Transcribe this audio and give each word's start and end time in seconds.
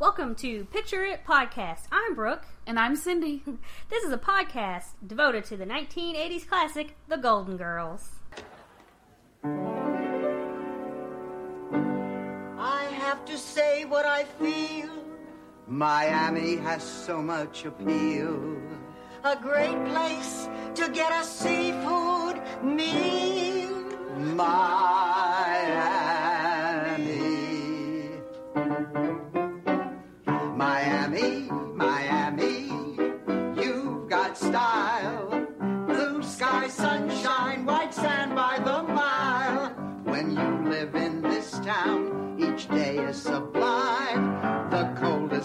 Welcome 0.00 0.34
to 0.36 0.64
Picture 0.66 1.04
It 1.04 1.24
Podcast. 1.24 1.82
I'm 1.92 2.14
Brooke. 2.14 2.46
And 2.66 2.78
I'm 2.78 2.96
Cindy. 2.96 3.42
This 3.90 4.02
is 4.04 4.12
a 4.12 4.18
podcast 4.18 4.86
devoted 5.06 5.44
to 5.44 5.56
the 5.56 5.64
1980s 5.64 6.48
classic, 6.48 6.96
The 7.08 7.16
Golden 7.16 7.56
Girls. 7.56 8.10
I 12.58 12.84
have 12.98 13.24
to 13.26 13.38
say 13.38 13.84
what 13.84 14.04
I 14.04 14.24
feel. 14.24 14.90
Miami 15.68 16.56
has 16.56 16.82
so 16.82 17.22
much 17.22 17.64
appeal. 17.64 18.56
A 19.22 19.36
great 19.36 19.82
place 19.86 20.48
to 20.74 20.88
get 20.90 21.12
a 21.12 21.24
seafood 21.24 22.42
meal. 22.62 23.72
Miami. 24.18 25.13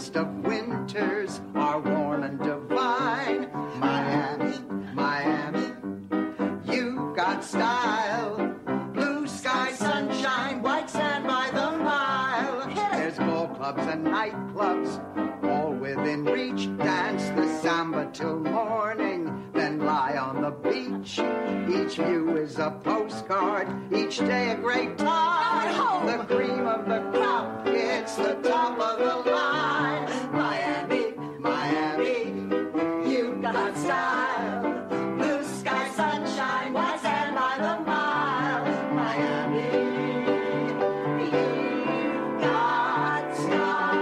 Coldest 0.09 0.16
of 0.16 0.45
winters 0.45 1.41
are 1.55 1.80
warm 1.80 2.23
and 2.23 2.40
divine. 2.40 3.50
Miami, 3.80 4.58
Miami, 4.94 5.73
you've 6.66 7.16
got 7.16 7.44
style. 7.44 8.55
Blue 8.94 9.27
sky, 9.27 9.72
sunshine, 9.72 10.62
white 10.62 10.90
sand 10.90 11.26
by 11.26 11.50
the 11.52 11.77
mile. 11.84 12.67
There's 12.91 13.17
ball 13.17 13.48
clubs 13.50 13.86
and 13.86 14.08
nightclubs, 14.08 15.00
all 15.44 15.73
within 15.73 16.26
reach. 16.26 16.67
Dance 16.78 17.30
the 17.30 17.48
samba 17.62 18.09
till 18.14 18.39
morning, 18.39 19.48
the 20.50 20.55
beach. 20.69 21.19
Each 21.69 21.95
view 21.97 22.38
is 22.38 22.58
a 22.58 22.72
postcard, 22.83 23.67
each 23.94 24.17
day 24.17 24.52
a 24.52 24.55
great 24.55 24.97
time. 24.97 26.05
The 26.08 26.23
cream 26.25 26.66
of 26.66 26.86
the 26.86 27.02
crop, 27.11 27.67
it's 27.67 28.16
the 28.16 28.33
top 28.36 28.80
of 28.80 28.97
the 29.00 29.31
line. 29.31 30.09
Miami, 30.31 31.14
Miami, 31.39 32.33
you've 33.09 33.42
got 33.42 33.77
style. 33.77 35.17
Blue 35.17 35.44
sky, 35.44 35.89
sunshine, 35.89 36.73
white 36.73 37.00
sand 37.00 37.36
by 37.36 37.58
the 37.58 37.80
mile. 37.86 38.66
Miami, 38.94 39.70
you've 41.25 42.42
got 42.42 43.36
style. 43.36 44.00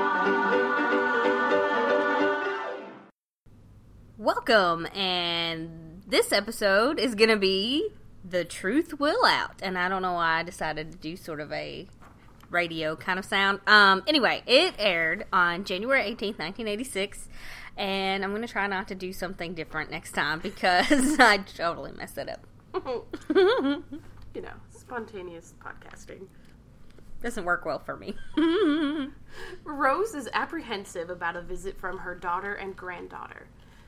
Welcome, 4.17 4.87
and 4.93 5.76
this 6.07 6.31
episode 6.31 6.99
is 6.99 7.15
going 7.15 7.29
to 7.29 7.37
be 7.37 7.89
The 8.23 8.45
Truth 8.45 8.97
Will 8.97 9.25
Out. 9.25 9.59
And 9.61 9.77
I 9.77 9.89
don't 9.89 10.01
know 10.01 10.13
why 10.13 10.39
I 10.39 10.43
decided 10.43 10.93
to 10.93 10.97
do 10.97 11.17
sort 11.17 11.41
of 11.41 11.51
a 11.51 11.87
radio 12.49 12.95
kind 12.95 13.19
of 13.19 13.25
sound. 13.25 13.59
Um, 13.67 14.03
anyway, 14.07 14.41
it 14.47 14.75
aired 14.79 15.25
on 15.33 15.65
January 15.65 16.03
18th, 16.03 16.39
1986. 16.39 17.27
And 17.75 18.23
I'm 18.23 18.31
going 18.31 18.41
to 18.41 18.47
try 18.47 18.67
not 18.67 18.87
to 18.87 18.95
do 18.95 19.11
something 19.11 19.53
different 19.53 19.91
next 19.91 20.13
time 20.13 20.39
because 20.39 20.89
I 21.19 21.39
totally 21.39 21.91
messed 21.91 22.17
it 22.17 22.29
up. 22.29 22.45
You 24.35 24.43
know, 24.43 24.53
spontaneous 24.69 25.55
podcasting. 25.59 26.27
Doesn't 27.23 27.43
work 27.43 27.65
well 27.65 27.79
for 27.79 27.97
me. 27.97 28.13
Rose 29.63 30.13
is 30.13 30.29
apprehensive 30.31 31.09
about 31.09 31.35
a 31.35 31.41
visit 31.41 31.79
from 31.79 31.97
her 31.97 32.13
daughter 32.13 32.53
and 32.53 32.75
granddaughter, 32.75 33.47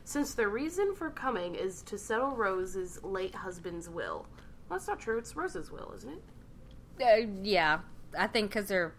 since 0.10 0.34
their 0.34 0.50
reason 0.50 0.96
for 0.96 1.12
coming 1.12 1.54
is 1.54 1.84
to 1.84 1.96
settle 1.96 2.32
Rose's 2.32 3.00
late 3.04 3.36
husband's 3.36 3.88
will. 3.88 4.26
Well, 4.68 4.80
that's 4.80 4.88
not 4.88 5.00
true. 5.00 5.20
It's 5.20 5.36
Rose's 5.36 5.70
will, 5.72 5.94
isn't 5.98 6.10
it? 6.12 6.24
Uh, 7.00 7.30
yeah, 7.44 7.82
I 8.18 8.26
think 8.26 8.50
because 8.50 8.68
they're. 8.68 8.92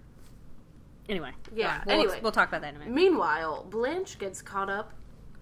Anyway. 1.09 1.33
Yeah, 1.53 1.83
We'll, 1.85 1.95
anyway. 1.97 2.21
we'll 2.23 2.31
talk 2.31 2.49
about 2.49 2.61
that 2.61 2.71
in 2.71 2.77
a 2.77 2.79
minute. 2.79 2.95
Meanwhile, 2.95 3.67
Blanche 3.69 4.21
gets 4.21 4.41
caught 4.41 4.71
up 4.71 4.93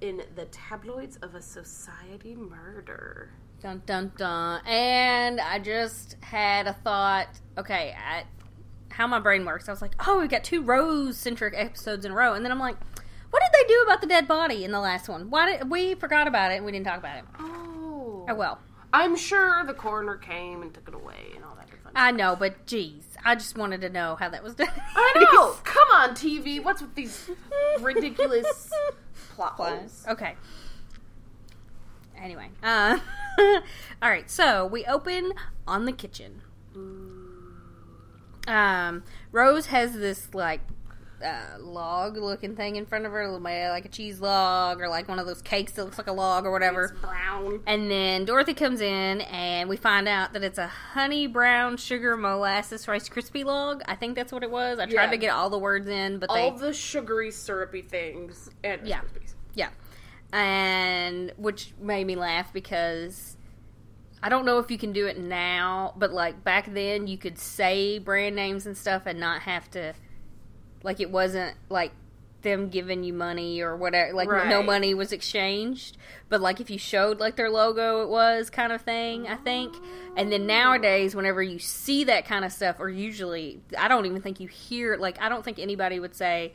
in 0.01 0.23
the 0.37 0.47
tabloids 0.47 1.17
of 1.17 1.35
a 1.35 1.43
society 1.43 2.35
murder. 2.35 3.31
Dun 3.61 3.83
dun 3.85 4.13
dun. 4.17 4.63
And 4.65 5.39
I 5.39 5.59
just 5.59 6.17
had 6.23 6.67
a 6.67 6.73
thought. 6.73 7.29
Okay, 7.59 7.95
I, 7.95 8.25
how 8.89 9.07
my 9.07 9.21
brain 9.21 9.45
works. 9.45 9.69
I 9.69 9.73
was 9.73 9.83
like, 9.83 9.93
oh, 10.09 10.19
we've 10.19 10.31
got 10.31 10.45
two 10.45 10.63
Rose 10.63 11.19
centric 11.19 11.53
episodes 11.55 12.07
in 12.07 12.13
a 12.13 12.15
row, 12.15 12.33
and 12.33 12.43
then 12.43 12.53
I'm 12.53 12.59
like, 12.59 12.77
what 13.31 13.43
did 13.43 13.51
they 13.53 13.69
do 13.73 13.83
about 13.87 14.01
the 14.01 14.07
dead 14.07 14.27
body 14.29 14.65
in 14.65 14.73
the 14.73 14.81
last 14.81 15.09
one? 15.09 15.31
Why 15.31 15.57
did 15.57 15.71
we 15.71 15.95
forgot 15.95 16.27
about 16.27 16.51
it? 16.53 16.57
and 16.57 16.65
We 16.67 16.73
didn't 16.73 16.87
talk 16.87 16.99
about 16.99 17.19
it. 17.19 17.25
Oh. 17.39 18.27
Oh 18.29 18.35
well, 18.35 18.59
I'm 18.93 19.17
sure 19.17 19.65
the 19.65 19.75
coroner 19.75 20.17
came 20.17 20.63
and 20.63 20.73
took 20.73 20.89
it 20.89 20.95
away 20.95 21.33
and 21.35 21.45
all 21.45 21.55
that 21.57 21.71
good 21.71 21.81
fun. 21.81 21.93
I 21.95 22.11
know, 22.11 22.37
but 22.37 22.67
geez, 22.67 23.05
I 23.25 23.35
just 23.35 23.57
wanted 23.57 23.81
to 23.83 23.89
know 23.91 24.17
how 24.17 24.29
that 24.29 24.43
was 24.43 24.55
done. 24.55 24.69
I 24.95 25.13
know. 25.33 25.53
Come 25.65 25.89
on, 25.95 26.11
TV. 26.11 26.63
What's 26.63 26.81
with 26.83 26.95
these 26.95 27.31
ridiculous 27.81 28.71
plot 29.35 29.53
holes? 29.55 30.05
Okay. 30.09 30.35
Anyway, 32.21 32.49
uh, 32.63 32.99
all 33.39 34.11
right. 34.11 34.29
So 34.31 34.67
we 34.67 34.85
open 34.87 35.33
on 35.67 35.85
the 35.85 35.93
kitchen. 35.93 36.43
Um, 38.47 39.05
Rose 39.31 39.67
has 39.67 39.93
this 39.95 40.35
like 40.35 40.61
uh, 41.25 41.59
log-looking 41.61 42.55
thing 42.57 42.77
in 42.77 42.87
front 42.87 43.07
of 43.07 43.13
her, 43.13 43.29
like 43.29 43.85
a 43.85 43.89
cheese 43.89 44.21
log 44.21 44.81
or 44.81 44.89
like 44.89 45.09
one 45.09 45.19
of 45.19 45.27
those 45.27 45.43
cakes 45.43 45.73
that 45.73 45.85
looks 45.85 45.99
like 45.99 46.07
a 46.07 46.13
log 46.13 46.45
or 46.47 46.53
whatever. 46.53 46.85
It's 46.85 47.01
brown. 47.01 47.61
And 47.67 47.91
then 47.91 48.25
Dorothy 48.25 48.55
comes 48.55 48.81
in, 48.81 49.21
and 49.23 49.69
we 49.69 49.77
find 49.77 50.07
out 50.09 50.33
that 50.33 50.45
it's 50.45 50.59
a 50.59 50.67
honey 50.69 51.27
brown 51.27 51.77
sugar 51.77 52.17
molasses 52.17 52.87
Rice 52.87 53.09
Krispie 53.09 53.45
log. 53.45 53.83
I 53.87 53.95
think 53.97 54.15
that's 54.15 54.33
what 54.33 54.43
it 54.43 54.51
was. 54.51 54.79
I 54.79 54.87
tried 54.87 55.05
Yeah. 55.07 55.11
to 55.11 55.17
get 55.17 55.31
all 55.31 55.51
the 55.51 55.59
words 55.59 55.89
in, 55.89 56.19
but 56.19 56.31
All 56.31 56.53
they 56.53 56.57
the 56.59 56.73
sugary, 56.73 57.31
syrupy 57.31 57.83
things 57.83 58.51
and 58.63 58.87
Yeah. 58.87 59.01
Krispies. 59.01 59.35
yeah, 59.55 59.71
and 60.33 61.33
which 61.37 61.73
made 61.81 62.07
me 62.07 62.17
laugh 62.17 62.53
because 62.53 63.37
I 64.23 64.29
don't 64.29 64.45
know 64.45 64.59
if 64.59 64.71
you 64.71 64.79
can 64.79 64.93
do 64.93 65.07
it 65.07 65.19
now, 65.19 65.95
but 65.97 66.13
like 66.13 66.43
back 66.45 66.73
then, 66.73 67.07
you 67.07 67.19
could 67.19 67.39
say 67.39 67.99
brand 67.99 68.35
names 68.37 68.67
and 68.67 68.77
stuff 68.77 69.03
and 69.07 69.19
not 69.21 69.43
have 69.43 69.71
to. 69.73 69.95
Like 70.83 71.01
it 71.01 71.11
wasn't 71.11 71.57
like 71.69 71.93
them 72.43 72.69
giving 72.69 73.03
you 73.03 73.13
money 73.13 73.61
or 73.61 73.77
whatever. 73.77 74.13
Like 74.13 74.29
no 74.29 74.63
money 74.63 74.95
was 74.95 75.13
exchanged, 75.13 75.97
but 76.29 76.41
like 76.41 76.61
if 76.61 76.71
you 76.71 76.79
showed 76.79 77.19
like 77.19 77.37
their 77.37 77.51
logo, 77.51 78.03
it 78.03 78.09
was 78.09 78.51
kind 78.51 78.73
of 78.73 78.83
thing. 78.83 79.27
I 79.27 79.37
think. 79.37 79.75
And 80.17 80.33
then 80.33 80.47
nowadays, 80.47 81.15
whenever 81.15 81.43
you 81.43 81.59
see 81.59 82.05
that 82.05 82.25
kind 82.27 82.45
of 82.45 82.53
stuff, 82.53 82.77
or 82.79 82.89
usually, 82.89 83.61
I 83.77 83.89
don't 83.89 84.07
even 84.07 84.23
think 84.23 84.41
you 84.41 84.49
hear. 84.49 84.97
Like 84.97 85.21
I 85.21 85.29
don't 85.29 85.45
think 85.45 85.59
anybody 85.59 85.99
would 86.01 86.15
say, 86.15 86.53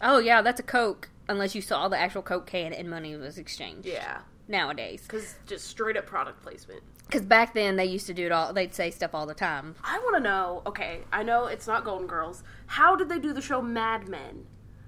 "Oh 0.00 0.18
yeah, 0.18 0.42
that's 0.42 0.60
a 0.60 0.64
Coke," 0.64 1.10
unless 1.28 1.54
you 1.54 1.62
saw 1.62 1.88
the 1.88 1.98
actual 1.98 2.22
Coke 2.22 2.46
can 2.46 2.72
and 2.72 2.88
money 2.88 3.16
was 3.16 3.38
exchanged. 3.38 3.86
Yeah. 3.86 4.20
Nowadays, 4.46 5.00
Because 5.02 5.36
just 5.46 5.66
straight 5.66 5.96
up 5.96 6.04
product 6.04 6.42
placement. 6.42 6.82
Because 7.06 7.22
back 7.22 7.54
then 7.54 7.76
they 7.76 7.84
used 7.84 8.06
to 8.06 8.14
do 8.14 8.26
it 8.26 8.32
all. 8.32 8.52
They'd 8.52 8.74
say 8.74 8.90
stuff 8.90 9.14
all 9.14 9.26
the 9.26 9.34
time. 9.34 9.74
I 9.84 9.98
want 9.98 10.16
to 10.16 10.22
know. 10.22 10.62
Okay, 10.66 11.00
I 11.12 11.22
know 11.22 11.46
it's 11.46 11.66
not 11.66 11.84
Golden 11.84 12.06
Girls. 12.06 12.42
How 12.66 12.96
did 12.96 13.08
they 13.08 13.18
do 13.18 13.32
the 13.32 13.42
show 13.42 13.62
Mad 13.62 14.08
Men? 14.08 14.46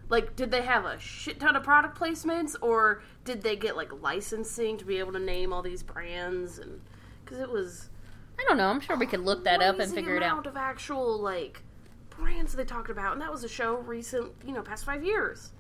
Like, 0.09 0.37
did 0.37 0.51
they 0.51 0.63
have 0.63 0.85
a 0.85 0.99
shit 1.01 1.41
ton 1.41 1.57
of 1.57 1.65
product 1.65 1.99
placements, 1.99 2.55
or 2.61 3.03
did 3.25 3.43
they 3.43 3.57
get 3.57 3.77
like 3.77 3.91
licensing 4.03 4.77
to 4.79 4.85
be 4.85 4.99
able 4.99 5.13
to 5.13 5.19
name 5.19 5.53
all 5.53 5.63
these 5.63 5.83
brands? 5.83 6.59
And 6.59 6.81
because 7.25 7.41
it 7.41 7.51
was 7.51 7.91
I 8.39 8.45
don't 8.49 8.59
know. 8.59 8.69
I'm 8.69 8.81
sure 8.81 8.97
we 8.97 9.07
could 9.07 9.21
look 9.21 9.45
that 9.45 9.63
up 9.63 9.79
and 9.79 9.93
figure 9.93 10.15
it 10.15 10.19
amount 10.19 10.47
out. 10.47 10.51
of 10.51 10.57
actual 10.57 11.19
like 11.21 11.63
brands 12.11 12.55
they 12.55 12.65
talked 12.65 12.91
about, 12.91 13.13
and 13.13 13.23
that 13.23 13.33
was 13.33 13.45
a 13.45 13.49
show 13.49 13.77
recent, 13.77 14.33
you 14.45 14.53
know, 14.53 14.63
past 14.63 14.85
five 14.85 15.05
years. 15.05 15.53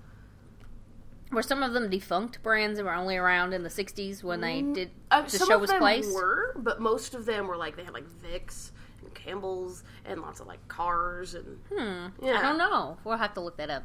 Were 1.32 1.42
some 1.42 1.62
of 1.62 1.72
them 1.72 1.90
defunct 1.90 2.42
brands 2.42 2.78
that 2.78 2.84
were 2.84 2.94
only 2.94 3.16
around 3.16 3.52
in 3.52 3.62
the 3.64 3.68
'60s 3.68 4.22
when 4.22 4.40
they 4.40 4.62
did 4.62 4.90
Uh, 5.10 5.22
the 5.22 5.30
some 5.30 5.48
show 5.48 5.54
of 5.56 5.60
was 5.60 5.70
them 5.70 5.80
placed? 5.80 6.14
were, 6.14 6.52
but 6.56 6.80
most 6.80 7.14
of 7.14 7.26
them 7.26 7.48
were 7.48 7.56
like 7.56 7.76
they 7.76 7.82
had 7.84 7.92
like 7.94 8.06
Vicks 8.22 8.70
and 9.02 9.12
Campbell's 9.12 9.82
and 10.04 10.20
lots 10.22 10.38
of 10.40 10.46
like 10.46 10.66
cars 10.68 11.34
and 11.34 11.58
Hmm. 11.68 12.24
Yeah. 12.24 12.38
I 12.38 12.42
don't 12.42 12.58
know. 12.58 12.98
We'll 13.04 13.16
have 13.18 13.34
to 13.34 13.40
look 13.40 13.56
that 13.56 13.70
up. 13.70 13.82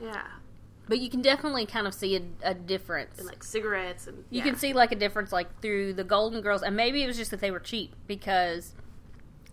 yeah, 0.00 0.26
But 0.88 0.98
you 0.98 1.08
can 1.08 1.22
definitely 1.22 1.66
kind 1.66 1.86
of 1.86 1.94
see 1.94 2.16
a, 2.16 2.22
a 2.42 2.52
difference. 2.54 3.16
and 3.18 3.28
like 3.28 3.44
cigarettes 3.44 4.08
and 4.08 4.24
you 4.30 4.38
yeah. 4.38 4.44
can 4.44 4.56
see 4.56 4.72
like 4.72 4.90
a 4.90 4.96
difference 4.96 5.30
like 5.30 5.60
through 5.62 5.92
the 5.94 6.04
Golden 6.04 6.40
Girls, 6.42 6.62
and 6.64 6.74
maybe 6.76 7.04
it 7.04 7.06
was 7.06 7.16
just 7.16 7.30
that 7.30 7.40
they 7.40 7.52
were 7.52 7.60
cheap 7.60 7.94
because 8.08 8.74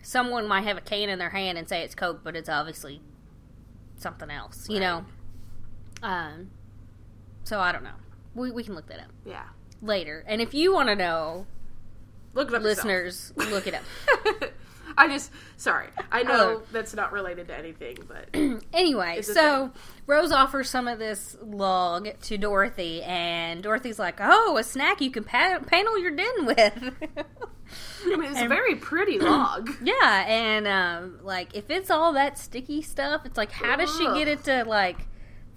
someone 0.02 0.48
might 0.48 0.62
have 0.64 0.78
a 0.78 0.82
can 0.82 1.10
in 1.10 1.20
their 1.20 1.30
hand 1.30 1.60
and 1.60 1.70
say 1.70 1.84
it's 1.84 1.94
Coke, 1.94 2.22
but 2.24 2.36
it's 2.36 2.50
obviously 2.50 3.02
something 3.98 4.32
else. 4.32 4.68
You 4.68 4.80
Right. 4.80 4.82
know. 4.82 5.06
Um. 6.02 6.50
So 7.50 7.60
I 7.60 7.72
don't 7.72 7.84
know. 7.84 7.98
We 8.36 8.52
we 8.52 8.64
can 8.64 8.76
look 8.76 8.86
that 8.90 9.00
up 9.00 9.12
yeah. 9.26 9.46
later, 9.82 10.24
and 10.28 10.40
if 10.40 10.54
you 10.54 10.72
want 10.72 10.90
to 10.90 10.96
know, 10.96 11.48
Look 12.36 12.50
it 12.50 12.54
up, 12.54 12.62
yourself. 12.62 12.86
listeners, 12.86 13.34
look 13.36 13.66
it 13.66 13.74
up. 13.74 14.52
I 14.98 15.08
just 15.08 15.32
sorry. 15.58 15.88
I 16.12 16.22
know 16.22 16.58
Oh. 16.60 16.64
that's 16.72 16.94
not 16.94 17.12
related 17.12 17.48
to 17.48 17.58
anything, 17.58 17.98
but 18.08 18.28
Anyway, 18.74 19.24
so 19.24 19.72
Rose 20.06 20.32
offers 20.32 20.70
some 20.70 20.88
of 20.88 21.00
this 21.00 21.38
log 21.42 22.10
to 22.22 22.38
Dorothy, 22.38 23.02
and 23.02 23.64
Dorothy's 23.64 23.98
like, 23.98 24.20
"Oh, 24.22 24.58
a 24.58 24.64
snack 24.64 25.02
you 25.02 25.10
can 25.10 25.24
pa- 25.24 25.60
panel 25.66 25.98
your 26.00 26.12
den 26.12 26.46
with." 26.46 26.94
I 28.06 28.16
mean 28.16 28.32
it's 28.32 28.42
a 28.42 28.48
very 28.48 28.76
pretty 28.76 29.18
log. 29.32 29.72
yeah, 29.82 30.24
and 30.28 30.68
um, 30.68 31.20
like 31.24 31.56
if 31.56 31.72
it's 31.72 31.90
all 31.90 32.14
that 32.14 32.38
sticky 32.38 32.84
stuff, 32.84 33.26
it's 33.26 33.38
like, 33.38 33.52
how 33.52 33.76
does 33.76 33.96
she 33.98 34.06
get 34.14 34.28
it 34.28 34.44
to 34.44 34.66
like 34.66 35.08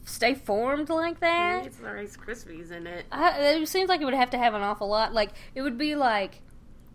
stay 0.04 0.34
formed 0.34 0.88
like 0.88 1.20
that? 1.20 1.66
It's 1.66 1.76
the 1.76 1.84
Rice 1.84 2.16
Krispies 2.16 2.70
in 2.70 2.86
it. 2.86 3.06
I, 3.12 3.38
it 3.38 3.68
seems 3.68 3.88
like 3.88 4.00
it 4.00 4.04
would 4.04 4.14
have 4.14 4.30
to 4.30 4.38
have 4.38 4.54
an 4.54 4.62
awful 4.62 4.88
lot. 4.88 5.12
Like 5.14 5.30
it 5.54 5.62
would 5.62 5.78
be 5.78 5.94
like 5.94 6.42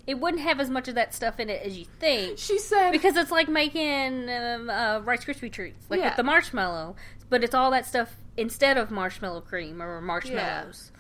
it 0.06 0.20
wouldn't 0.20 0.42
have 0.44 0.60
as 0.62 0.70
much 0.70 0.88
of 0.88 0.96
that 0.96 1.14
stuff 1.14 1.40
in 1.40 1.50
it 1.50 1.62
as 1.64 1.78
you 1.78 1.86
think. 2.00 2.38
She 2.38 2.58
said 2.60 2.92
Because 2.92 3.18
it's 3.18 3.32
like 3.32 3.50
making 3.50 4.30
um, 4.30 4.70
uh, 4.70 5.00
Rice 5.04 5.26
Krispie 5.26 5.52
treats, 5.52 5.86
like 5.90 6.00
Yeah. 6.00 6.08
with 6.08 6.16
the 6.16 6.24
marshmallow, 6.24 6.96
but 7.30 7.44
it's 7.44 7.54
all 7.54 7.72
that 7.72 7.86
stuff 7.86 8.16
instead 8.38 8.78
of 8.78 8.90
marshmallow 8.90 9.42
cream 9.42 9.82
or 9.82 10.00
marshmallows. 10.00 10.92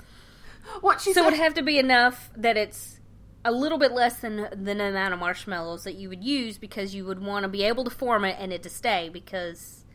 what 0.82 1.00
she 1.00 1.14
So 1.14 1.22
it 1.22 1.26
would 1.26 1.34
have 1.40 1.54
to 1.54 1.62
be 1.62 1.78
enough 1.80 2.30
that 2.36 2.58
it's 2.58 3.00
a 3.46 3.52
little 3.52 3.78
bit 3.78 3.94
less 3.94 4.20
than 4.20 4.50
than 4.52 4.78
the 4.80 4.86
amount 4.86 5.14
of 5.14 5.20
marshmallows 5.22 5.86
that 5.86 5.96
you 5.96 6.10
would 6.10 6.24
use 6.24 6.58
because 6.58 6.94
you 6.94 7.06
would 7.06 7.24
want 7.24 7.44
to 7.44 7.48
be 7.48 7.64
able 7.64 7.86
to 7.86 7.90
form 7.90 8.26
it 8.26 8.36
and 8.40 8.52
it 8.52 8.64
to 8.64 8.70
stay 8.70 9.08
because, 9.08 9.86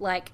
like. 0.00 0.32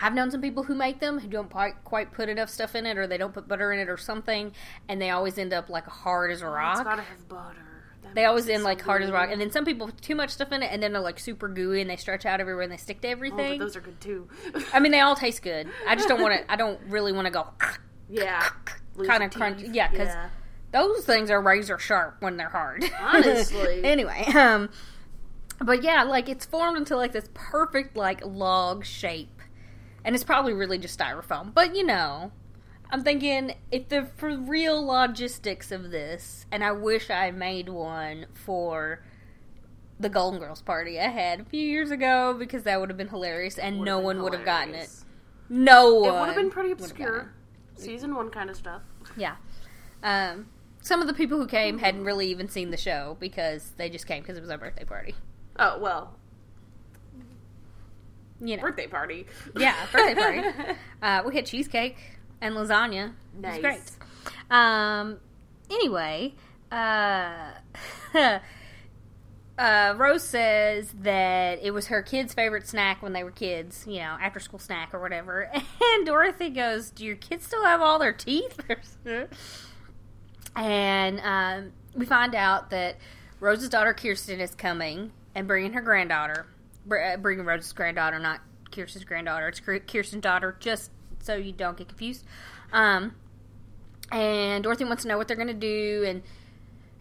I've 0.00 0.14
known 0.14 0.30
some 0.30 0.40
people 0.42 0.62
who 0.64 0.74
make 0.74 1.00
them 1.00 1.18
who 1.18 1.28
don't 1.28 1.50
quite, 1.50 1.82
quite 1.84 2.12
put 2.12 2.28
enough 2.28 2.50
stuff 2.50 2.74
in 2.74 2.86
it, 2.86 2.98
or 2.98 3.06
they 3.06 3.16
don't 3.18 3.32
put 3.32 3.48
butter 3.48 3.72
in 3.72 3.78
it, 3.78 3.88
or 3.88 3.96
something, 3.96 4.52
and 4.88 5.00
they 5.00 5.10
always 5.10 5.38
end 5.38 5.52
up 5.52 5.68
like 5.68 5.86
hard 5.86 6.30
as 6.30 6.42
a 6.42 6.46
oh, 6.46 6.48
it's 6.50 6.56
rock. 6.56 6.84
gotta 6.84 7.02
have 7.02 7.28
butter. 7.28 7.60
That 8.02 8.14
They 8.14 8.24
always 8.24 8.48
end 8.48 8.60
so 8.62 8.68
like 8.68 8.80
hard 8.82 9.02
as 9.02 9.10
rock, 9.10 9.30
and 9.32 9.40
then 9.40 9.50
some 9.50 9.64
people 9.64 9.86
put 9.86 10.00
too 10.02 10.14
much 10.14 10.30
stuff 10.30 10.52
in 10.52 10.62
it, 10.62 10.70
and 10.70 10.82
then 10.82 10.92
they're 10.92 11.00
like 11.02 11.18
super 11.18 11.48
gooey, 11.48 11.80
and 11.80 11.88
they 11.90 11.96
stretch 11.96 12.26
out 12.26 12.40
everywhere, 12.40 12.62
and 12.62 12.72
they 12.72 12.76
stick 12.76 13.00
to 13.00 13.08
Oh, 13.08 13.10
everything. 13.12 13.58
but 13.58 13.64
those 13.64 13.76
are 13.76 13.80
good 13.80 14.00
too. 14.00 14.28
I 14.72 14.80
mean, 14.80 14.92
they 14.92 15.00
all 15.00 15.16
taste 15.16 15.42
good. 15.42 15.68
I 15.88 15.94
just 15.96 16.08
don't 16.08 16.20
want 16.20 16.34
to. 16.40 16.52
I 16.52 16.56
don't 16.56 16.78
really 16.88 17.12
want 17.12 17.26
to 17.26 17.32
go. 17.32 17.48
Ah, 17.60 17.78
yeah, 18.08 18.38
ah, 18.42 18.56
ah, 18.66 19.18
Kinda 19.18 19.58
your 19.58 19.72
Yeah, 19.74 19.88
because 19.90 20.08
yeah, 20.08 20.28
Those 20.72 21.04
things 21.04 21.30
are 21.30 21.40
razor 21.40 21.78
sharp 21.78 22.16
when 22.20 22.36
they're 22.36 22.48
hard. 22.50 22.84
Honestly. 23.00 23.80
anyway, 23.84 24.24
um, 24.34 24.68
but 25.60 25.82
yeah, 25.82 26.02
like 26.02 26.28
it's 26.28 26.44
formed 26.44 26.76
into 26.76 26.96
like 26.96 27.12
this 27.12 27.28
perfect 27.34 27.96
like 27.96 28.24
log 28.24 28.84
shape, 28.84 29.35
and 30.06 30.14
it's 30.14 30.24
probably 30.24 30.54
really 30.54 30.78
just 30.78 30.98
styrofoam. 30.98 31.52
But 31.52 31.74
you 31.74 31.84
know, 31.84 32.30
I'm 32.90 33.02
thinking 33.02 33.56
if 33.70 33.88
the 33.88 34.08
for 34.16 34.34
real 34.38 34.82
logistics 34.86 35.72
of 35.72 35.90
this, 35.90 36.46
and 36.50 36.64
I 36.64 36.72
wish 36.72 37.10
I 37.10 37.32
made 37.32 37.68
one 37.68 38.26
for 38.32 39.02
the 39.98 40.08
Golden 40.08 40.38
Girls 40.38 40.62
party 40.62 41.00
I 41.00 41.08
had 41.08 41.40
a 41.40 41.44
few 41.44 41.60
years 41.60 41.90
ago 41.90 42.34
because 42.38 42.62
that 42.62 42.78
would 42.80 42.88
have 42.88 42.96
been 42.96 43.08
hilarious, 43.08 43.58
and 43.58 43.80
no 43.80 43.98
one 43.98 44.22
would 44.22 44.32
have 44.32 44.44
gotten 44.44 44.74
it. 44.74 44.88
No 45.48 45.94
one. 45.94 46.08
It 46.08 46.20
would 46.20 46.26
have 46.28 46.36
been 46.36 46.50
pretty 46.50 46.70
obscure. 46.70 47.32
Season 47.74 48.14
one 48.14 48.30
kind 48.30 48.48
of 48.48 48.56
stuff. 48.56 48.82
Yeah. 49.16 49.36
Um, 50.02 50.48
some 50.80 51.00
of 51.00 51.08
the 51.08 51.14
people 51.14 51.38
who 51.38 51.46
came 51.46 51.78
hadn't 51.78 52.04
really 52.04 52.28
even 52.28 52.48
seen 52.48 52.70
the 52.70 52.76
show 52.76 53.16
because 53.18 53.72
they 53.76 53.90
just 53.90 54.06
came 54.06 54.22
because 54.22 54.38
it 54.38 54.40
was 54.40 54.50
our 54.50 54.58
birthday 54.58 54.84
party. 54.84 55.16
Oh 55.58 55.78
well, 55.80 56.16
You 58.40 58.56
know. 58.56 58.62
birthday 58.62 58.86
party. 58.86 59.26
Yeah, 59.56 59.74
birthday 59.92 60.14
party. 60.14 60.74
Uh, 61.02 61.22
we 61.26 61.34
had 61.36 61.46
cheesecake 61.46 61.96
and 62.40 62.54
lasagna. 62.54 63.12
It 63.42 63.46
was 63.46 63.58
great. 63.58 63.80
Um, 64.50 65.18
anyway, 65.70 66.34
uh, 66.72 67.50
uh, 69.58 69.94
Rose 69.96 70.22
says 70.24 70.92
that 71.02 71.60
it 71.62 71.70
was 71.72 71.86
her 71.86 72.02
kids' 72.02 72.34
favorite 72.34 72.66
snack 72.66 73.02
when 73.02 73.12
they 73.12 73.22
were 73.24 73.30
kids, 73.30 73.84
you 73.86 73.98
know, 73.98 74.16
after 74.20 74.40
school 74.40 74.58
snack 74.58 74.92
or 74.92 75.00
whatever. 75.00 75.50
And 75.96 76.04
Dorothy 76.06 76.50
goes, 76.50 76.90
Do 76.90 77.04
your 77.04 77.16
kids 77.16 77.46
still 77.46 77.64
have 77.64 77.80
all 77.80 77.98
their 77.98 78.12
teeth? 78.12 78.58
and 80.56 81.20
um, 81.20 81.72
we 81.94 82.04
find 82.06 82.34
out 82.34 82.70
that 82.70 82.96
Rose's 83.40 83.68
daughter 83.68 83.94
Kirsten 83.94 84.40
is 84.40 84.54
coming 84.54 85.12
and 85.34 85.46
bringing 85.46 85.72
her 85.74 85.80
granddaughter, 85.80 86.46
uh, 86.90 87.16
bringing 87.16 87.44
Rose's 87.44 87.72
granddaughter, 87.72 88.18
not 88.18 88.40
Kirsten's 88.70 89.04
granddaughter. 89.04 89.48
It's 89.48 89.60
Kirsten's 89.60 90.22
daughter, 90.22 90.56
just 90.60 90.90
so 91.20 91.34
you 91.34 91.52
don't 91.52 91.76
get 91.76 91.88
confused. 91.88 92.24
Um, 92.72 93.14
and 94.12 94.62
Dorothy 94.62 94.84
wants 94.84 95.02
to 95.02 95.08
know 95.08 95.18
what 95.18 95.28
they're 95.28 95.36
going 95.36 95.48
to 95.48 95.54
do, 95.54 96.04
and 96.06 96.22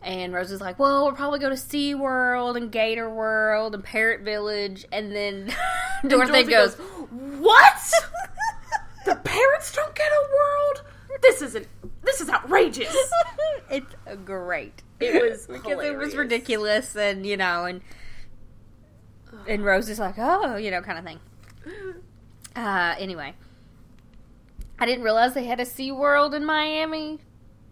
and 0.02 0.34
Rose 0.34 0.52
is 0.52 0.62
like, 0.62 0.80
"Well, 0.80 1.06
we'll 1.06 1.14
probably 1.14 1.40
go 1.40 1.50
to 1.50 1.58
Sea 1.58 1.96
World 1.96 2.58
and 2.58 2.72
Gator 2.72 3.10
World 3.10 3.74
and 3.76 3.84
Parrot 3.84 4.22
Village," 4.22 4.86
and 4.92 5.16
then 5.16 5.54
Dorothy, 6.08 6.32
Dorothy 6.32 6.52
goes, 6.52 6.76
goes, 6.76 7.08
"What? 7.40 7.92
the 9.06 9.16
parents 9.16 9.74
don't 9.74 9.96
get 9.96 10.12
a 10.12 10.28
world? 10.34 10.84
This 11.22 11.42
isn't. 11.42 11.68
This 12.04 12.22
is 12.22 12.30
outrageous." 12.30 12.96
"It's 13.70 13.96
great." 14.24 14.84
It 15.00 15.30
was 15.30 15.48
because 15.48 15.84
it 15.84 15.98
was 15.98 16.16
ridiculous, 16.16 16.96
and 16.96 17.26
you 17.26 17.38
know, 17.38 17.66
and 17.66 17.82
and 19.48 19.64
Rose 19.66 19.90
is 19.90 20.00
like, 20.00 20.16
"Oh, 20.18 20.56
you 20.58 20.72
know," 20.72 20.82
kind 20.82 20.98
of 21.00 21.06
thing. 21.06 21.20
Uh, 22.56 22.96
anyway, 22.98 23.34
I 24.80 24.86
didn't 24.86 25.04
realize 25.04 25.34
they 25.34 25.46
had 25.46 25.60
a 25.60 25.66
Sea 25.66 25.92
World 25.92 26.34
in 26.34 26.46
Miami. 26.46 27.20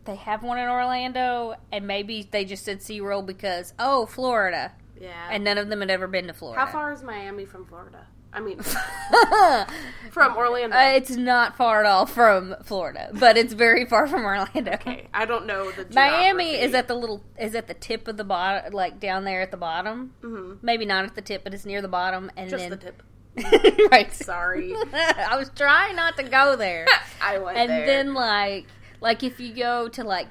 They 0.05 0.15
have 0.15 0.43
one 0.43 0.57
in 0.57 0.67
Orlando, 0.67 1.55
and 1.71 1.87
maybe 1.87 2.27
they 2.29 2.43
just 2.43 2.65
said 2.65 2.81
Sea 2.81 2.99
World 3.01 3.25
because 3.25 3.73
oh, 3.79 4.05
Florida, 4.05 4.73
Yeah. 4.99 5.29
and 5.31 5.43
none 5.43 5.57
of 5.57 5.69
them 5.69 5.79
had 5.79 5.89
ever 5.89 6.07
been 6.07 6.27
to 6.27 6.33
Florida. 6.33 6.65
how 6.65 6.71
far 6.71 6.91
is 6.91 7.01
Miami 7.03 7.45
from 7.45 7.65
Florida? 7.65 8.07
I 8.33 8.39
mean, 8.39 8.59
uh, 8.59 9.65
from 10.11 10.35
Orlando. 10.35 10.75
it's 10.77 11.11
not 11.11 11.55
far 11.55 11.81
at 11.81 11.85
all 11.85 12.05
from 12.07 12.55
Florida, 12.63 13.09
but 13.13 13.37
it's 13.37 13.53
very 13.53 13.85
far 13.85 14.07
from 14.07 14.25
Orlando. 14.25 14.71
okay, 14.73 15.07
I 15.13 15.25
don't 15.25 15.45
know 15.45 15.71
the. 15.71 15.85
Miami 15.93 16.55
is 16.55 16.73
at 16.73 16.87
the 16.87 16.95
little 16.95 17.23
is 17.39 17.53
at 17.55 17.67
the 17.67 17.73
tip 17.75 18.07
of 18.07 18.17
the 18.17 18.23
bottom, 18.23 18.73
like 18.73 18.99
down 18.99 19.23
there 19.23 19.41
at 19.41 19.51
the 19.51 19.57
bottom. 19.57 20.13
Mhm. 20.21 20.57
Maybe 20.63 20.85
not 20.85 21.05
at 21.05 21.15
the 21.15 21.21
tip, 21.21 21.43
but 21.43 21.53
it's 21.53 21.65
near 21.65 21.81
the 21.81 21.87
bottom, 21.87 22.31
and 22.35 22.49
just 22.49 22.61
then 22.69 22.71
the 22.71 22.77
tip. 22.77 23.03
right. 23.91 24.13
Sorry, 24.13 24.73
I 24.93 25.35
was 25.37 25.49
trying 25.55 25.95
not 25.95 26.17
to 26.17 26.23
go 26.23 26.55
there. 26.55 26.87
I 27.21 27.37
went 27.37 27.57
and 27.57 27.69
there. 27.69 27.85
then 27.85 28.13
like 28.13 28.65
like 29.01 29.21
if 29.23 29.39
you 29.39 29.53
go 29.53 29.87
to 29.89 30.03
like 30.03 30.27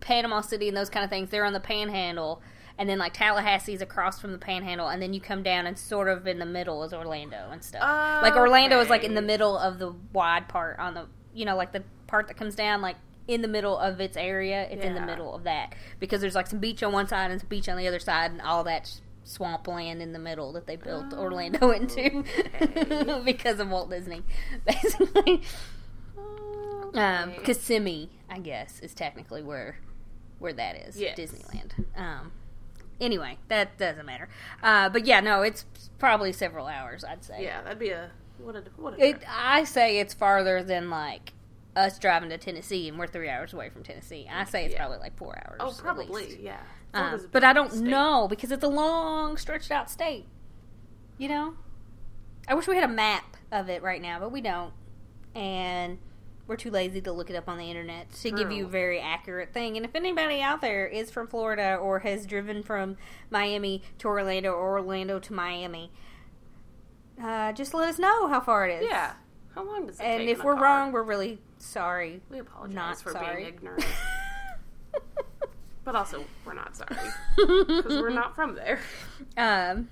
Panama 0.00 0.40
City 0.42 0.68
and 0.68 0.76
those 0.76 0.90
kind 0.90 1.04
of 1.04 1.10
things, 1.10 1.30
they're 1.30 1.44
on 1.44 1.52
the 1.52 1.60
Panhandle, 1.60 2.42
and 2.78 2.88
then 2.88 2.98
like 2.98 3.14
Tallahassee's 3.14 3.82
across 3.82 4.20
from 4.20 4.32
the 4.32 4.38
Panhandle, 4.38 4.88
and 4.88 5.00
then 5.02 5.12
you 5.12 5.20
come 5.20 5.42
down 5.42 5.66
and 5.66 5.78
sort 5.78 6.08
of 6.08 6.26
in 6.26 6.38
the 6.38 6.46
middle 6.46 6.82
is 6.84 6.92
Orlando 6.92 7.48
and 7.50 7.62
stuff. 7.62 7.82
Like 8.22 8.34
Orlando 8.36 8.80
is 8.80 8.88
like 8.88 9.04
in 9.04 9.14
the 9.14 9.22
middle 9.22 9.56
of 9.58 9.78
the 9.78 9.94
wide 10.12 10.48
part 10.48 10.78
on 10.78 10.94
the 10.94 11.06
you 11.34 11.44
know 11.44 11.56
like 11.56 11.72
the 11.72 11.82
part 12.06 12.28
that 12.28 12.36
comes 12.36 12.54
down 12.54 12.82
like 12.82 12.96
in 13.28 13.40
the 13.42 13.48
middle 13.48 13.78
of 13.78 14.00
its 14.00 14.16
area. 14.16 14.66
It's 14.70 14.84
in 14.84 14.94
the 14.94 15.00
middle 15.00 15.34
of 15.34 15.44
that 15.44 15.74
because 16.00 16.20
there's 16.20 16.34
like 16.34 16.46
some 16.48 16.58
beach 16.58 16.82
on 16.82 16.92
one 16.92 17.06
side 17.08 17.30
and 17.30 17.40
some 17.40 17.48
beach 17.48 17.68
on 17.68 17.76
the 17.78 17.86
other 17.88 18.00
side, 18.00 18.30
and 18.32 18.40
all 18.42 18.64
that 18.64 19.00
swampland 19.24 20.02
in 20.02 20.12
the 20.12 20.18
middle 20.18 20.52
that 20.52 20.66
they 20.66 20.74
built 20.74 21.06
Oh, 21.12 21.18
Orlando 21.20 21.70
into 21.78 22.24
okay. 22.60 23.20
because 23.24 23.60
of 23.60 23.68
Walt 23.70 23.88
Disney, 23.90 24.22
basically. 24.66 25.42
Um, 26.94 27.30
Okay. 27.30 27.42
Kissimmee, 27.44 28.10
I 28.28 28.38
guess, 28.38 28.80
is 28.80 28.92
technically 28.94 29.42
where 29.42 29.78
where 30.38 30.52
that 30.52 30.76
is. 30.76 31.00
Yes. 31.00 31.16
Disneyland. 31.18 31.84
Um, 31.96 32.32
anyway, 33.00 33.38
that 33.48 33.78
doesn't 33.78 34.06
matter. 34.06 34.28
Uh, 34.62 34.88
but 34.88 35.06
yeah, 35.06 35.20
no, 35.20 35.42
it's 35.42 35.64
probably 35.98 36.32
several 36.32 36.66
hours. 36.66 37.04
I'd 37.04 37.24
say. 37.24 37.42
yeah, 37.44 37.62
that'd 37.62 37.78
be 37.78 37.90
a 37.90 38.10
what 38.38 38.56
a 38.56 38.62
what 38.76 38.94
a 38.98 39.04
It. 39.08 39.22
I 39.28 39.64
say 39.64 39.98
it's 39.98 40.14
farther 40.14 40.62
than 40.62 40.90
like 40.90 41.32
us 41.76 41.98
driving 41.98 42.28
to 42.30 42.38
Tennessee, 42.38 42.88
and 42.88 42.98
we're 42.98 43.06
three 43.06 43.28
hours 43.30 43.52
away 43.54 43.70
from 43.70 43.82
Tennessee. 43.82 44.28
I 44.30 44.44
say 44.44 44.64
it's 44.66 44.74
Yeah. 44.74 44.80
probably 44.80 44.98
like 44.98 45.16
four 45.16 45.36
hours. 45.46 45.56
Oh, 45.60 45.74
probably 45.80 46.38
yeah. 46.40 46.58
Um, 46.94 47.26
but 47.32 47.42
I 47.44 47.52
don't 47.54 47.70
state. 47.72 47.82
know 47.84 48.26
because 48.28 48.52
it's 48.52 48.64
a 48.64 48.68
long, 48.68 49.38
stretched 49.38 49.70
out 49.70 49.90
state. 49.90 50.26
You 51.16 51.28
know, 51.28 51.54
I 52.48 52.54
wish 52.54 52.66
we 52.66 52.74
had 52.74 52.84
a 52.84 52.92
map 52.92 53.36
of 53.50 53.68
it 53.70 53.82
right 53.82 54.02
now, 54.02 54.18
but 54.20 54.30
we 54.32 54.40
don't, 54.42 54.72
and 55.34 55.98
we're 56.46 56.56
too 56.56 56.70
lazy 56.70 57.00
to 57.02 57.12
look 57.12 57.30
it 57.30 57.36
up 57.36 57.48
on 57.48 57.56
the 57.58 57.64
internet 57.70 58.10
to 58.12 58.30
give 58.30 58.50
you 58.50 58.66
a 58.66 58.68
very 58.68 58.98
accurate 59.00 59.52
thing. 59.54 59.76
And 59.76 59.86
if 59.86 59.94
anybody 59.94 60.40
out 60.40 60.60
there 60.60 60.86
is 60.86 61.10
from 61.10 61.26
Florida 61.28 61.76
or 61.76 62.00
has 62.00 62.26
driven 62.26 62.62
from 62.62 62.96
Miami 63.30 63.82
to 63.98 64.08
Orlando 64.08 64.50
or 64.52 64.78
Orlando 64.78 65.18
to 65.20 65.32
Miami, 65.32 65.90
uh, 67.22 67.52
just 67.52 67.74
let 67.74 67.88
us 67.88 67.98
know 67.98 68.26
how 68.28 68.40
far 68.40 68.68
it 68.68 68.82
is. 68.82 68.88
Yeah. 68.90 69.12
How 69.54 69.64
long 69.64 69.86
does 69.86 70.00
it 70.00 70.02
And 70.02 70.12
take 70.18 70.20
And 70.20 70.28
if 70.30 70.42
we're 70.44 70.54
car? 70.54 70.64
wrong, 70.64 70.92
we're 70.92 71.02
really 71.02 71.38
sorry. 71.58 72.22
we 72.30 72.38
apologize 72.38 72.74
not 72.74 73.00
for 73.00 73.12
sorry. 73.12 73.36
being 73.44 73.54
ignorant. 73.54 73.84
But 75.84 75.96
also, 75.96 76.24
we're 76.44 76.54
not 76.54 76.76
sorry 76.76 76.94
because 77.36 78.00
we're 78.00 78.10
not 78.10 78.36
from 78.36 78.54
there. 78.54 78.78
Um, 79.36 79.88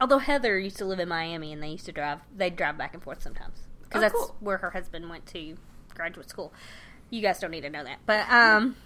although 0.00 0.18
Heather 0.18 0.58
used 0.58 0.76
to 0.78 0.84
live 0.84 0.98
in 1.00 1.08
Miami 1.08 1.52
and 1.54 1.62
they 1.62 1.68
used 1.68 1.86
to 1.86 1.92
drive, 1.92 2.18
they'd 2.36 2.54
drive 2.54 2.76
back 2.76 2.92
and 2.94 3.02
forth 3.02 3.22
sometimes 3.22 3.60
because 3.82 3.98
Oh, 3.98 4.00
that's 4.00 4.14
cool. 4.14 4.36
where 4.40 4.58
her 4.58 4.70
husband 4.72 5.08
went 5.08 5.24
to 5.26 5.56
graduate 5.94 6.28
school. 6.30 6.52
You 7.10 7.20
guys 7.22 7.38
don't 7.40 7.50
need 7.50 7.60
to 7.62 7.70
know 7.70 7.84
that, 7.84 7.98
but 8.06 8.28
um, 8.30 8.76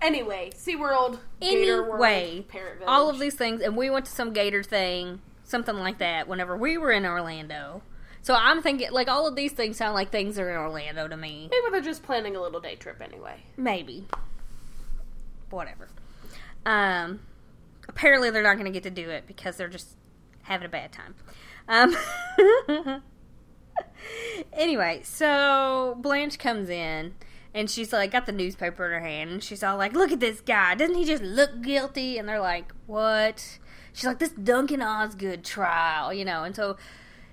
Anyway, 0.00 0.50
SeaWorld, 0.54 1.18
Gator 1.40 1.82
World, 1.82 2.04
Anyway, 2.04 2.44
Parrot 2.48 2.74
Village. 2.78 2.88
all 2.88 3.08
of 3.08 3.18
these 3.18 3.34
things, 3.34 3.60
and 3.62 3.76
we 3.76 3.90
went 3.90 4.04
to 4.06 4.12
some 4.12 4.32
gator 4.32 4.62
thing, 4.62 5.20
something 5.44 5.76
like 5.76 5.98
that, 5.98 6.28
whenever 6.28 6.56
we 6.56 6.76
were 6.78 6.92
in 6.92 7.04
Orlando. 7.06 7.82
So 8.22 8.34
I'm 8.34 8.62
thinking, 8.62 8.90
like, 8.92 9.08
all 9.08 9.26
of 9.26 9.34
these 9.36 9.52
things 9.52 9.76
sound 9.76 9.94
like 9.94 10.10
things 10.10 10.38
are 10.38 10.48
in 10.50 10.56
Orlando 10.56 11.08
to 11.08 11.16
me. 11.16 11.48
Maybe 11.50 11.66
they're 11.70 11.80
just 11.80 12.02
planning 12.02 12.36
a 12.36 12.40
little 12.40 12.60
day 12.60 12.74
trip 12.74 13.02
anyway. 13.02 13.42
Maybe. 13.56 14.06
Whatever. 15.50 15.88
Um, 16.64 17.20
apparently 17.88 18.30
they're 18.30 18.42
not 18.42 18.54
going 18.54 18.64
to 18.66 18.70
get 18.72 18.82
to 18.84 18.90
do 18.90 19.10
it 19.10 19.26
because 19.26 19.56
they're 19.56 19.68
just 19.68 19.96
having 20.42 20.64
a 20.66 20.70
bad 20.70 20.92
time. 20.92 21.14
Um, 21.68 23.02
anyway, 24.52 25.00
so 25.04 25.96
Blanche 26.00 26.38
comes 26.38 26.68
in 26.68 27.14
and 27.54 27.70
she's 27.70 27.92
like 27.92 28.10
got 28.12 28.26
the 28.26 28.32
newspaper 28.32 28.84
in 28.86 28.92
her 28.92 29.00
hand 29.06 29.30
and 29.30 29.42
she's 29.44 29.62
all 29.62 29.76
like, 29.76 29.92
"Look 29.92 30.12
at 30.12 30.20
this 30.20 30.40
guy! 30.40 30.74
Doesn't 30.74 30.96
he 30.96 31.04
just 31.04 31.22
look 31.22 31.62
guilty?" 31.62 32.18
And 32.18 32.28
they're 32.28 32.40
like, 32.40 32.72
"What?" 32.86 33.58
She's 33.92 34.04
like, 34.06 34.18
"This 34.18 34.30
Duncan 34.32 34.82
Osgood 34.82 35.44
trial, 35.44 36.12
you 36.12 36.24
know." 36.24 36.44
And 36.44 36.54
so 36.56 36.76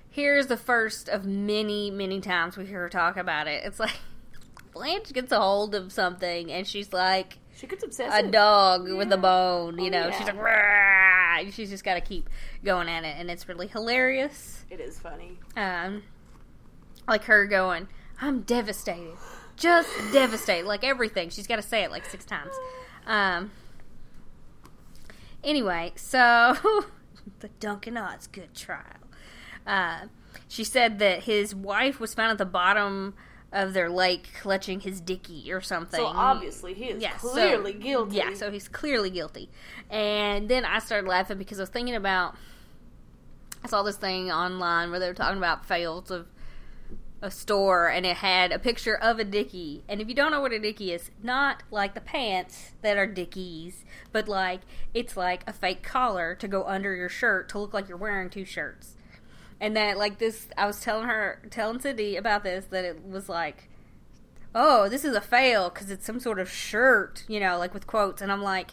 here's 0.08 0.46
the 0.46 0.56
first 0.56 1.08
of 1.08 1.24
many, 1.24 1.90
many 1.90 2.20
times 2.20 2.56
we 2.56 2.66
hear 2.66 2.80
her 2.80 2.88
talk 2.88 3.16
about 3.16 3.46
it. 3.48 3.64
It's 3.64 3.80
like 3.80 3.98
Blanche 4.72 5.12
gets 5.12 5.32
a 5.32 5.40
hold 5.40 5.74
of 5.74 5.92
something 5.92 6.50
and 6.52 6.66
she's 6.66 6.92
like 6.92 7.38
She 7.56 7.66
gets 7.66 7.82
obsessive. 7.84 8.26
a 8.28 8.30
dog 8.30 8.88
with 8.90 9.12
a 9.12 9.16
bone, 9.18 9.78
you 9.78 9.86
Oh, 9.86 9.90
know. 9.90 10.08
yeah. 10.08 10.18
She's 10.18 10.26
like, 10.26 10.40
"Rah!" 10.40 11.50
She's 11.50 11.70
just 11.70 11.82
got 11.84 11.94
to 11.94 12.00
keep 12.00 12.28
going 12.62 12.88
at 12.88 13.04
it, 13.04 13.16
and 13.18 13.30
it's 13.30 13.48
really 13.48 13.66
hilarious. 13.66 14.64
It 14.70 14.78
is 14.80 14.98
funny. 15.00 15.38
Um, 15.56 16.02
like 17.08 17.24
her 17.24 17.46
going, 17.46 17.88
"I'm 18.20 18.42
devastated, 18.42 19.16
just 19.56 19.88
devastated," 20.12 20.66
like 20.66 20.84
everything. 20.84 21.30
She's 21.30 21.46
got 21.46 21.56
to 21.56 21.62
say 21.62 21.82
it 21.84 21.90
like 21.90 22.04
six 22.06 22.24
times. 22.24 22.54
Um. 23.06 23.50
Anyway, 25.44 25.92
so 25.96 26.56
the 27.40 27.48
Duncan 27.60 27.98
Good 28.30 28.54
trial. 28.54 28.84
Uh, 29.66 30.06
she 30.48 30.64
said 30.64 30.98
that 31.00 31.24
his 31.24 31.54
wife 31.54 32.00
was 32.00 32.14
found 32.14 32.30
at 32.32 32.38
the 32.38 32.44
bottom 32.44 33.14
of 33.52 33.74
their 33.74 33.90
lake 33.90 34.28
clutching 34.40 34.80
his 34.80 35.00
dicky 35.00 35.52
or 35.52 35.60
something. 35.60 35.98
So 36.00 36.06
obviously 36.06 36.74
he 36.74 36.86
is 36.86 37.02
Yeah, 37.02 37.16
so- 37.18 37.30
clearly 37.32 37.74
guilty. 37.74 38.16
Yeah, 38.16 38.34
so 38.34 38.50
he's 38.50 38.68
clearly 38.68 39.10
guilty. 39.10 39.50
And 39.90 40.48
then 40.48 40.64
I 40.64 40.78
started 40.78 41.06
laughing 41.08 41.38
because 41.38 41.58
I 41.58 41.62
was 41.62 41.68
thinking 41.70 41.94
about 41.94 42.34
I 43.64 43.68
saw 43.68 43.82
this 43.82 43.96
thing 43.96 44.30
online 44.32 44.90
where 44.90 44.98
they 44.98 45.06
were 45.06 45.14
talking 45.14 45.38
about 45.38 45.66
fails 45.66 46.10
of 46.10 46.26
a 47.22 47.30
store 47.30 47.88
and 47.88 48.04
it 48.04 48.16
had 48.16 48.52
a 48.52 48.58
picture 48.58 48.96
of 48.96 49.18
a 49.18 49.24
dickie. 49.24 49.84
And 49.88 50.00
if 50.00 50.08
you 50.08 50.14
don't 50.14 50.32
know 50.32 50.40
what 50.40 50.52
a 50.52 50.58
dickie 50.58 50.92
is, 50.92 51.10
not 51.22 51.62
like 51.70 51.94
the 51.94 52.00
pants 52.00 52.72
that 52.82 52.96
are 52.96 53.06
dickies, 53.06 53.84
but 54.10 54.28
like 54.28 54.60
it's 54.92 55.16
like 55.16 55.44
a 55.46 55.52
fake 55.52 55.82
collar 55.82 56.34
to 56.34 56.48
go 56.48 56.64
under 56.64 56.94
your 56.94 57.08
shirt 57.08 57.48
to 57.50 57.58
look 57.58 57.72
like 57.72 57.88
you're 57.88 57.96
wearing 57.96 58.28
two 58.28 58.44
shirts. 58.44 58.96
And 59.60 59.76
that 59.76 59.96
like 59.96 60.18
this 60.18 60.48
I 60.58 60.66
was 60.66 60.80
telling 60.80 61.06
her 61.06 61.40
telling 61.50 61.80
Cindy 61.80 62.16
about 62.16 62.42
this 62.42 62.66
that 62.66 62.84
it 62.84 63.04
was 63.04 63.28
like 63.28 63.68
oh, 64.54 64.88
this 64.88 65.04
is 65.04 65.14
a 65.14 65.20
fail 65.20 65.70
because 65.70 65.90
it's 65.90 66.04
some 66.04 66.20
sort 66.20 66.38
of 66.38 66.50
shirt, 66.50 67.24
you 67.28 67.40
know, 67.40 67.58
like 67.58 67.72
with 67.72 67.86
quotes. 67.86 68.20
And 68.20 68.30
I'm 68.30 68.42
like, 68.42 68.72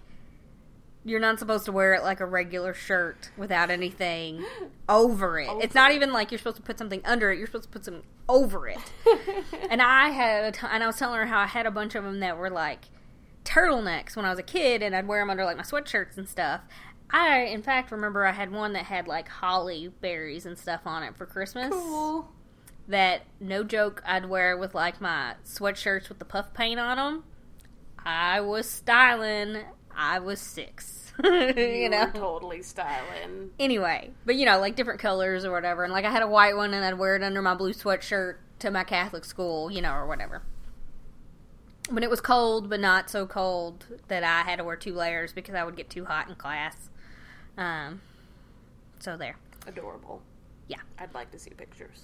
you're 1.06 1.20
not 1.20 1.40
supposed 1.40 1.66
to 1.66 1.72
wear 1.72 1.94
it 1.94 2.04
like 2.04 2.20
a 2.20 2.26
regular 2.26 2.74
shirt 2.74 3.32
without 3.38 3.70
anything 3.70 4.46
over 4.90 5.40
it. 5.40 5.50
It's 5.62 5.76
not 5.76 5.92
even 5.92 6.12
like 6.12 6.32
you're 6.32 6.38
supposed 6.38 6.58
to 6.58 6.62
put 6.62 6.78
something 6.78 7.02
under 7.06 7.32
it. 7.32 7.38
You're 7.38 7.48
supposed 7.48 7.66
to 7.66 7.70
put 7.70 7.86
something 7.86 8.04
over 8.28 8.68
it. 8.68 8.80
and 9.70 9.82
I 9.82 10.10
had, 10.10 10.46
a 10.46 10.52
t- 10.52 10.68
and 10.70 10.84
I 10.84 10.88
was 10.88 10.98
telling 10.98 11.18
her 11.18 11.26
how 11.26 11.40
I 11.40 11.48
had 11.48 11.66
a 11.66 11.72
bunch 11.72 11.96
of 11.96 12.04
them 12.04 12.20
that 12.20 12.38
were 12.38 12.50
like 12.50 12.86
turtlenecks 13.46 14.16
when 14.16 14.26
I 14.26 14.30
was 14.30 14.40
a 14.40 14.44
kid, 14.44 14.84
and 14.84 14.96
I'd 14.96 15.08
wear 15.08 15.22
them 15.22 15.30
under 15.30 15.46
like 15.46 15.58
my 15.58 15.64
sweatshirts 15.64 16.18
and 16.18 16.28
stuff. 16.28 16.62
I, 17.12 17.40
in 17.46 17.64
fact, 17.64 17.92
remember 17.92 18.26
I 18.26 18.34
had 18.34 18.52
one 18.52 18.74
that 18.74 18.86
had 18.86 19.08
like 19.08 19.28
holly 19.28 19.92
berries 20.02 20.46
and 20.46 20.58
stuff 20.58 20.82
on 20.86 21.04
it 21.04 21.16
for 21.16 21.26
Christmas 21.26 21.70
cool. 21.70 22.32
that 22.88 23.24
no 23.40 23.64
joke 23.64 24.04
I'd 24.06 24.30
wear 24.30 24.56
with 24.58 24.76
like 24.76 25.02
my 25.02 25.34
sweatshirts 25.44 26.10
with 26.10 26.20
the 26.20 26.26
puff 26.26 26.54
paint 26.54 26.80
on 26.80 26.98
them. 26.98 27.24
I 27.98 28.42
was 28.42 28.70
styling. 28.70 29.64
I 30.02 30.20
was 30.20 30.40
six. 30.40 31.12
you 31.24 31.54
You 31.56 31.90
know. 31.90 32.10
totally 32.14 32.62
styling. 32.62 33.52
Anyway, 33.60 34.12
but 34.26 34.36
you 34.36 34.46
know, 34.46 34.58
like 34.60 34.78
different 34.78 35.02
colors 35.02 35.44
or 35.44 35.52
whatever. 35.52 35.84
And 35.84 35.92
like 35.92 36.06
I 36.06 36.10
had 36.10 36.24
a 36.24 36.28
white 36.28 36.56
one 36.56 36.74
and 36.74 36.86
I'd 36.86 36.98
wear 36.98 37.18
it 37.18 37.24
under 37.24 37.42
my 37.42 37.54
blue 37.54 37.74
sweatshirt 37.74 38.38
to 38.60 38.72
my 38.72 38.86
Catholic 38.86 39.26
school, 39.26 39.70
you 39.70 39.82
know, 39.82 39.94
or 39.94 40.08
whatever. 40.08 40.42
When 41.90 42.02
it 42.02 42.10
was 42.10 42.22
cold, 42.22 42.70
but 42.70 42.80
not 42.80 43.10
so 43.10 43.26
cold 43.28 43.86
that 44.08 44.24
I 44.24 44.50
had 44.50 44.58
to 44.60 44.64
wear 44.64 44.78
two 44.78 44.94
layers 44.94 45.34
because 45.34 45.54
I 45.56 45.66
would 45.66 45.76
get 45.76 45.90
too 45.90 46.06
hot 46.06 46.30
in 46.30 46.36
class. 46.36 46.90
Um, 47.58 48.00
so 49.00 49.18
there. 49.18 49.36
Adorable. 49.68 50.22
Yeah. 50.70 50.80
I'd 50.98 51.14
like 51.14 51.32
to 51.32 51.40
see 51.40 51.50
pictures. 51.50 52.04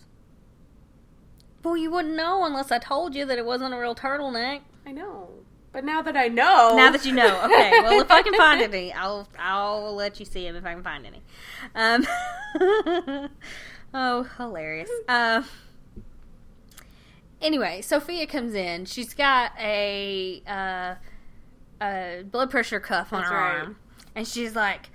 Well, 1.64 1.78
you 1.78 1.92
wouldn't 1.92 2.16
know 2.16 2.44
unless 2.46 2.72
I 2.74 2.80
told 2.80 3.16
you 3.16 3.26
that 3.26 3.38
it 3.38 3.46
wasn't 3.46 3.74
a 3.74 3.78
real 3.78 3.96
turtleneck. 3.96 4.62
I 4.86 4.92
know. 4.92 5.30
But 5.76 5.84
now 5.84 6.02
that 6.04 6.16
I 6.16 6.30
know. 6.30 6.78
Now 6.78 6.90
that 6.90 7.04
you 7.04 7.12
know, 7.12 7.42
okay. 7.44 7.70
Well, 7.82 8.00
if 8.00 8.10
I 8.10 8.22
can 8.22 8.34
find 8.36 8.62
any, 8.62 8.94
I'll 8.94 9.28
I'll 9.38 9.94
let 9.94 10.22
you 10.22 10.26
see 10.26 10.48
him 10.48 10.56
if 10.56 10.66
I 10.66 10.74
can 10.74 10.84
find 10.84 11.06
any. 11.06 11.22
Um, 11.76 12.08
oh, 13.94 14.24
hilarious. 14.38 14.90
Uh, 15.10 15.44
anyway, 17.42 17.82
Sophia 17.82 18.26
comes 18.26 18.54
in. 18.54 18.86
She's 18.86 19.14
got 19.14 19.52
a 19.60 20.42
uh, 20.48 20.96
a 21.82 22.24
blood 22.24 22.50
pressure 22.50 22.80
cuff 22.80 23.12
on 23.12 23.20
That's 23.20 23.32
her 23.32 23.36
right. 23.36 23.58
arm, 23.58 23.76
and 24.16 24.26
she's 24.26 24.56
like, 24.56 24.92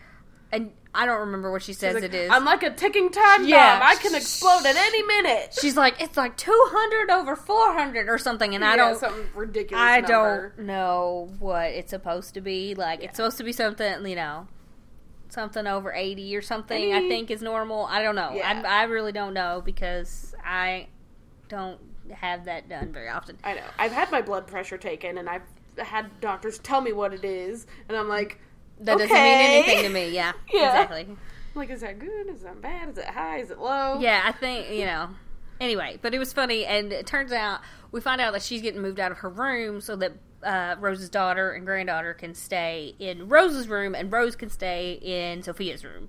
and 0.50 0.72
I 0.92 1.06
don't 1.06 1.20
remember 1.20 1.52
what 1.52 1.62
she 1.62 1.72
says 1.72 1.94
Like, 1.94 2.02
it 2.02 2.14
is. 2.14 2.30
I'm 2.30 2.44
like 2.44 2.62
a 2.64 2.70
ticking 2.70 3.10
time 3.10 3.44
Yeah. 3.46 3.78
bomb. 3.78 3.88
I 3.88 3.94
can 3.94 4.14
explode 4.14 4.66
at 4.66 4.74
any 4.76 5.02
minute. 5.04 5.56
She's 5.60 5.76
like, 5.76 6.00
it's 6.02 6.16
like 6.16 6.36
two 6.36 6.68
hundred 6.72 7.10
over 7.10 7.36
four 7.36 7.72
hundred 7.74 8.08
or 8.08 8.18
something, 8.18 8.54
and 8.54 8.64
I 8.64 8.74
don't. 8.76 8.94
Know 8.94 8.98
something 8.98 9.26
ridiculous. 9.34 9.80
I 9.82 10.00
number. 10.00 10.52
don't 10.56 10.66
know 10.66 11.30
what 11.38 11.66
it's 11.70 11.90
supposed 11.90 12.34
to 12.34 12.40
be. 12.40 12.74
Like 12.74 13.00
Yeah. 13.00 13.06
it's 13.06 13.16
supposed 13.16 13.38
to 13.38 13.44
be 13.44 13.52
something, 13.52 14.04
you 14.06 14.16
know, 14.16 14.48
something 15.28 15.66
over 15.66 15.92
eighty 15.92 16.34
or 16.36 16.42
something. 16.42 16.92
I 16.92 17.06
think 17.08 17.30
is 17.30 17.40
normal. 17.42 17.84
I 17.86 18.02
don't 18.02 18.16
know. 18.16 18.32
Yeah. 18.34 18.62
I, 18.66 18.80
I 18.80 18.82
really 18.84 19.12
don't 19.12 19.32
know 19.34 19.62
because 19.64 20.34
I 20.44 20.88
don't 21.48 21.78
have 22.12 22.46
that 22.46 22.68
done 22.68 22.92
very 22.92 23.08
often. 23.08 23.38
I 23.44 23.54
know. 23.54 23.62
I've 23.78 23.92
had 23.92 24.10
my 24.10 24.22
blood 24.22 24.46
pressure 24.48 24.76
taken, 24.78 25.18
and 25.18 25.28
I've 25.28 25.42
had 25.78 26.20
doctors 26.20 26.58
tell 26.58 26.80
me 26.80 26.92
what 26.92 27.14
it 27.14 27.24
is, 27.24 27.66
and 27.88 27.96
I'm 27.96 28.08
like, 28.08 28.40
That 28.80 28.98
doesn't 28.98 29.12
mean 29.14 29.38
anything 29.38 29.82
to 29.84 29.88
me. 29.90 30.10
Yeah, 30.10 30.32
Yeah. 30.52 30.82
exactly. 30.82 31.16
Like, 31.54 31.70
is 31.70 31.80
that 31.82 31.98
good? 31.98 32.28
Is 32.28 32.42
that 32.42 32.60
bad? 32.62 32.90
Is 32.90 32.98
it 32.98 33.06
high? 33.06 33.38
Is 33.38 33.50
it 33.50 33.58
low? 33.58 33.98
Yeah, 34.00 34.22
I 34.24 34.32
think 34.32 34.70
you 34.70 34.86
know. 34.86 35.10
Anyway, 35.60 35.98
but 36.00 36.14
it 36.14 36.18
was 36.18 36.32
funny, 36.32 36.64
and 36.64 36.92
it 36.92 37.06
turns 37.06 37.32
out 37.32 37.60
we 37.92 38.00
find 38.00 38.20
out 38.20 38.32
that 38.32 38.42
she's 38.42 38.62
getting 38.62 38.80
moved 38.80 38.98
out 38.98 39.12
of 39.12 39.18
her 39.18 39.28
room 39.28 39.80
so 39.82 39.94
that 39.96 40.12
uh, 40.42 40.76
Rose's 40.80 41.10
daughter 41.10 41.52
and 41.52 41.66
granddaughter 41.66 42.14
can 42.14 42.34
stay 42.34 42.94
in 42.98 43.28
Rose's 43.28 43.68
room, 43.68 43.94
and 43.94 44.10
Rose 44.10 44.36
can 44.36 44.48
stay 44.48 44.92
in 45.02 45.42
Sophia's 45.42 45.84
room. 45.84 46.08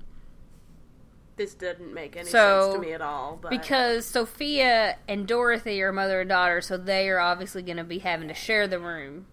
This 1.37 1.53
didn't 1.53 1.93
make 1.93 2.15
any 2.15 2.29
So, 2.29 2.61
sense 2.61 2.75
to 2.75 2.81
me 2.81 2.93
at 2.93 3.01
all. 3.01 3.39
But 3.41 3.49
because 3.51 4.05
Sophia 4.05 4.97
and 5.07 5.27
Dorothy 5.27 5.81
are 5.81 5.91
mother 5.91 6.21
and 6.21 6.29
daughter, 6.29 6.61
so 6.61 6.77
they 6.77 7.09
are 7.09 7.19
obviously 7.19 7.61
going 7.63 7.77
to 7.77 7.83
be 7.83 7.99
having 7.99 8.27
to 8.27 8.33
share 8.33 8.67
the 8.67 8.79
room. 8.79 9.25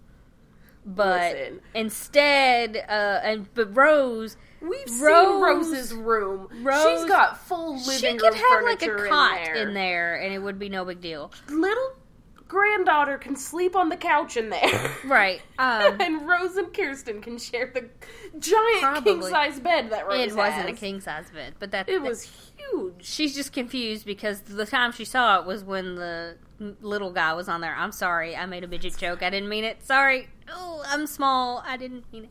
But 0.95 1.33
Listen. 1.35 1.61
instead, 1.75 2.77
uh, 2.89 3.21
and 3.23 3.53
but 3.55 3.77
Rose, 3.77 4.37
we've 4.61 4.89
seen 4.89 5.03
Rose's 5.41 5.93
room. 5.93 6.49
Rose- 6.63 7.01
She's 7.01 7.09
got 7.09 7.39
full 7.47 7.75
living 7.77 7.93
she 7.99 8.07
room 8.09 8.19
could 8.19 8.35
have 8.35 8.65
like 8.65 8.83
a 8.83 8.95
cot 9.09 9.39
in 9.39 9.45
there. 9.45 9.55
in 9.69 9.75
there, 9.75 10.15
and 10.17 10.33
it 10.35 10.39
would 10.39 10.59
be 10.59 10.69
no 10.69 10.85
big 10.85 11.01
deal, 11.01 11.31
Little 11.49 11.93
granddaughter 12.49 13.19
can 13.19 13.37
sleep 13.37 13.77
on 13.77 13.91
the 13.91 13.97
couch 13.97 14.37
in 14.37 14.49
there. 14.51 14.93
right? 15.05 15.41
Um, 15.59 15.97
and 16.01 16.27
Rose 16.27 16.57
and 16.57 16.73
Kirsten 16.73 17.21
can 17.21 17.39
share 17.39 17.71
the 17.73 17.89
giant 18.39 19.05
king 19.05 19.23
size 19.23 19.61
bed 19.61 19.91
that 19.91 20.09
Rose 20.09 20.33
it 20.33 20.37
wasn't 20.37 20.69
a 20.69 20.73
king 20.73 21.01
size 21.01 21.31
bed, 21.31 21.55
but 21.59 21.71
that 21.71 21.89
It 21.89 22.03
was 22.03 22.23
huge. 22.57 23.05
She's 23.05 23.35
just 23.35 23.53
confused 23.53 24.07
because 24.07 24.41
the 24.41 24.67
time 24.67 24.93
she 24.93 25.05
saw 25.05 25.41
it 25.41 25.47
was 25.47 25.63
when 25.63 25.97
the 25.97 26.37
little 26.81 27.13
guy 27.13 27.33
was 27.35 27.49
on 27.49 27.61
there. 27.61 27.75
I'm 27.75 27.93
sorry, 27.93 28.35
I 28.35 28.47
made 28.47 28.65
a 28.65 28.69
midget 28.69 28.97
joke. 28.97 29.23
I 29.23 29.31
didn't 29.31 29.49
mean 29.49 29.65
it. 29.65 29.85
Sorry. 29.85 30.29
Oh, 30.51 30.83
I'm 30.87 31.07
small. 31.07 31.63
I 31.67 31.77
didn't 31.77 32.11
mean 32.13 32.25
it. 32.25 32.31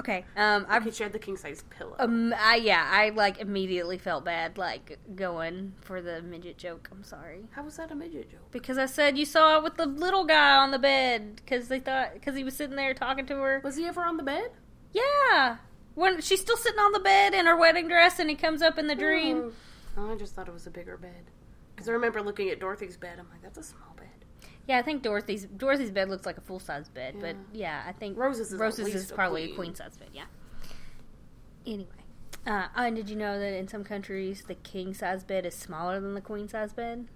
Okay. 0.00 0.24
Um, 0.36 0.66
I 0.68 0.76
I 0.76 0.80
could 0.80 0.94
share 0.94 1.08
the 1.08 1.18
king 1.18 1.36
size 1.36 1.64
pillow. 1.70 1.94
Um, 1.98 2.34
I, 2.36 2.56
yeah, 2.56 2.88
I 2.90 3.10
like 3.10 3.38
immediately 3.38 3.98
felt 3.98 4.24
bad, 4.24 4.56
like 4.58 4.98
going 5.14 5.74
for 5.80 6.00
the 6.00 6.22
midget 6.22 6.56
joke. 6.58 6.88
I'm 6.90 7.04
sorry 7.04 7.44
How 7.52 7.62
was 7.62 7.76
that 7.76 7.90
a 7.90 7.94
midget 7.94 8.30
joke? 8.30 8.50
because 8.50 8.78
I 8.78 8.86
said 8.86 9.18
you 9.18 9.24
saw 9.24 9.58
it 9.58 9.62
with 9.62 9.76
the 9.76 9.86
little 9.86 10.24
guy 10.24 10.56
on 10.56 10.70
the 10.70 10.78
bed 10.78 11.36
because 11.36 11.68
they 11.68 11.78
thought 11.78 12.14
because 12.14 12.34
he 12.36 12.42
was 12.42 12.56
sitting 12.56 12.76
there 12.76 12.94
talking 12.94 13.26
to 13.26 13.36
her. 13.36 13.60
Was 13.62 13.76
he 13.76 13.84
ever 13.86 14.02
on 14.02 14.16
the 14.16 14.22
bed? 14.22 14.50
Yeah, 14.92 15.58
when 15.94 16.20
she's 16.20 16.40
still 16.40 16.56
sitting 16.56 16.78
on 16.80 16.92
the 16.92 17.00
bed 17.00 17.34
in 17.34 17.46
her 17.46 17.56
wedding 17.56 17.86
dress 17.88 18.18
and 18.18 18.28
he 18.30 18.36
comes 18.36 18.62
up 18.62 18.78
in 18.78 18.86
the 18.86 18.94
dream. 18.94 19.52
Oh, 19.96 20.10
I 20.10 20.16
just 20.16 20.34
thought 20.34 20.48
it 20.48 20.54
was 20.54 20.66
a 20.66 20.70
bigger 20.70 20.96
bed. 20.96 21.30
Because 21.74 21.88
I 21.88 21.92
remember 21.92 22.22
looking 22.22 22.48
at 22.48 22.60
Dorothy's 22.60 22.96
bed. 22.96 23.18
I'm 23.18 23.28
like, 23.30 23.42
that's 23.42 23.58
a 23.58 23.62
small. 23.62 23.91
Yeah, 24.68 24.78
I 24.78 24.82
think 24.82 25.02
Dorothy's 25.02 25.44
Dorothy's 25.46 25.90
bed 25.90 26.08
looks 26.08 26.24
like 26.24 26.38
a 26.38 26.40
full 26.40 26.60
size 26.60 26.88
bed, 26.88 27.16
but 27.20 27.34
yeah, 27.52 27.82
I 27.86 27.92
think 27.92 28.16
Rose's 28.16 28.52
is 28.52 28.58
Rose's 28.58 28.94
is 28.94 29.10
probably 29.12 29.42
a 29.44 29.46
queen. 29.48 29.56
queen 29.56 29.74
size 29.74 29.96
bed. 29.96 30.08
Yeah. 30.12 30.24
Anyway, 31.66 31.88
uh, 32.46 32.68
oh, 32.76 32.84
and 32.84 32.94
did 32.96 33.08
you 33.10 33.16
know 33.16 33.38
that 33.38 33.54
in 33.56 33.66
some 33.68 33.82
countries 33.84 34.44
the 34.46 34.54
king 34.54 34.94
size 34.94 35.24
bed 35.24 35.44
is 35.46 35.54
smaller 35.54 36.00
than 36.00 36.14
the 36.14 36.20
queen 36.20 36.48
size 36.48 36.72
bed? 36.72 37.06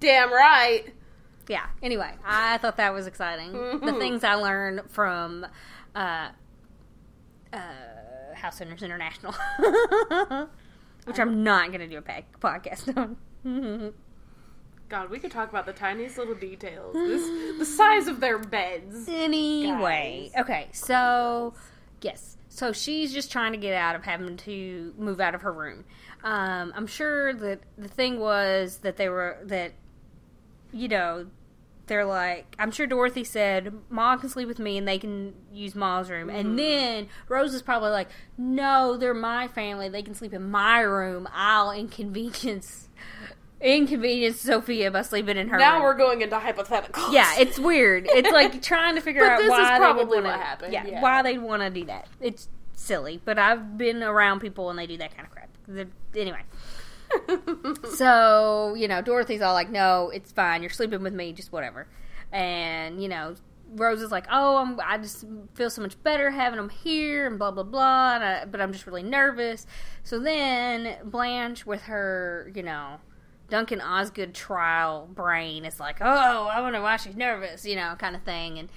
Damn 0.00 0.30
right. 0.32 0.84
Yeah. 1.48 1.66
Anyway, 1.82 2.12
I 2.24 2.58
thought 2.58 2.76
that 2.76 2.92
was 2.94 3.06
exciting. 3.06 3.52
The 3.52 3.58
Mhm. 3.58 3.98
things 3.98 4.24
I 4.24 4.34
learned 4.34 4.82
from 4.90 5.46
uh, 5.94 6.28
uh, 7.52 7.58
House 8.34 8.58
Hunters 8.58 8.82
International, 8.82 9.34
which 11.04 11.18
I'm 11.18 11.42
not 11.44 11.68
going 11.68 11.80
to 11.80 11.88
do 11.88 11.98
a 11.98 12.02
podcast 12.40 12.96
on. 12.96 13.16
God, 14.92 15.08
we 15.08 15.18
could 15.18 15.30
talk 15.30 15.48
about 15.48 15.64
the 15.64 15.72
tiniest 15.72 16.18
little 16.18 16.34
details. 16.34 16.92
This, 16.92 17.58
the 17.58 17.64
size 17.64 18.08
of 18.08 18.20
their 18.20 18.38
beds. 18.38 19.08
Anyway, 19.08 20.30
Guys. 20.34 20.42
okay, 20.42 20.68
so 20.72 21.54
yes, 22.02 22.36
so 22.50 22.72
she's 22.74 23.10
just 23.10 23.32
trying 23.32 23.52
to 23.52 23.58
get 23.58 23.72
out 23.72 23.96
of 23.96 24.04
having 24.04 24.36
to 24.36 24.92
move 24.98 25.18
out 25.18 25.34
of 25.34 25.40
her 25.40 25.52
room. 25.52 25.86
Um, 26.22 26.74
I'm 26.76 26.86
sure 26.86 27.32
that 27.32 27.60
the 27.78 27.88
thing 27.88 28.20
was 28.20 28.80
that 28.82 28.98
they 28.98 29.08
were 29.08 29.38
that, 29.44 29.72
you 30.74 30.88
know, 30.88 31.26
they're 31.86 32.04
like. 32.04 32.54
I'm 32.58 32.70
sure 32.70 32.86
Dorothy 32.86 33.24
said, 33.24 33.72
"Ma 33.88 34.18
can 34.18 34.28
sleep 34.28 34.46
with 34.46 34.58
me, 34.58 34.76
and 34.76 34.86
they 34.86 34.98
can 34.98 35.32
use 35.52 35.74
Ma's 35.74 36.10
room." 36.10 36.28
And 36.28 36.58
then 36.58 37.08
Rose 37.30 37.54
is 37.54 37.62
probably 37.62 37.90
like, 37.90 38.08
"No, 38.36 38.98
they're 38.98 39.14
my 39.14 39.48
family. 39.48 39.88
They 39.88 40.02
can 40.02 40.14
sleep 40.14 40.34
in 40.34 40.50
my 40.50 40.80
room. 40.80 41.26
I'll 41.32 41.70
inconvenience." 41.70 42.90
Inconvenience 43.62 44.40
Sophia 44.40 44.90
by 44.90 45.02
sleeping 45.02 45.36
in 45.36 45.48
her 45.48 45.56
Now 45.58 45.74
room. 45.74 45.82
we're 45.84 45.96
going 45.96 46.20
into 46.22 46.36
hypotheticals. 46.36 47.12
Yeah, 47.12 47.32
it's 47.38 47.58
weird. 47.58 48.06
It's 48.08 48.30
like 48.32 48.60
trying 48.62 48.96
to 48.96 49.00
figure 49.00 49.24
out 49.24 49.36
this 49.38 49.44
is 49.46 49.50
why 49.50 49.78
probably 49.78 50.04
they 50.04 50.08
would 50.10 50.24
wanna, 50.24 50.58
Yeah, 50.70 50.86
yeah. 50.86 51.00
why 51.00 51.22
they'd 51.22 51.38
want 51.38 51.62
to 51.62 51.70
do 51.70 51.84
that. 51.86 52.08
It's 52.20 52.48
silly, 52.74 53.20
but 53.24 53.38
I've 53.38 53.78
been 53.78 54.02
around 54.02 54.40
people 54.40 54.68
and 54.70 54.78
they 54.78 54.86
do 54.86 54.96
that 54.98 55.14
kind 55.14 55.26
of 55.26 55.32
crap. 55.32 55.48
They're- 55.68 55.88
anyway, 56.16 56.42
so 57.94 58.74
you 58.74 58.88
know, 58.88 59.02
Dorothy's 59.02 59.42
all 59.42 59.54
like, 59.54 59.70
"No, 59.70 60.10
it's 60.10 60.32
fine. 60.32 60.62
You're 60.62 60.70
sleeping 60.70 61.02
with 61.02 61.14
me. 61.14 61.32
Just 61.32 61.52
whatever." 61.52 61.86
And 62.32 63.02
you 63.02 63.08
know, 63.08 63.34
Rose 63.74 64.02
is 64.02 64.10
like, 64.10 64.26
"Oh, 64.30 64.56
I'm, 64.58 64.78
I 64.84 64.98
just 64.98 65.24
feel 65.54 65.70
so 65.70 65.82
much 65.82 66.00
better 66.02 66.30
having 66.30 66.56
them 66.56 66.68
here," 66.68 67.26
and 67.26 67.38
blah 67.38 67.50
blah 67.50 67.62
blah. 67.62 68.14
And 68.16 68.24
I, 68.24 68.44
but 68.44 68.60
I'm 68.60 68.72
just 68.72 68.86
really 68.86 69.02
nervous. 69.02 69.66
So 70.02 70.18
then 70.18 70.96
Blanche, 71.04 71.64
with 71.66 71.82
her, 71.82 72.50
you 72.54 72.62
know. 72.62 72.96
Duncan 73.52 73.82
Osgood 73.82 74.32
trial 74.32 75.10
brain 75.12 75.66
is 75.66 75.78
like, 75.78 75.98
oh, 76.00 76.48
I 76.50 76.62
wonder 76.62 76.80
why 76.80 76.96
she's 76.96 77.14
nervous, 77.14 77.66
you 77.66 77.76
know, 77.76 77.94
kind 77.98 78.16
of 78.16 78.22
thing. 78.22 78.58
And 78.58 78.70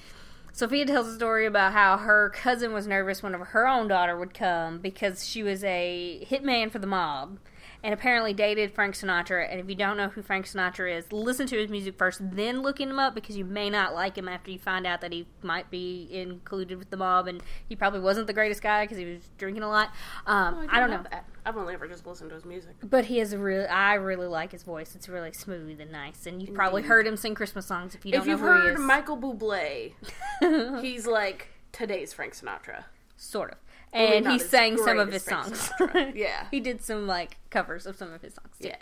Sophia 0.51 0.85
tells 0.85 1.07
a 1.07 1.15
story 1.15 1.45
about 1.45 1.71
how 1.71 1.95
her 1.95 2.29
cousin 2.31 2.73
was 2.73 2.85
nervous 2.85 3.23
whenever 3.23 3.45
her 3.45 3.69
own 3.69 3.87
daughter 3.87 4.17
would 4.19 4.33
come 4.33 4.79
because 4.79 5.25
she 5.25 5.43
was 5.43 5.63
a 5.63 6.27
hitman 6.29 6.69
for 6.69 6.79
the 6.79 6.87
mob 6.87 7.39
and 7.85 7.93
apparently 7.93 8.33
dated 8.33 8.73
Frank 8.73 8.95
Sinatra. 8.95 9.47
And 9.47 9.59
if 9.59 9.69
you 9.69 9.75
don't 9.75 9.95
know 9.95 10.07
who 10.09 10.23
Frank 10.23 10.47
Sinatra 10.47 10.97
is, 10.97 11.11
listen 11.13 11.45
to 11.45 11.55
his 11.55 11.69
music 11.69 11.99
first, 11.99 12.19
then 12.35 12.63
look 12.63 12.79
him 12.81 12.97
up 12.97 13.13
because 13.13 13.37
you 13.37 13.45
may 13.45 13.69
not 13.69 13.93
like 13.93 14.17
him 14.17 14.27
after 14.27 14.49
you 14.49 14.57
find 14.57 14.87
out 14.87 15.01
that 15.01 15.11
he 15.13 15.27
might 15.43 15.69
be 15.69 16.07
included 16.11 16.79
with 16.79 16.89
the 16.89 16.97
mob 16.97 17.27
and 17.27 17.43
he 17.69 17.75
probably 17.75 17.99
wasn't 17.99 18.25
the 18.25 18.33
greatest 18.33 18.63
guy 18.63 18.83
because 18.85 18.97
he 18.97 19.05
was 19.05 19.29
drinking 19.37 19.61
a 19.61 19.69
lot. 19.69 19.89
Um, 20.25 20.55
Oh, 20.63 20.67
I 20.67 20.79
don't 20.79 20.89
know. 20.89 21.03
that. 21.11 21.25
I've 21.45 21.57
only 21.57 21.75
ever 21.75 21.87
just 21.87 22.07
listened 22.07 22.31
to 22.31 22.35
his 22.35 22.43
music. 22.43 22.71
But 22.81 23.05
he 23.05 23.19
is 23.19 23.31
a 23.33 23.37
really, 23.37 23.67
I 23.67 23.93
really 23.93 24.25
like 24.25 24.51
his 24.51 24.63
voice. 24.63 24.95
It's 24.95 25.07
really 25.07 25.31
smooth 25.33 25.79
and 25.79 25.91
nice. 25.91 26.25
And 26.25 26.41
you've 26.41 26.55
probably 26.55 26.79
Indeed. 26.79 26.89
heard 26.89 27.05
him 27.07 27.17
sing 27.17 27.35
Christmas 27.35 27.67
songs 27.67 27.93
if 27.93 28.03
you 28.03 28.13
don't 28.13 28.25
know. 28.25 28.33
If 28.33 28.39
you've 28.39 28.47
heard 28.47 28.77
he. 28.77 28.83
Michael 28.83 29.15
Bublé, 29.17 29.93
he's 30.81 31.05
like 31.05 31.49
today's 31.71 32.13
Frank 32.13 32.33
Sinatra. 32.33 32.85
sort 33.15 33.51
of. 33.51 33.57
And 33.95 34.27
he 34.27 34.39
sang 34.39 34.77
some 34.77 34.99
of 34.99 35.11
his 35.11 35.23
songs. 35.23 35.71
Yeah. 36.13 36.47
he 36.51 36.59
did 36.59 36.81
some 36.81 37.07
like 37.07 37.37
covers 37.49 37.85
of 37.85 37.95
some 37.95 38.11
of 38.11 38.21
his 38.21 38.33
songs. 38.33 38.57
too. 38.61 38.67
Yeah. 38.67 38.75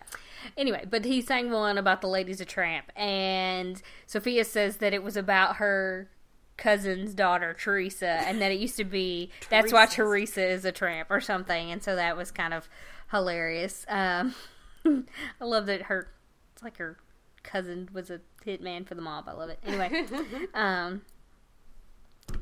Anyway, 0.58 0.86
but 0.90 1.06
he 1.06 1.22
sang 1.22 1.52
one 1.52 1.78
about 1.78 2.02
the 2.02 2.08
ladies 2.08 2.42
of 2.42 2.48
tramp, 2.48 2.92
and 2.96 3.82
Sophia 4.08 4.44
says 4.44 4.78
that 4.78 4.94
it 4.94 5.04
was 5.04 5.16
about 5.16 5.58
her 5.58 6.10
cousin's 6.58 7.14
daughter 7.14 7.56
Teresa, 7.58 8.08
and 8.08 8.42
that 8.42 8.52
it 8.52 8.60
used 8.60 8.78
to 8.78 8.84
be 8.84 9.30
that's 9.50 9.72
why 9.72 9.86
Teresa 9.86 10.46
is 10.46 10.66
a 10.66 10.72
tramp 10.72 11.10
or 11.12 11.22
something, 11.22 11.72
and 11.72 11.82
so 11.84 11.96
that 11.96 12.18
was 12.18 12.32
kind 12.32 12.54
of 12.54 12.68
hilarious. 13.12 13.86
Um, 13.88 14.36
I 14.86 15.46
love 15.46 15.68
that 15.68 15.84
her 15.84 16.10
it's 16.54 16.64
like 16.64 16.78
her 16.78 16.98
cousin 17.44 17.90
was 17.94 18.10
a 18.10 18.22
hitman 18.46 18.86
for 18.88 18.96
the 18.96 19.02
mob. 19.02 19.28
I 19.28 19.34
love 19.34 19.50
it. 19.50 19.60
Anyway, 19.66 20.06
um, 20.54 21.02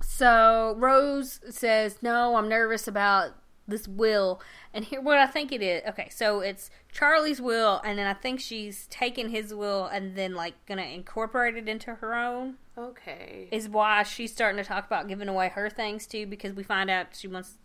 so 0.02 0.76
Rose 0.78 1.40
says, 1.50 2.02
"No, 2.02 2.36
I'm 2.36 2.50
nervous 2.50 2.88
about 2.88 3.32
this 3.68 3.88
will." 3.88 4.42
And 4.74 4.86
here, 4.86 5.02
what 5.02 5.18
I 5.18 5.28
think 5.28 5.52
it 5.52 5.62
is. 5.62 5.84
Okay, 5.90 6.10
so 6.10 6.40
it's 6.42 6.70
Charlie's 6.92 7.42
will, 7.42 7.82
and 7.84 7.98
then 7.98 8.08
I 8.08 8.14
think 8.14 8.40
she's 8.40 8.88
taken 8.88 9.30
his 9.30 9.54
will 9.54 9.86
and 9.86 10.16
then 10.16 10.34
like 10.36 10.54
gonna 10.66 10.84
incorporate 10.84 11.56
it 11.56 11.68
into 11.70 11.96
her 11.96 12.14
own. 12.16 12.58
Okay. 12.78 13.48
Is 13.52 13.68
why 13.70 14.04
she's 14.04 14.32
starting 14.32 14.62
to 14.62 14.68
talk 14.68 14.86
about 14.86 15.08
giving 15.08 15.28
away 15.28 15.50
her 15.50 15.70
things 15.70 16.08
too, 16.08 16.26
because 16.26 16.54
we 16.54 16.64
find 16.64 16.90
out 16.90 17.08
she 17.14 17.28
wants 17.28 17.56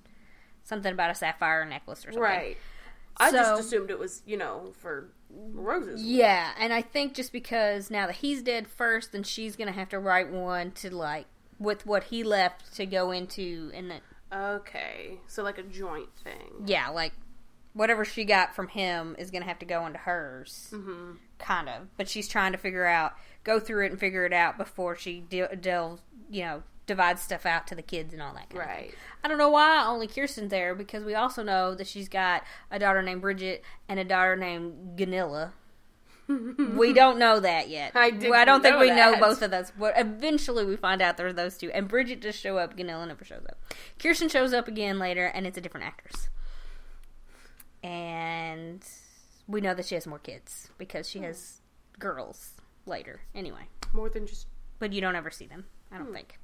something 0.64 0.92
about 0.92 1.10
a 1.10 1.14
sapphire 1.14 1.64
necklace 1.64 2.00
or 2.00 2.12
something. 2.12 2.20
Right. 2.22 2.56
I 3.18 3.30
So- 3.30 3.36
just 3.36 3.60
assumed 3.60 3.90
it 3.90 3.98
was, 3.98 4.22
you 4.26 4.36
know, 4.36 4.72
for 4.78 5.08
roses. 5.30 6.02
Yeah, 6.02 6.52
and 6.58 6.72
I 6.72 6.82
think 6.82 7.14
just 7.14 7.32
because 7.32 7.90
now 7.90 8.06
that 8.06 8.16
he's 8.16 8.42
dead 8.42 8.66
first, 8.68 9.12
then 9.12 9.22
she's 9.22 9.56
gonna 9.56 9.72
have 9.72 9.88
to 9.90 9.98
write 9.98 10.28
one 10.30 10.72
to 10.72 10.94
like 10.94 11.26
with 11.58 11.86
what 11.86 12.04
he 12.04 12.22
left 12.22 12.74
to 12.76 12.86
go 12.86 13.10
into, 13.10 13.70
and 13.74 13.90
then 13.90 14.00
Okay. 14.32 15.18
So 15.26 15.42
like 15.42 15.58
a 15.58 15.62
joint 15.62 16.08
thing. 16.22 16.64
yeah, 16.66 16.88
like 16.88 17.12
whatever 17.72 18.04
she 18.04 18.24
got 18.24 18.54
from 18.54 18.68
him 18.68 19.14
is 19.18 19.30
gonna 19.30 19.44
have 19.44 19.58
to 19.60 19.66
go 19.66 19.86
into 19.86 19.98
hers, 19.98 20.68
Mm-hmm. 20.72 21.12
kind 21.38 21.68
of. 21.68 21.88
But 21.96 22.08
she's 22.08 22.26
trying 22.28 22.52
to 22.52 22.58
figure 22.58 22.86
out, 22.86 23.12
go 23.44 23.60
through 23.60 23.86
it 23.86 23.90
and 23.92 24.00
figure 24.00 24.24
it 24.24 24.32
out 24.32 24.56
before 24.58 24.96
she 24.96 25.20
de- 25.28 25.54
delves, 25.56 26.02
you 26.30 26.42
know, 26.42 26.62
divides 26.86 27.20
stuff 27.22 27.44
out 27.46 27.66
to 27.66 27.74
the 27.74 27.82
kids 27.82 28.12
and 28.12 28.22
all 28.22 28.32
that. 28.34 28.48
Kind 28.50 28.62
Of 28.62 28.68
thing. 28.68 28.84
Right. 28.86 28.94
I 29.24 29.28
don't 29.28 29.38
know 29.38 29.50
why 29.50 29.84
only 29.86 30.06
Kirsten's 30.06 30.50
there 30.50 30.74
because 30.74 31.04
we 31.04 31.14
also 31.14 31.42
know 31.42 31.74
that 31.74 31.86
she's 31.86 32.08
got 32.08 32.44
a 32.70 32.78
daughter 32.78 33.02
named 33.02 33.20
Bridget 33.22 33.64
and 33.88 33.98
a 34.00 34.04
daughter 34.04 34.36
named 34.36 34.96
Gunilla. 34.96 35.52
We 36.28 36.92
don't 36.94 37.18
know 37.18 37.40
that 37.40 37.68
yet. 37.68 37.92
I 37.94 38.10
Well, 38.10 38.34
I 38.34 38.44
don't 38.44 38.62
think 38.62 38.78
we 38.78 38.90
know 38.90 39.16
both 39.18 39.42
of 39.42 39.50
those, 39.50 39.72
but 39.78 39.94
eventually 39.96 40.64
we 40.64 40.76
find 40.76 41.00
out 41.00 41.16
there 41.16 41.28
are 41.28 41.32
those 41.32 41.56
two. 41.56 41.70
And 41.70 41.88
Bridget 41.88 42.20
just 42.20 42.40
show 42.40 42.58
up. 42.58 42.76
Gunilla 42.76 43.06
never 43.06 43.24
shows 43.24 43.44
up. 43.48 43.58
Kirsten 43.98 44.28
shows 44.28 44.52
up 44.52 44.66
again 44.68 44.98
later, 44.98 45.26
and 45.26 45.46
it's 45.46 45.56
a 45.56 45.60
different 45.60 45.86
actress. 45.86 46.28
And 47.82 48.84
we 49.46 49.60
know 49.60 49.74
that 49.74 49.86
she 49.86 49.94
has 49.94 50.06
more 50.06 50.18
kids 50.18 50.68
because 50.78 51.08
she 51.08 51.20
has 51.20 51.60
girls 51.98 52.54
later. 52.84 53.20
Anyway, 53.34 53.68
More 53.92 54.08
than 54.08 54.26
just 54.26 54.46
but 54.78 54.92
you 54.92 55.00
don't 55.00 55.16
ever 55.16 55.30
see 55.30 55.46
them. 55.46 55.64
I 55.92 55.98
don't 55.98 56.12
think. 56.12 56.38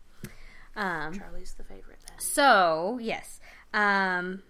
Um, 0.75 1.12
Charlie's 1.12 1.55
the 1.55 1.64
favorite 1.64 1.99
then. 2.07 2.18
so 2.18 2.99
yes. 3.03 3.40
Um. 3.75 4.42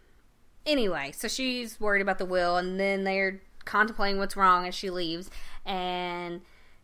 Anyway, 0.65 1.11
so 1.13 1.27
she's 1.27 1.81
worried 1.81 2.03
about 2.03 2.19
the 2.19 2.25
will, 2.25 2.57
and 2.57 2.79
then 2.79 3.03
they're 3.03 3.43
contemplating 3.65 4.19
what's 4.19 4.37
wrong 4.37 4.67
as 4.67 4.75
she 4.75 4.91
leaves, 4.91 5.31
and 5.65 6.41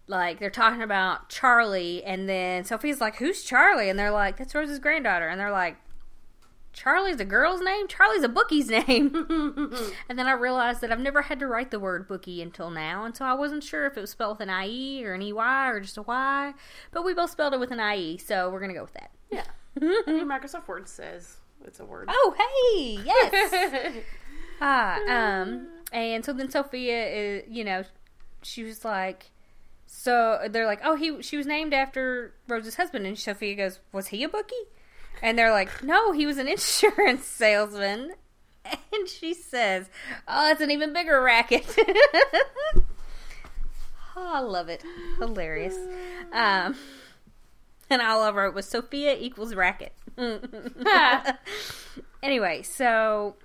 like 0.07 0.39
they're 0.41 0.51
talking 0.51 0.83
about 0.83 1.29
Charlie, 1.29 2.03
and 2.05 2.29
then 2.29 2.65
Sophie's 2.65 3.01
like, 3.01 3.17
"Who's 3.17 3.43
Charlie?" 3.43 3.89
And 3.89 3.99
they're 3.99 4.11
like, 4.11 4.37
"That's 4.39 4.55
Rose's 4.55 4.79
granddaughter," 4.79 5.29
and 5.29 5.41
they're 5.41 5.53
like. 5.53 5.77
Charlie's 6.75 7.19
a 7.19 7.25
girl's 7.25 7.61
name? 7.61 7.89
Charlie's 7.89 8.23
a 8.23 8.29
bookie's 8.29 8.69
name. 8.87 9.13
and 10.09 10.17
then 10.17 10.29
I 10.29 10.33
realized 10.33 10.81
that 10.83 10.93
I've 10.93 11.01
never 11.01 11.23
had 11.23 11.41
to 11.41 11.47
write 11.49 11.73
the 11.73 11.81
word 11.81 12.07
bookie 12.07 12.41
until 12.41 12.71
now, 12.71 13.05
and 13.05 13.17
so 13.17 13.25
I 13.25 13.33
wasn't 13.33 13.65
sure 13.65 13.87
if 13.87 13.97
it 13.97 14.01
was 14.01 14.11
spelled 14.11 14.39
with 14.39 14.49
an 14.49 14.65
IE 14.65 15.05
or 15.05 15.15
an 15.15 15.23
EY 15.23 15.71
or 15.71 15.81
just 15.81 15.97
a 15.97 16.03
Y. 16.03 16.55
But 16.93 17.05
we 17.05 17.15
both 17.15 17.31
spelled 17.31 17.55
it 17.55 17.59
with 17.59 17.73
an 17.73 17.81
IE, 17.81 18.19
so 18.19 18.49
we're 18.49 18.61
to 18.69 18.75
go 18.75 18.83
with 18.83 18.93
that. 18.93 19.11
Yeah. 19.29 19.45
I 19.83 20.13
mean, 20.13 20.29
Microsoft 20.29 20.69
Word 20.69 20.89
says 20.89 21.39
it's 21.65 21.81
a 21.81 21.85
word. 21.85 22.09
Oh, 22.13 22.35
hey, 22.39 23.03
yes. 23.05 23.95
ah, 24.61 25.01
um, 25.41 25.67
and 25.93 26.25
so 26.25 26.33
then 26.33 26.51
Sophia 26.51 27.07
is, 27.07 27.45
you 27.49 27.65
know, 27.65 27.85
she 28.43 28.65
was 28.65 28.85
like, 28.85 29.31
so 29.87 30.47
they're 30.51 30.67
like, 30.67 30.81
oh, 30.85 30.97
he, 30.97 31.23
she 31.23 31.37
was 31.37 31.47
named 31.47 31.73
after 31.73 32.35
Rose's 32.47 32.77
husband, 32.77 33.07
and 33.07 33.19
Sophia 33.19 33.55
goes, 33.55 33.81
was 33.93 34.09
he 34.09 34.23
a 34.23 34.29
bookie? 34.29 34.55
And 35.23 35.39
they're 35.39 35.53
like, 35.53 35.83
no, 35.83 36.13
he 36.13 36.27
was 36.27 36.39
an 36.39 36.49
insurance 36.49 37.25
salesman. 37.25 38.13
And 38.65 39.09
she 39.09 39.33
says, 39.33 39.89
oh, 40.27 40.51
it's 40.51 40.61
an 40.61 40.71
even 40.71 40.93
bigger 40.93 41.23
racket. 41.23 41.65
oh, 44.17 44.17
I 44.17 44.41
love 44.41 44.69
it. 44.69 44.83
Hilarious. 45.19 45.77
Um, 46.33 46.77
and 47.89 48.03
all 48.03 48.23
I 48.23 48.31
wrote 48.31 48.55
was 48.55 48.67
Sophia 48.67 49.17
equals 49.19 49.55
racket. 49.55 49.95
anyway, 52.23 52.63
so 52.63 53.37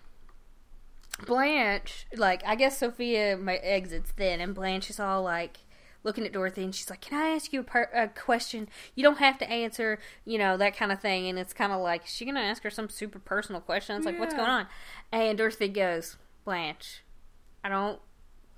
Blanche, 1.25 2.07
like, 2.15 2.43
I 2.45 2.55
guess 2.55 2.79
Sophia 2.79 3.37
exits 3.63 4.13
then, 4.15 4.41
and 4.41 4.55
Blanche 4.55 4.89
is 4.89 4.99
all 4.99 5.21
like, 5.23 5.59
looking 6.03 6.25
at 6.25 6.33
Dorothy, 6.33 6.63
and 6.63 6.75
she's 6.75 6.89
like, 6.89 7.01
"Can 7.01 7.19
I 7.19 7.29
ask 7.29 7.53
you 7.53 7.61
a, 7.61 7.63
per- 7.63 7.89
a 7.93 8.07
question? 8.07 8.67
You 8.95 9.03
don't 9.03 9.19
have 9.19 9.37
to 9.39 9.49
answer, 9.49 9.99
you 10.25 10.37
know, 10.37 10.57
that 10.57 10.75
kind 10.75 10.91
of 10.91 10.99
thing." 10.99 11.27
And 11.27 11.39
it's 11.39 11.53
kind 11.53 11.71
of 11.71 11.81
like, 11.81 12.05
is 12.05 12.11
she 12.11 12.25
gonna 12.25 12.41
ask 12.41 12.63
her 12.63 12.69
some 12.69 12.89
super 12.89 13.19
personal 13.19 13.61
question? 13.61 13.95
It's 13.95 14.05
like, 14.05 14.19
what's 14.19 14.33
going 14.33 14.49
on? 14.49 14.67
And 15.11 15.37
Dorothy 15.37 15.69
goes, 15.69 16.17
"Blanche, 16.45 17.03
I 17.63 17.69
don't. 17.69 17.99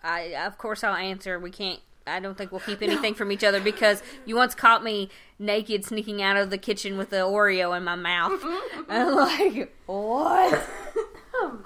I 0.04 0.36
of 0.46 0.58
course 0.58 0.84
I'll 0.84 0.96
answer. 0.96 1.40
We 1.40 1.52
can't." 1.52 1.80
I 2.08 2.20
don't 2.20 2.38
think 2.38 2.52
we'll 2.52 2.62
keep 2.62 2.84
anything 2.84 3.16
from 3.16 3.32
each 3.32 3.44
other 3.44 3.60
because 3.60 4.04
you 4.26 4.36
once 4.36 4.54
caught 4.54 4.84
me 4.84 5.10
naked 5.40 5.84
sneaking 5.84 6.22
out 6.22 6.38
of 6.38 6.52
the 6.52 6.58
kitchen 6.60 7.00
with 7.00 7.10
the 7.10 7.18
Oreo 7.18 7.76
in 7.76 7.84
my 7.84 7.96
mouth. 7.96 8.40
Mm-hmm. 8.44 8.84
I'm 8.92 9.16
like, 9.16 9.76
what? 9.88 10.70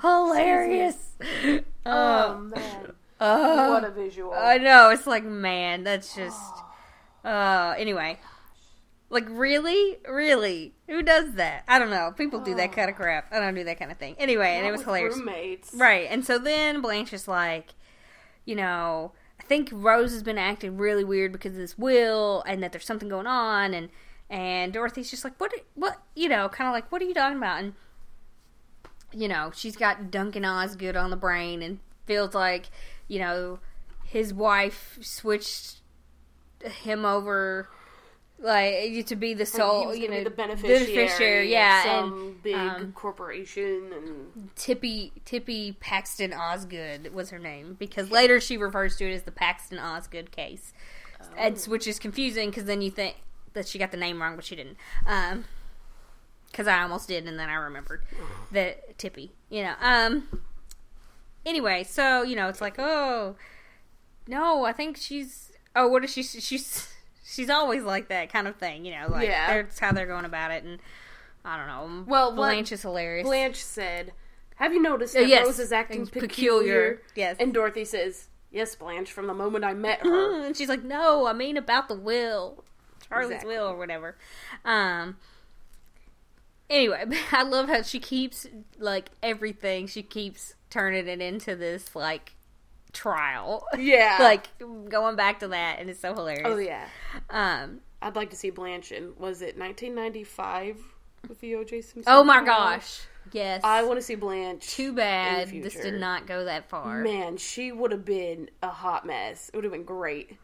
Hilarious. 0.02 0.98
Oh 1.22 1.60
Uh, 1.86 2.38
man, 2.40 2.92
uh, 3.20 3.68
what 3.68 3.84
a 3.84 3.92
visual! 3.92 4.34
I 4.34 4.58
know. 4.58 4.90
It's 4.90 5.08
like, 5.08 5.24
man, 5.24 5.84
that's 5.84 6.16
just. 6.16 6.54
Uh, 7.24 7.74
anyway. 7.78 8.20
Like, 9.12 9.26
really? 9.28 9.98
Really? 10.08 10.76
Who 10.88 11.02
does 11.02 11.34
that? 11.34 11.64
I 11.68 11.80
don't 11.80 11.90
know. 11.90 12.14
People 12.16 12.42
do 12.42 12.54
that 12.56 12.72
kind 12.76 12.90
of 12.92 12.96
crap. 12.96 13.34
I 13.34 13.40
don't 13.40 13.56
do 13.56 13.64
that 13.64 13.80
kind 13.80 13.92
of 13.92 13.98
thing. 13.98 14.16
Anyway, 14.20 14.50
and 14.50 14.68
it 14.68 14.72
was 14.72 14.84
hilarious. 14.84 15.18
Roommates, 15.18 15.74
Right. 15.74 16.08
And 16.10 16.24
so 16.24 16.38
then 16.38 16.82
Blanche 16.82 17.12
is 17.12 17.28
like, 17.28 17.74
you 18.46 18.56
know, 18.56 19.14
I 19.40 19.44
think 19.46 19.70
Rose 19.74 20.12
has 20.12 20.22
been 20.22 20.38
acting 20.38 20.78
really 20.78 21.04
weird 21.04 21.32
because 21.32 21.54
of 21.54 21.58
this 21.58 21.76
will 21.78 22.44
and 22.46 22.62
that 22.62 22.72
there's 22.72 22.86
something 22.86 23.10
going 23.10 23.28
on 23.28 23.74
and 23.74 23.90
and 24.30 24.72
Dorothy's 24.72 25.10
just 25.10 25.24
like, 25.24 25.34
"What 25.40 25.52
what, 25.74 26.04
you 26.16 26.30
know, 26.30 26.48
kind 26.50 26.68
of 26.68 26.74
like, 26.74 26.92
what 26.92 27.02
are 27.02 27.06
you 27.06 27.16
talking 27.16 27.40
about?" 27.40 27.64
And 27.64 27.74
you 29.14 29.28
know, 29.28 29.52
she's 29.56 29.76
got 29.76 30.12
Duncan 30.12 30.46
Osgood 30.46 30.96
on 30.96 31.10
the 31.10 31.18
brain 31.18 31.62
and 31.62 31.80
feels 32.06 32.34
like, 32.34 32.70
you 33.08 33.20
know, 33.20 33.60
his 34.06 34.34
wife 34.34 34.98
switched 35.02 35.78
him 36.64 37.06
over 37.06 37.70
like 38.42 39.06
to 39.08 39.16
be 39.16 39.34
the 39.34 39.46
sole, 39.46 39.94
you 39.94 40.10
know, 40.10 40.24
the 40.24 40.30
beneficiary, 40.30 41.52
yeah, 41.52 41.84
some 41.84 42.14
and 42.14 42.44
big 42.44 42.56
um, 42.56 42.92
corporation, 42.94 43.92
and 43.94 44.50
Tippy 44.56 45.12
Tippy 45.26 45.74
Paxton 45.74 46.34
Osgood 46.34 47.14
was 47.14 47.32
her 47.32 47.40
name 47.40 47.76
because 47.78 48.12
later 48.12 48.40
she 48.40 48.56
refers 48.58 48.96
to 48.98 49.10
it 49.10 49.14
as 49.14 49.24
the 49.24 49.32
Paxton 49.32 49.78
Osgood 49.78 50.32
case, 50.32 50.74
It's- 51.38 51.68
which 51.68 51.86
is 51.86 52.00
confusing 52.00 52.50
because 52.50 52.64
then 52.66 52.82
you 52.82 52.92
think 52.92 53.18
that 53.54 53.68
she 53.68 53.78
got 53.78 53.92
the 53.92 53.98
name 53.98 54.22
wrong, 54.22 54.36
but 54.38 54.46
she 54.46 54.56
didn't. 54.56 54.78
Um, 55.06 55.44
because 56.52 56.68
I 56.68 56.82
almost 56.82 57.08
did, 57.08 57.28
and 57.28 57.40
then 57.40 57.50
I 57.50 57.56
remembered 57.56 58.04
that 58.52 58.98
Tippy. 58.98 59.32
You 59.50 59.64
know. 59.64 59.74
Um. 59.82 60.42
Anyway, 61.46 61.84
so 61.84 62.22
you 62.22 62.36
know, 62.36 62.50
it's 62.50 62.62
like, 62.62 62.76
oh, 62.78 63.36
no, 64.28 64.66
I 64.66 64.74
think 64.74 64.98
she's. 64.98 65.52
Oh, 65.76 65.88
what 65.88 66.04
is 66.04 66.12
she? 66.12 66.24
She's 66.24 66.94
she's 67.26 67.50
always 67.50 67.84
like 67.84 68.10
that 68.10 68.32
kind 68.32 68.48
of 68.48 68.56
thing. 68.58 68.86
You 68.86 68.92
know, 69.00 69.08
like 69.10 69.28
Yeah. 69.28 69.48
that's 69.62 69.80
how 69.80 69.92
they're 69.92 70.08
going 70.08 70.26
about 70.26 70.52
it, 70.52 70.64
and 70.64 70.80
I 71.46 71.58
don't 71.58 71.68
know. 71.68 72.04
Well, 72.08 72.34
Blanche 72.36 72.72
is 72.72 72.82
hilarious. 72.82 73.26
Blanche 73.26 73.64
said, 73.64 74.12
"Have 74.56 74.74
you 74.74 74.82
noticed 74.82 75.16
Uh, 75.16 75.22
that 75.22 75.30
yes. 75.30 75.46
Rose 75.46 75.60
is 75.60 75.72
acting 75.72 76.06
peculiar?" 76.08 76.28
peculiar, 76.28 77.02
yes. 77.16 77.38
And 77.40 77.54
Dorothy 77.54 77.86
says, 77.86 78.28
"Yes, 78.52 78.76
Blanche. 78.76 79.12
From 79.12 79.28
the 79.28 79.34
moment 79.34 79.64
I 79.64 79.74
met 79.74 80.02
her." 80.02 80.44
and 80.46 80.58
she's 80.58 80.70
like, 80.70 80.84
"No, 80.84 81.26
I 81.28 81.34
mean 81.34 81.56
about 81.56 81.88
the 81.88 81.96
will, 81.96 82.64
Charlie's 83.08 83.30
Exactly. 83.32 83.56
will, 83.56 83.68
or 83.68 83.78
whatever." 83.78 84.18
Um. 84.66 85.18
Anyway, 86.70 87.06
I 87.32 87.44
love 87.44 87.70
how 87.70 87.82
she 87.82 88.00
keeps 88.00 88.48
like 88.78 89.10
everything. 89.24 89.88
She 89.88 90.04
keeps 90.04 90.56
turning 90.70 91.08
it 91.08 91.22
into 91.22 91.56
this 91.56 91.96
like 91.96 92.36
trial. 92.94 93.66
Yeah. 93.78 94.18
like 94.22 94.48
going 94.60 95.16
back 95.16 95.40
to 95.40 95.50
that, 95.50 95.78
and 95.80 95.90
it's 95.90 96.00
so 96.00 96.14
hilarious. 96.14 96.46
oh 96.46 96.58
yeah. 96.58 96.88
Um. 97.30 97.82
I'd 98.02 98.16
like 98.16 98.30
to 98.30 98.36
see 98.36 98.50
Blanche 98.50 98.94
in 98.94 99.14
was 99.18 99.42
it 99.42 99.58
1995 99.58 100.78
with 101.28 101.42
the 101.42 101.56
O.J. 101.56 101.82
Simpson? 101.82 102.04
Oh 102.08 102.24
my 102.24 102.44
gosh. 102.46 103.02
Yes. 103.32 103.62
I 103.64 103.84
want 103.84 104.00
to 104.00 104.02
see 104.02 104.16
Blanche. 104.16 104.66
Too 104.68 104.94
bad 104.94 105.50
this 105.50 105.76
did 105.76 106.00
not 106.00 106.26
go 106.26 106.46
that 106.46 106.70
far. 106.70 107.04
Man, 107.04 107.38
she 107.38 107.72
would 107.72 107.92
have 107.92 108.06
been 108.06 108.50
a 108.64 108.70
hot 108.70 109.06
mess. 109.06 109.50
It 109.50 109.56
would 109.56 109.66
have 109.66 109.74
been 109.74 109.84
great. 109.84 110.38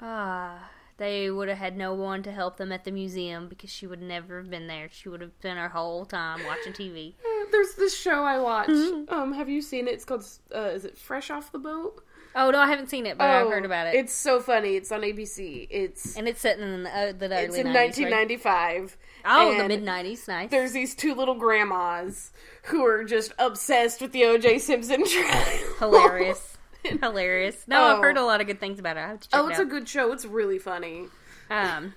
Ah, 0.00 0.70
they 0.96 1.30
would 1.30 1.48
have 1.48 1.58
had 1.58 1.76
no 1.76 1.92
one 1.94 2.22
to 2.22 2.32
help 2.32 2.56
them 2.56 2.70
at 2.72 2.84
the 2.84 2.90
museum 2.90 3.48
because 3.48 3.70
she 3.70 3.86
would 3.86 4.00
never 4.02 4.38
have 4.38 4.50
been 4.50 4.66
there. 4.66 4.88
She 4.92 5.08
would 5.08 5.20
have 5.20 5.38
been 5.40 5.56
her 5.56 5.68
whole 5.68 6.04
time 6.04 6.44
watching 6.46 6.72
TV. 6.72 7.14
Uh, 7.24 7.46
There's 7.50 7.74
this 7.74 7.96
show 7.96 8.22
I 8.22 8.38
watch. 8.38 8.68
Mm-hmm. 8.68 9.12
Um, 9.12 9.32
have 9.32 9.48
you 9.48 9.60
seen 9.62 9.88
it? 9.88 9.94
It's 9.94 10.04
called. 10.04 10.24
Uh, 10.54 10.70
is 10.74 10.84
it 10.84 10.96
Fresh 10.96 11.30
Off 11.30 11.50
the 11.52 11.58
Boat? 11.58 12.04
Oh 12.36 12.50
no, 12.50 12.58
I 12.58 12.66
haven't 12.66 12.90
seen 12.90 13.06
it, 13.06 13.16
but 13.16 13.28
I've 13.30 13.48
heard 13.48 13.64
about 13.64 13.86
it. 13.86 13.94
It's 13.94 14.12
so 14.12 14.40
funny. 14.40 14.74
It's 14.74 14.90
on 14.90 15.02
ABC. 15.02 15.68
It's 15.70 16.16
and 16.16 16.26
it's 16.26 16.40
set 16.40 16.58
in 16.58 16.82
the, 16.82 16.90
uh, 16.90 17.12
the 17.12 17.26
early 17.26 17.44
it's 17.44 17.56
in 17.56 17.66
90s, 17.68 17.74
right? 17.74 17.84
1995. 17.86 18.96
Oh, 19.24 19.56
the 19.56 19.68
mid 19.68 19.82
nineties, 19.82 20.26
nice. 20.26 20.50
There's 20.50 20.72
these 20.72 20.94
two 20.96 21.14
little 21.14 21.36
grandmas 21.36 22.32
who 22.64 22.84
are 22.84 23.04
just 23.04 23.32
obsessed 23.38 24.00
with 24.00 24.12
the 24.12 24.24
O.J. 24.24 24.58
Simpson 24.58 25.04
trial. 25.08 25.58
hilarious, 25.78 26.53
hilarious. 27.00 27.66
No, 27.66 27.82
I've 27.82 27.98
Oh. 27.98 28.02
heard 28.02 28.16
a 28.16 28.24
lot 28.24 28.40
of 28.40 28.46
good 28.46 28.60
things 28.60 28.78
about 28.78 28.96
it. 28.96 29.00
I 29.00 29.08
have 29.08 29.20
to 29.20 29.28
check 29.28 29.40
oh, 29.40 29.46
it 29.46 29.50
it's 29.50 29.58
a 29.60 29.64
good 29.64 29.88
show. 29.88 30.12
It's 30.12 30.24
really 30.24 30.58
funny. 30.58 31.06
um. 31.50 31.94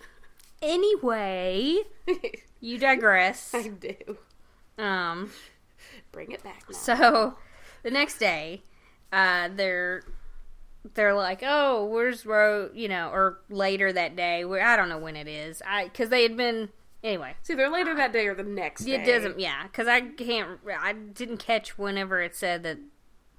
Anyway, 0.61 1.77
you 2.61 2.77
digress. 2.77 3.53
I 3.53 3.67
do. 3.67 4.17
Um. 4.77 5.31
Bring 6.11 6.31
it 6.31 6.43
back 6.43 6.63
now. 6.69 6.75
So 6.77 7.35
the 7.83 7.91
next 7.91 8.17
day, 8.17 8.63
uh, 9.13 9.49
they're 9.55 10.03
they're 10.93 11.13
like, 11.13 11.41
"Oh, 11.45 11.85
where's 11.85 12.25
Ro?" 12.25 12.69
You 12.73 12.87
know, 12.87 13.09
or 13.09 13.39
later 13.49 13.93
that 13.93 14.15
day. 14.15 14.45
Where 14.45 14.65
I 14.65 14.75
don't 14.75 14.89
know 14.89 14.97
when 14.97 15.15
it 15.15 15.27
is. 15.27 15.61
I 15.65 15.85
because 15.85 16.09
they 16.09 16.23
had 16.23 16.35
been 16.37 16.69
anyway. 17.03 17.35
It's 17.39 17.49
either 17.49 17.69
later 17.69 17.93
that 17.95 18.11
day 18.13 18.27
or 18.27 18.33
the 18.35 18.43
next 18.43 18.85
day. 18.85 18.93
It 19.01 19.05
doesn't, 19.05 19.39
yeah, 19.39 19.63
because 19.63 19.87
I 19.87 20.01
can't. 20.01 20.59
I 20.79 20.93
didn't 20.93 21.37
catch 21.37 21.77
whenever 21.77 22.21
it 22.21 22.35
said 22.35 22.63
that 22.63 22.79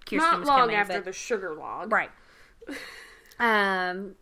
Kirsten 0.09 0.19
Not 0.19 0.41
was 0.41 0.49
long 0.49 0.59
coming, 0.61 0.77
after 0.77 0.95
but- 0.95 1.05
the 1.05 1.13
sugar 1.13 1.55
log. 1.55 1.93
right. 1.93 2.11
Um, 3.41 4.17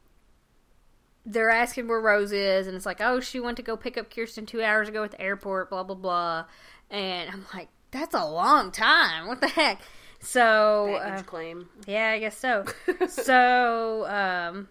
they're 1.24 1.48
asking 1.50 1.88
where 1.88 2.00
Rose 2.00 2.32
is, 2.32 2.66
and 2.66 2.76
it's 2.76 2.84
like, 2.86 3.00
oh, 3.00 3.18
she 3.20 3.40
went 3.40 3.56
to 3.56 3.62
go 3.62 3.76
pick 3.76 3.96
up 3.96 4.14
Kirsten 4.14 4.44
two 4.44 4.62
hours 4.62 4.88
ago 4.90 5.02
at 5.04 5.10
the 5.12 5.20
airport. 5.20 5.70
Blah 5.70 5.84
blah 5.84 5.96
blah, 5.96 6.44
and 6.90 7.30
I'm 7.30 7.46
like, 7.54 7.68
that's 7.90 8.14
a 8.14 8.24
long 8.26 8.70
time. 8.70 9.26
What 9.26 9.40
the 9.40 9.48
heck? 9.48 9.80
So 10.20 10.94
uh, 10.96 11.22
claim. 11.22 11.68
yeah, 11.86 12.10
I 12.10 12.18
guess 12.18 12.36
so. 12.36 12.64
so, 13.08 14.06
um, 14.06 14.68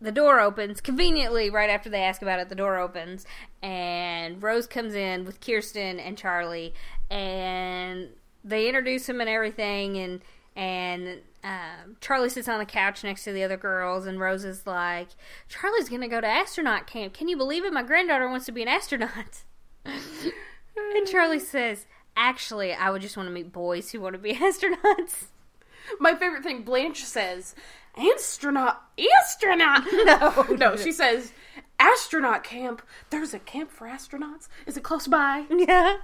the 0.00 0.12
door 0.12 0.40
opens 0.40 0.80
conveniently 0.80 1.48
right 1.50 1.70
after 1.70 1.88
they 1.88 2.02
ask 2.02 2.22
about 2.22 2.40
it. 2.40 2.48
The 2.48 2.54
door 2.56 2.78
opens, 2.78 3.24
and 3.62 4.42
Rose 4.42 4.66
comes 4.66 4.94
in 4.94 5.24
with 5.24 5.40
Kirsten 5.40 6.00
and 6.00 6.18
Charlie, 6.18 6.74
and 7.08 8.08
they 8.44 8.68
introduce 8.68 9.08
him 9.08 9.20
and 9.20 9.28
everything. 9.30 9.96
And 9.96 10.20
and 10.56 11.20
um, 11.42 11.96
Charlie 12.00 12.28
sits 12.28 12.48
on 12.48 12.58
the 12.58 12.64
couch 12.64 13.02
next 13.02 13.24
to 13.24 13.32
the 13.32 13.42
other 13.42 13.56
girls, 13.56 14.06
and 14.06 14.20
Rose 14.20 14.44
is 14.44 14.66
like, 14.66 15.08
"Charlie's 15.48 15.88
gonna 15.88 16.08
go 16.08 16.20
to 16.20 16.26
astronaut 16.26 16.86
camp. 16.86 17.14
Can 17.14 17.28
you 17.28 17.36
believe 17.36 17.64
it? 17.64 17.72
My 17.72 17.82
granddaughter 17.82 18.28
wants 18.28 18.46
to 18.46 18.52
be 18.52 18.62
an 18.62 18.68
astronaut." 18.68 19.42
and 19.84 21.06
Charlie 21.10 21.38
says. 21.40 21.86
Actually, 22.16 22.72
I 22.72 22.90
would 22.90 23.02
just 23.02 23.16
want 23.16 23.28
to 23.28 23.32
meet 23.32 23.52
boys 23.52 23.90
who 23.90 24.00
want 24.00 24.12
to 24.12 24.20
be 24.20 24.34
astronauts. 24.34 25.24
My 25.98 26.14
favorite 26.14 26.44
thing, 26.44 26.62
Blanche 26.62 27.02
says, 27.02 27.56
astronaut, 27.96 28.82
astronaut. 29.20 29.82
No, 30.04 30.56
No, 30.56 30.76
she 30.76 30.92
says, 30.92 31.32
astronaut 31.80 32.44
camp. 32.44 32.82
There's 33.10 33.34
a 33.34 33.40
camp 33.40 33.72
for 33.72 33.88
astronauts. 33.88 34.46
Is 34.64 34.76
it 34.76 34.84
close 34.84 35.08
by? 35.08 35.44
Yeah. 35.50 35.96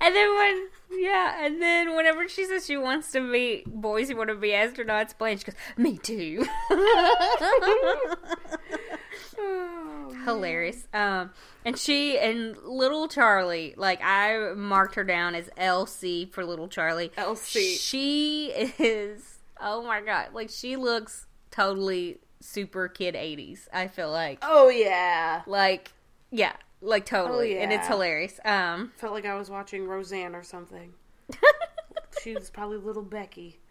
And 0.00 0.14
then 0.14 0.36
when 0.36 0.68
yeah, 0.90 1.44
and 1.44 1.60
then 1.60 1.96
whenever 1.96 2.28
she 2.28 2.44
says 2.44 2.66
she 2.66 2.76
wants 2.76 3.10
to 3.12 3.20
meet 3.20 3.66
boys 3.66 4.08
who 4.08 4.16
want 4.16 4.30
to 4.30 4.36
be 4.36 4.50
astronauts, 4.50 5.16
Blanche 5.16 5.44
goes, 5.44 5.54
Me 5.76 5.98
too. 5.98 6.46
Hilarious. 10.24 10.88
Um 10.92 11.30
and 11.64 11.78
she 11.78 12.18
and 12.18 12.56
little 12.64 13.08
Charlie, 13.08 13.74
like 13.76 14.00
I 14.02 14.52
marked 14.54 14.94
her 14.96 15.04
down 15.04 15.34
as 15.34 15.48
LC 15.56 16.30
for 16.32 16.44
little 16.44 16.68
Charlie. 16.68 17.10
LC. 17.16 17.78
She 17.78 18.46
is 18.78 19.38
oh 19.60 19.82
my 19.82 20.00
god, 20.00 20.28
like 20.32 20.50
she 20.50 20.76
looks 20.76 21.26
totally 21.50 22.18
super 22.40 22.88
kid 22.88 23.14
80s, 23.14 23.68
I 23.72 23.88
feel 23.88 24.10
like. 24.10 24.38
Oh 24.42 24.68
yeah. 24.68 25.42
Like 25.46 25.92
yeah, 26.30 26.54
like 26.80 27.06
totally. 27.06 27.58
And 27.58 27.72
it's 27.72 27.86
hilarious. 27.88 28.38
Um 28.44 28.92
Felt 28.96 29.12
like 29.12 29.26
I 29.26 29.34
was 29.34 29.50
watching 29.50 29.86
Roseanne 29.86 30.34
or 30.34 30.42
something. 30.42 30.92
She 32.22 32.34
was 32.34 32.50
probably 32.50 32.78
little 32.78 33.02
Becky. 33.02 33.60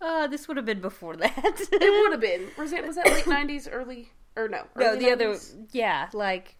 Uh, 0.00 0.26
this 0.26 0.46
would 0.46 0.58
have 0.58 0.66
been 0.66 0.80
before 0.82 1.16
that. 1.16 1.68
It 1.72 2.02
would 2.02 2.12
have 2.12 2.20
been. 2.20 2.48
Roseanne 2.58 2.86
was 2.86 2.96
that 2.96 3.06
late 3.06 3.26
nineties, 3.26 3.66
early 3.66 4.10
or 4.36 4.48
no? 4.48 4.64
No, 4.76 4.96
the 4.96 5.10
other, 5.10 5.38
yeah, 5.72 6.10
like 6.12 6.56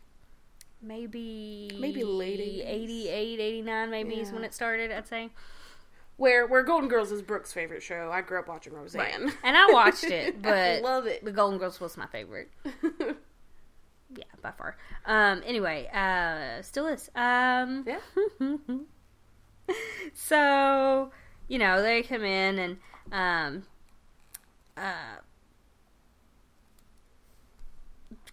maybe 0.81 1.70
Maybe 1.79 2.05
late 2.05 2.40
80s. 2.40 2.66
88, 2.66 3.40
89 3.40 3.90
maybe 3.90 4.14
is 4.14 4.33
when 4.33 4.44
it 4.44 4.55
started. 4.55 4.90
I'd 4.90 5.07
say. 5.07 5.29
where 6.16 6.47
where 6.47 6.62
Golden 6.62 6.88
Girls 6.88 7.12
is 7.12 7.20
Brooke's 7.20 7.53
favorite 7.53 7.83
show. 7.83 8.11
I 8.11 8.23
grew 8.23 8.38
up 8.38 8.49
watching 8.49 8.73
Roseanne. 8.73 9.31
And 9.42 9.57
I 9.59 9.66
watched 9.73 10.05
it, 10.05 10.40
but 10.42 10.53
I 10.55 10.81
love 10.81 11.07
it. 11.07 11.23
The 11.23 11.33
Golden 11.33 11.59
Girls 11.59 11.79
was 11.81 11.99
my 11.99 12.07
favorite. 12.07 12.51
Yeah, 14.16 14.24
by 14.42 14.53
far. 14.53 14.77
Um. 15.07 15.42
Anyway, 15.44 15.88
uh, 15.92 16.62
still 16.62 16.87
is. 16.87 17.11
Um. 17.14 17.85
Yeah. 17.87 17.98
so 20.14 21.11
you 21.48 21.59
know 21.59 21.83
they 21.83 22.03
come 22.03 22.24
in 22.24 22.59
and 22.59 22.77
um. 23.12 23.64
Uh. 24.77 25.20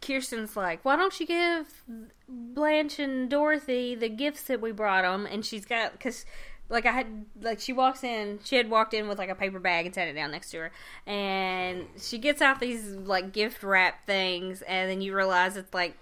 Kirsten's 0.01 0.57
like, 0.57 0.83
why 0.83 0.95
don't 0.95 1.19
you 1.19 1.27
give 1.27 1.83
Blanche 2.27 2.97
and 2.97 3.29
Dorothy 3.29 3.93
the 3.93 4.09
gifts 4.09 4.43
that 4.45 4.59
we 4.59 4.71
brought 4.71 5.03
them? 5.03 5.27
And 5.27 5.45
she's 5.45 5.63
got 5.63 5.91
because 5.91 6.25
like 6.71 6.85
I 6.85 6.91
had 6.91 7.25
like 7.41 7.59
she 7.59 7.73
walks 7.73 8.03
in, 8.03 8.39
she 8.43 8.55
had 8.55 8.69
walked 8.69 8.93
in 8.93 9.07
with 9.07 9.19
like 9.19 9.29
a 9.29 9.35
paper 9.35 9.59
bag 9.59 9.85
and 9.85 9.93
set 9.93 10.07
it 10.07 10.13
down 10.13 10.31
next 10.31 10.51
to 10.51 10.57
her, 10.57 10.71
and 11.05 11.85
she 11.99 12.17
gets 12.17 12.41
out 12.41 12.59
these 12.59 12.93
like 12.93 13.33
gift 13.33 13.61
wrap 13.61 14.05
things, 14.07 14.61
and 14.63 14.89
then 14.89 15.01
you 15.01 15.15
realize 15.15 15.57
it's 15.57 15.73
like 15.73 15.97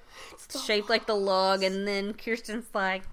shaped 0.63 0.89
like 0.89 1.07
the 1.07 1.15
log, 1.15 1.63
and 1.63 1.87
then 1.87 2.13
Kirsten's 2.13 2.67
like, 2.73 3.03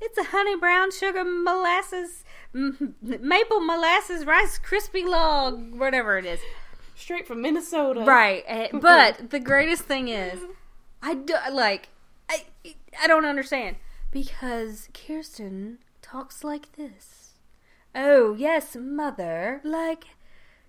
it's 0.00 0.18
a 0.18 0.24
honey 0.24 0.56
brown 0.56 0.90
sugar 0.90 1.24
molasses. 1.24 2.24
m- 2.54 2.94
Maple 3.00 3.60
molasses 3.60 4.24
Rice 4.26 4.58
Krispie 4.58 5.06
log, 5.06 5.78
whatever 5.78 6.18
it 6.18 6.24
is. 6.26 6.40
Straight 6.96 7.26
from 7.26 7.42
Minnesota. 7.42 8.00
Right, 8.00 8.44
eh, 8.46 8.68
but 8.72 9.30
the 9.30 9.40
greatest 9.40 9.82
thing 9.84 10.08
is, 10.08 10.40
I 11.02 11.14
do, 11.14 11.34
like, 11.52 11.88
I 12.28 12.44
I 13.00 13.06
don't 13.06 13.24
understand 13.24 13.76
because 14.10 14.88
Kirsten 14.94 15.78
talks 16.04 16.44
like 16.44 16.72
this. 16.76 17.32
Oh 17.94 18.34
yes, 18.34 18.76
mother. 18.78 19.60
Like, 19.64 20.04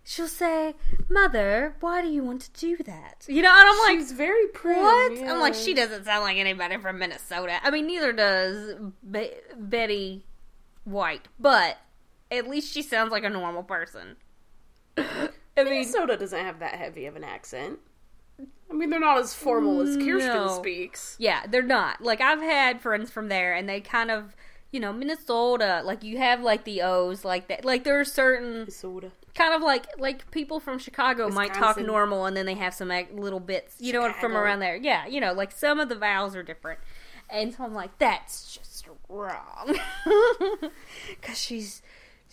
she'll 0.03 0.27
say, 0.27 0.75
"Mother, 1.09 1.75
why 1.79 2.01
do 2.01 2.07
you 2.07 2.23
want 2.23 2.41
to 2.41 2.51
do 2.59 2.77
that?" 2.83 3.25
You 3.27 3.41
know, 3.41 3.49
and 3.51 3.67
I'm 3.69 3.77
like, 3.79 3.99
She's 3.99 4.11
very 4.11 4.47
prim. 4.47 4.79
what? 4.81 5.17
yeah. 5.17 5.33
I'm 5.33 5.39
like, 5.39 5.53
she 5.55 5.73
doesn't 5.73 6.05
sound 6.05 6.23
like 6.23 6.37
anybody 6.37 6.77
from 6.77 6.99
Minnesota. 6.99 7.59
I 7.63 7.71
mean, 7.71 7.87
neither 7.87 8.13
does 8.13 8.75
Be- 9.09 9.33
Betty 9.57 10.25
White, 10.83 11.27
but 11.39 11.77
at 12.31 12.47
least 12.47 12.71
she 12.73 12.81
sounds 12.81 13.11
like 13.11 13.23
a 13.23 13.29
normal 13.29 13.63
person. 13.63 14.15
I 14.97 15.03
mean, 15.57 15.65
Minnesota 15.69 16.15
doesn't 16.17 16.39
have 16.45 16.59
that 16.59 16.75
heavy 16.75 17.05
of 17.05 17.15
an 17.15 17.23
accent. 17.23 17.79
I 18.69 18.73
mean, 18.73 18.89
they're 18.89 18.99
not 18.99 19.19
as 19.19 19.33
formal 19.33 19.79
as 19.81 19.95
mm, 19.95 20.05
Kirsten 20.05 20.33
No. 20.33 20.47
speaks. 20.49 21.15
Yeah, 21.19 21.45
they're 21.47 21.61
not. 21.61 22.01
Like 22.01 22.19
I've 22.21 22.41
had 22.41 22.81
friends 22.81 23.09
from 23.09 23.29
there 23.29 23.53
and 23.53 23.67
they 23.69 23.79
kind 23.79 24.11
of 24.11 24.35
you 24.75 24.81
know, 24.81 24.91
Minnesota, 24.91 25.81
like 25.85 26.03
you 26.03 26.17
have 26.17 26.41
like 26.41 26.65
the 26.65 26.81
O's 26.81 27.23
like 27.23 27.47
that. 27.47 27.63
Like 27.63 27.85
there 27.85 27.97
are 27.97 28.03
certain 28.03 28.51
Minnesota. 28.59 29.09
kind 29.33 29.53
of 29.53 29.61
like 29.61 29.87
like 29.97 30.29
people 30.31 30.59
from 30.59 30.77
Chicago 30.79 31.29
might 31.29 31.53
talk 31.53 31.77
normal 31.79 32.25
and 32.25 32.35
then 32.35 32.45
they 32.45 32.55
have 32.55 32.73
some 32.73 32.89
like, 32.89 33.09
little 33.13 33.39
bits, 33.39 33.77
you 33.79 33.93
know, 33.93 34.11
from 34.19 34.35
around 34.35 34.59
there. 34.59 34.75
Yeah, 34.75 35.07
you 35.07 35.21
know, 35.21 35.31
like 35.31 35.53
some 35.53 35.79
of 35.79 35.87
the 35.87 35.95
vowels 35.95 36.35
are 36.35 36.43
different. 36.43 36.79
And 37.29 37.53
so 37.53 37.63
I'm 37.63 37.73
like 37.73 37.97
that's 37.99 38.53
just 38.53 38.85
wrong. 39.07 39.77
Cuz 41.21 41.37
she's 41.39 41.81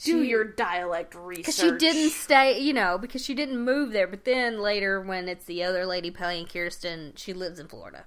Do 0.02 0.24
she- 0.24 0.28
your 0.30 0.42
dialect 0.42 1.14
research. 1.14 1.44
because 1.46 1.56
she 1.56 1.70
didn't 1.78 2.10
stay, 2.10 2.58
you 2.58 2.72
know, 2.72 2.98
because 2.98 3.24
she 3.24 3.34
didn't 3.34 3.60
move 3.60 3.92
there. 3.92 4.08
But 4.08 4.24
then 4.24 4.58
later, 4.60 5.00
when 5.00 5.28
it's 5.28 5.44
the 5.44 5.62
other 5.62 5.86
lady 5.86 6.10
playing 6.10 6.46
Kirsten, 6.46 7.12
she 7.14 7.32
lives 7.32 7.60
in 7.60 7.68
Florida. 7.68 8.06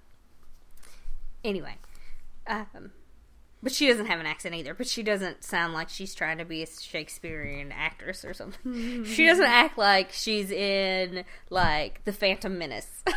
Anyway, 1.44 1.78
um, 2.48 2.92
but 3.66 3.74
she 3.74 3.88
doesn't 3.88 4.06
have 4.06 4.20
an 4.20 4.28
accent 4.28 4.54
either. 4.54 4.76
But 4.76 4.86
she 4.88 5.02
doesn't 5.02 5.44
sound 5.44 5.74
like 5.74 5.90
she's 5.90 6.14
trying 6.14 6.38
to 6.38 6.46
be 6.46 6.62
a 6.62 6.68
Shakespearean 6.68 7.72
actress 7.72 8.24
or 8.24 8.32
something. 8.36 9.04
she 9.06 9.26
doesn't 9.26 9.44
act 9.48 9.76
like 9.76 10.12
she's 10.12 10.52
in 10.52 11.26
like 11.50 12.06
the 12.06 12.14
Phantom 12.14 12.56
Menace. 12.58 13.04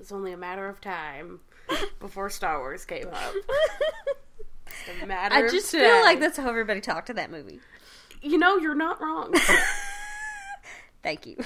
It's 0.00 0.10
only 0.10 0.32
a 0.32 0.36
matter 0.36 0.68
of 0.68 0.80
time 0.80 1.38
before 2.00 2.28
Star 2.28 2.58
Wars 2.58 2.84
came 2.84 3.06
up. 3.06 3.34
It's 4.66 5.00
a 5.00 5.06
matter 5.06 5.32
I 5.32 5.40
of 5.42 5.52
just 5.52 5.70
time. 5.70 5.82
feel 5.82 6.00
like 6.00 6.18
that's 6.18 6.36
how 6.36 6.48
everybody 6.48 6.80
talked 6.80 7.06
to 7.06 7.14
that 7.14 7.30
movie. 7.30 7.60
You 8.20 8.36
know, 8.36 8.56
you're 8.56 8.74
not 8.74 9.00
wrong. 9.00 9.32
Thank 11.04 11.26
you. 11.26 11.36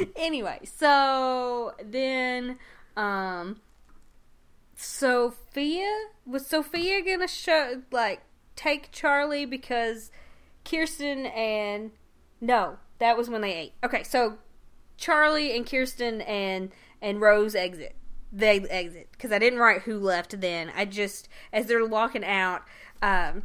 anyway, 0.16 0.60
so 0.64 1.74
then 1.84 2.58
um 2.96 3.60
Sophia 4.74 6.06
was 6.26 6.46
Sophia 6.46 7.02
gonna 7.02 7.28
show 7.28 7.82
like 7.90 8.22
take 8.54 8.90
Charlie 8.92 9.44
because 9.44 10.10
Kirsten 10.64 11.26
and 11.26 11.92
no, 12.40 12.78
that 12.98 13.16
was 13.16 13.28
when 13.28 13.40
they 13.40 13.54
ate. 13.54 13.72
Okay, 13.84 14.02
so 14.02 14.38
Charlie 14.96 15.56
and 15.56 15.68
Kirsten 15.68 16.20
and 16.22 16.70
and 17.00 17.20
Rose 17.20 17.54
exit. 17.54 17.94
They 18.30 18.60
exit 18.60 19.08
because 19.12 19.32
I 19.32 19.38
didn't 19.38 19.58
write 19.58 19.82
who 19.82 19.98
left. 19.98 20.40
Then 20.40 20.70
I 20.76 20.84
just 20.84 21.28
as 21.52 21.66
they're 21.66 21.86
walking 21.86 22.24
out, 22.24 22.62
um, 23.00 23.44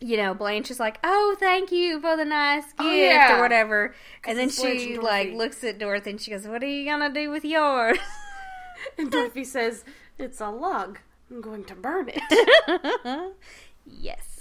you 0.00 0.16
know, 0.16 0.34
Blanche 0.34 0.70
is 0.70 0.80
like, 0.80 0.98
"Oh, 1.04 1.36
thank 1.38 1.70
you 1.70 2.00
for 2.00 2.16
the 2.16 2.24
nice 2.24 2.64
gift 2.64 2.74
Oh, 2.78 2.90
yeah. 2.94 3.36
or 3.38 3.40
whatever," 3.42 3.94
and 4.26 4.38
then 4.38 4.48
she 4.50 4.94
and 4.94 5.02
like 5.02 5.32
looks 5.32 5.62
at 5.62 5.78
Dorothy 5.78 6.10
and 6.10 6.20
she 6.20 6.30
goes, 6.30 6.46
"What 6.48 6.62
are 6.62 6.66
you 6.66 6.84
gonna 6.84 7.12
do 7.12 7.30
with 7.30 7.44
yours?" 7.44 7.98
and 8.98 9.10
Dorothy 9.10 9.44
says, 9.44 9.84
It's 10.18 10.40
a 10.40 10.50
lug. 10.50 10.98
I'm 11.30 11.40
going 11.40 11.64
to 11.64 11.74
burn 11.74 12.10
it. 12.12 13.34
yes. 13.86 14.40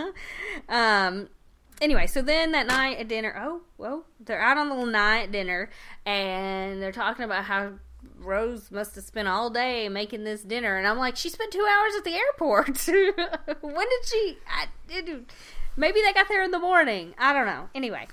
um. 0.68 1.28
Anyway, 1.80 2.06
so 2.06 2.22
then 2.22 2.52
that 2.52 2.68
night 2.68 2.98
at 2.98 3.08
dinner, 3.08 3.34
oh, 3.36 3.62
well, 3.76 4.04
they're 4.20 4.40
out 4.40 4.56
on 4.56 4.68
the 4.68 4.84
night 4.84 5.22
at 5.24 5.32
dinner, 5.32 5.68
and 6.06 6.80
they're 6.80 6.92
talking 6.92 7.24
about 7.24 7.44
how 7.44 7.72
Rose 8.22 8.70
must 8.70 8.94
have 8.94 9.04
spent 9.04 9.28
all 9.28 9.50
day 9.50 9.88
making 9.88 10.24
this 10.24 10.42
dinner, 10.42 10.76
and 10.76 10.86
I'm 10.86 10.98
like, 10.98 11.16
she 11.16 11.28
spent 11.28 11.52
two 11.52 11.66
hours 11.70 11.92
at 11.96 12.04
the 12.04 12.14
airport. 12.14 12.86
when 13.60 13.88
did 13.88 14.06
she? 14.06 14.38
I, 14.48 14.66
it, 14.88 15.30
maybe 15.76 16.00
they 16.00 16.12
got 16.12 16.28
there 16.28 16.42
in 16.42 16.50
the 16.50 16.58
morning. 16.58 17.14
I 17.18 17.32
don't 17.32 17.46
know. 17.46 17.68
Anyway, 17.74 18.08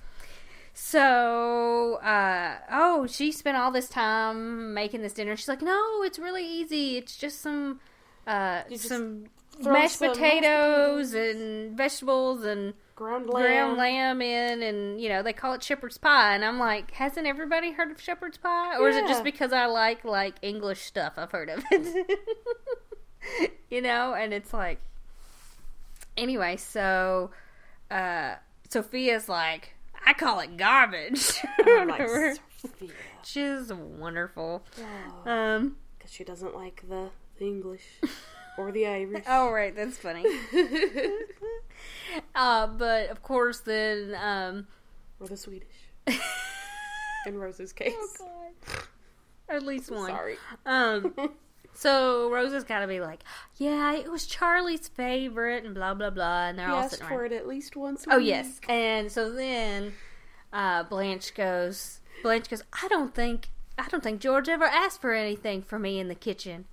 so 0.73 1.95
uh, 1.95 2.55
oh, 2.71 3.07
she 3.07 3.31
spent 3.31 3.57
all 3.57 3.71
this 3.71 3.89
time 3.89 4.73
making 4.73 5.01
this 5.01 5.13
dinner. 5.13 5.35
She's 5.35 5.47
like, 5.47 5.61
no, 5.61 6.03
it's 6.03 6.19
really 6.19 6.45
easy. 6.45 6.97
It's 6.97 7.17
just 7.17 7.41
some 7.41 7.79
uh, 8.29 8.63
some 8.77 9.23
mashed 9.23 9.63
some 9.63 9.73
mashed 9.73 9.99
potatoes 9.99 11.13
and 11.13 11.75
vegetables 11.75 12.43
and 12.45 12.73
Ground 12.95 13.29
lamb. 13.29 13.43
ground 13.45 13.77
lamb 13.77 14.21
in, 14.21 14.61
and 14.61 14.99
you 15.01 15.07
know 15.07 15.23
they 15.23 15.31
call 15.31 15.53
it 15.53 15.63
shepherd's 15.63 15.97
pie. 15.97 16.35
And 16.35 16.43
I'm 16.43 16.59
like, 16.59 16.91
hasn't 16.91 17.27
everybody 17.27 17.71
heard 17.71 17.91
of 17.91 18.01
shepherd's 18.01 18.37
pie, 18.37 18.77
or 18.77 18.89
is 18.89 18.97
it 18.97 19.07
just 19.07 19.23
because 19.23 19.53
I 19.53 19.67
like 19.67 20.03
like 20.03 20.35
English 20.41 20.81
stuff? 20.81 21.13
I've 21.15 21.31
heard 21.31 21.49
of 21.49 21.63
it. 21.71 22.19
you 23.69 23.81
know, 23.81 24.13
and 24.13 24.33
it's 24.33 24.51
like, 24.53 24.79
anyway. 26.17 26.57
So 26.57 27.31
uh, 27.89 28.35
Sophia's 28.69 29.29
like, 29.29 29.75
I 30.05 30.13
call 30.13 30.41
it 30.41 30.57
garbage. 30.57 31.39
I'm 31.65 31.87
like, 31.87 32.07
She's 33.23 33.71
wonderful. 33.73 34.63
Oh, 35.25 35.29
Um. 35.31 35.77
Because 35.97 36.11
she 36.13 36.23
doesn't 36.23 36.55
like 36.55 36.83
the, 36.87 37.09
the 37.39 37.45
English 37.47 37.83
or 38.57 38.71
the 38.71 38.85
Irish. 38.99 39.23
Oh 39.27 39.51
right, 39.51 39.75
that's 39.75 39.97
funny. 39.97 40.25
uh, 42.35 42.67
but 42.67 43.09
of 43.09 43.21
course, 43.23 43.59
then 43.61 44.15
um, 44.21 44.67
or 45.19 45.27
the 45.27 45.37
Swedish. 45.37 45.67
In 47.27 47.37
Rose's 47.37 47.73
case. 47.73 47.93
Oh, 48.21 48.83
at 49.49 49.63
least 49.63 49.91
one. 49.91 50.09
Sorry. 50.09 50.37
Um, 50.65 51.13
so 51.73 52.31
Rose 52.31 52.53
has 52.53 52.63
got 52.63 52.79
to 52.79 52.87
be 52.87 52.99
like, 53.01 53.23
yeah, 53.57 53.93
it 53.93 54.09
was 54.09 54.25
Charlie's 54.25 54.87
favorite, 54.87 55.65
and 55.65 55.75
blah 55.75 55.93
blah 55.93 56.09
blah, 56.09 56.47
and 56.47 56.57
they're 56.57 56.67
He 56.67 56.73
all 56.73 56.79
asked 56.81 56.91
sitting 56.91 57.07
for 57.07 57.21
around. 57.23 57.33
it 57.33 57.35
at 57.37 57.47
least 57.47 57.75
once 57.75 58.05
a 58.07 58.13
Oh 58.13 58.17
week. 58.17 58.27
yes, 58.27 58.59
and 58.69 59.11
so 59.11 59.31
then 59.31 59.93
uh, 60.53 60.83
Blanche 60.83 61.33
goes. 61.33 61.99
Blanche 62.23 62.49
goes. 62.49 62.63
I 62.81 62.87
don't 62.87 63.13
think. 63.13 63.49
I 63.77 63.87
don't 63.87 64.03
think 64.03 64.19
George 64.19 64.49
ever 64.49 64.65
asked 64.65 64.99
for 65.01 65.13
anything 65.13 65.61
for 65.61 65.79
me 65.79 65.99
in 65.99 66.09
the 66.09 66.15
kitchen. 66.15 66.65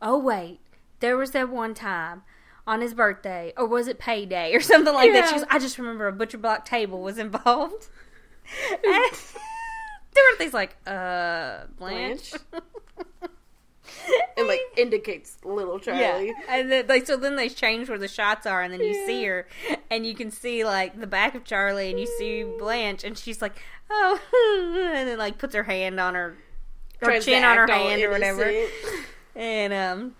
Oh 0.00 0.18
wait, 0.18 0.60
there 1.00 1.16
was 1.16 1.32
that 1.32 1.48
one 1.48 1.74
time 1.74 2.22
on 2.66 2.82
his 2.82 2.92
birthday, 2.94 3.52
or 3.56 3.66
was 3.66 3.88
it 3.88 3.98
payday, 3.98 4.54
or 4.54 4.60
something 4.60 4.92
like 4.92 5.12
that. 5.12 5.28
She 5.28 5.36
goes, 5.36 5.46
I 5.50 5.58
just 5.58 5.78
remember 5.78 6.06
a 6.06 6.12
butcher 6.12 6.38
block 6.38 6.64
table 6.64 7.00
was 7.00 7.18
involved. 7.18 7.88
and 8.84 9.12
Dorothy's 10.14 10.52
like, 10.52 10.76
uh, 10.86 11.64
Blanche. 11.78 12.34
And 14.36 14.46
like 14.46 14.60
indicates 14.76 15.38
little 15.44 15.78
Charlie. 15.78 16.28
Yeah, 16.28 16.32
and 16.48 16.70
then 16.70 16.86
like 16.86 17.06
so 17.06 17.16
then 17.16 17.36
they 17.36 17.48
change 17.48 17.88
where 17.88 17.98
the 17.98 18.06
shots 18.06 18.46
are, 18.46 18.62
and 18.62 18.72
then 18.72 18.80
you 18.80 19.06
see 19.06 19.24
her, 19.24 19.48
and 19.90 20.06
you 20.06 20.14
can 20.14 20.30
see 20.30 20.64
like 20.64 21.00
the 21.00 21.06
back 21.06 21.34
of 21.34 21.44
Charlie, 21.44 21.90
and 21.90 21.98
you 21.98 22.06
see 22.18 22.44
Blanche, 22.44 23.02
and 23.02 23.16
she's 23.16 23.40
like, 23.40 23.56
oh, 23.90 24.92
and 24.94 25.08
then 25.08 25.18
like 25.18 25.38
puts 25.38 25.54
her 25.54 25.64
hand 25.64 25.98
on 25.98 26.14
her, 26.14 26.36
her 27.00 27.06
Tries 27.06 27.24
chin 27.24 27.44
on 27.44 27.56
her 27.56 27.66
hand 27.66 28.02
or 28.02 28.10
whatever. 28.10 28.52
And 29.38 29.72
um, 29.72 30.14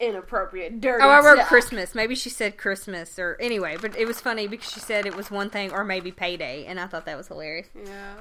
inappropriate, 0.00 0.80
dirty. 0.80 1.02
Oh, 1.04 1.08
I 1.08 1.20
wrote 1.20 1.36
stuff. 1.38 1.48
Christmas. 1.48 1.94
Maybe 1.94 2.14
she 2.14 2.30
said 2.30 2.56
Christmas 2.56 3.18
or 3.18 3.36
anyway, 3.40 3.76
but 3.80 3.96
it 3.96 4.06
was 4.06 4.20
funny 4.20 4.46
because 4.46 4.70
she 4.72 4.80
said 4.80 5.04
it 5.04 5.16
was 5.16 5.30
one 5.30 5.50
thing 5.50 5.72
or 5.72 5.84
maybe 5.84 6.12
payday, 6.12 6.64
and 6.64 6.78
I 6.80 6.86
thought 6.86 7.04
that 7.06 7.16
was 7.16 7.28
hilarious. 7.28 7.66
Yeah. 7.84 8.14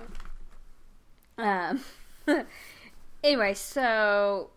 Um, 1.38 1.82
anyway, 3.24 3.54
so 3.54 4.50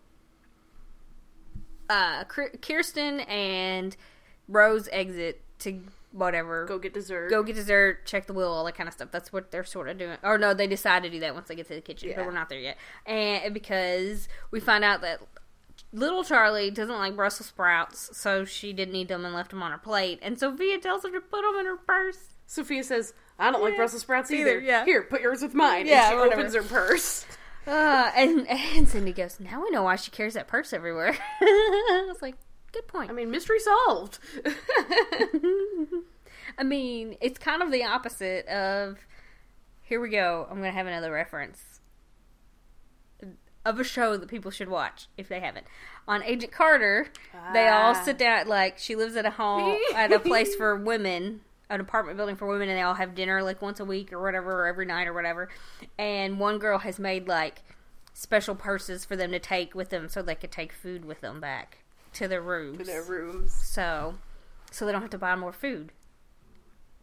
uh, 1.89 2.23
Kirsten 2.25 3.19
and 3.21 3.95
Rose 4.47 4.89
exit 4.91 5.41
to 5.59 5.81
whatever 6.11 6.65
Go 6.65 6.77
get 6.79 6.93
dessert. 6.93 7.29
go 7.29 7.43
get 7.43 7.55
dessert, 7.55 8.05
check 8.05 8.25
the 8.27 8.33
wheel, 8.33 8.49
all 8.49 8.65
that 8.65 8.75
kind 8.75 8.87
of 8.87 8.93
stuff. 8.93 9.09
That's 9.11 9.31
what 9.31 9.51
they're 9.51 9.63
sort 9.63 9.87
of 9.89 9.97
doing. 9.97 10.17
Or 10.23 10.37
no, 10.37 10.53
they 10.53 10.67
decide 10.67 11.03
to 11.03 11.09
do 11.09 11.19
that 11.21 11.33
once 11.35 11.47
they 11.47 11.55
get 11.55 11.67
to 11.67 11.75
the 11.75 11.81
kitchen, 11.81 12.09
Yeah. 12.09 12.15
but 12.17 12.25
we're 12.25 12.33
not 12.33 12.49
there 12.49 12.59
yet. 12.59 12.77
And 13.05 13.53
because 13.53 14.27
we 14.49 14.59
find 14.59 14.83
out 14.83 15.01
that 15.01 15.21
little 15.93 16.23
Charlie 16.23 16.71
doesn't 16.71 16.97
like 16.97 17.15
Brussels 17.15 17.47
sprouts, 17.47 18.15
so 18.17 18.45
she 18.45 18.73
didn't 18.73 18.95
eat 18.95 19.07
them 19.07 19.25
and 19.25 19.33
left 19.33 19.51
them 19.51 19.61
on 19.63 19.71
her 19.71 19.77
plate. 19.77 20.19
And 20.21 20.39
Sophia 20.39 20.77
tells 20.79 21.03
her 21.03 21.11
to 21.11 21.21
put 21.21 21.41
them 21.41 21.59
in 21.59 21.65
her 21.65 21.77
purse. 21.77 22.17
Sophia 22.47 22.83
says, 22.83 23.13
"I 23.39 23.49
don't 23.51 23.61
like 23.63 23.75
Brussels 23.77 24.01
sprouts 24.01 24.29
Either, 24.31 24.51
either. 24.51 24.59
yeah. 24.59 24.85
Here, 24.85 25.03
put 25.03 25.21
yours 25.21 25.41
with 25.41 25.53
mine." 25.53 25.87
Yeah, 25.87 26.05
and 26.07 26.11
she 26.11 26.15
whatever. 26.17 26.41
opens 26.41 26.55
her 26.55 26.63
purse. 26.63 27.25
Uh, 27.67 28.11
and 28.15 28.47
and 28.49 28.89
Cindy 28.89 29.13
goes, 29.13 29.39
"Now 29.39 29.61
we 29.61 29.69
know 29.69 29.83
why 29.83 29.95
she 29.95 30.09
carries 30.09 30.33
that 30.33 30.47
purse 30.47 30.73
everywhere." 30.73 31.15
I 31.41 32.05
was 32.07 32.19
like, 32.19 32.33
"Good 32.71 32.87
point." 32.87 33.11
I 33.11 33.13
mean, 33.13 33.29
mystery 33.29 33.59
solved. 33.59 34.17
I 36.57 36.63
mean, 36.63 37.17
it's 37.21 37.37
kind 37.37 37.61
of 37.61 37.71
the 37.71 37.83
opposite 37.83 38.47
of. 38.47 38.97
Here 39.83 39.99
we 40.01 40.09
go. 40.09 40.47
I'm 40.49 40.57
gonna 40.57 40.71
have 40.71 40.87
another 40.87 41.11
reference 41.11 41.70
of 43.65 43.79
a 43.79 43.83
show 43.83 44.17
that 44.17 44.27
people 44.27 44.49
should 44.51 44.69
watch 44.69 45.07
if 45.17 45.27
they 45.29 45.39
haven't. 45.39 45.65
On 46.07 46.23
Agent 46.23 46.51
Carter, 46.51 47.07
they 47.53 47.67
all 47.67 47.91
Ah. 47.95 48.03
sit 48.03 48.17
down. 48.17 48.47
Like 48.47 48.77
she 48.79 48.95
lives 48.95 49.15
at 49.15 49.25
a 49.25 49.31
home 49.31 49.77
at 49.95 50.11
a 50.11 50.19
place 50.19 50.55
for 50.55 50.75
women, 50.91 51.41
an 51.69 51.79
apartment 51.79 52.17
building 52.17 52.35
for 52.35 52.47
women, 52.47 52.69
and 52.69 52.77
they 52.77 52.81
all 52.81 52.95
have 52.95 53.13
dinner 53.15 53.43
like 53.43 53.61
once 53.61 53.79
a 53.79 53.85
week 53.85 54.11
or 54.11 54.19
whatever, 54.21 54.63
or 54.63 54.65
every 54.67 54.85
night 54.85 55.07
or 55.07 55.13
whatever. 55.13 55.49
And 55.99 56.39
one 56.39 56.57
girl 56.57 56.79
has 56.79 56.97
made 56.99 57.27
like 57.27 57.61
special 58.13 58.55
purses 58.55 59.05
for 59.05 59.15
them 59.15 59.31
to 59.31 59.39
take 59.39 59.73
with 59.75 59.89
them, 59.89 60.09
so 60.09 60.21
they 60.21 60.35
could 60.35 60.51
take 60.51 60.73
food 60.73 61.05
with 61.05 61.21
them 61.21 61.39
back 61.39 61.77
to 62.13 62.27
their 62.27 62.41
rooms. 62.41 62.79
to 62.79 62.83
their 62.83 63.03
rooms. 63.03 63.53
So, 63.53 64.15
so 64.71 64.85
they 64.85 64.91
don't 64.91 65.01
have 65.01 65.11
to 65.11 65.17
buy 65.17 65.35
more 65.35 65.53
food. 65.53 65.91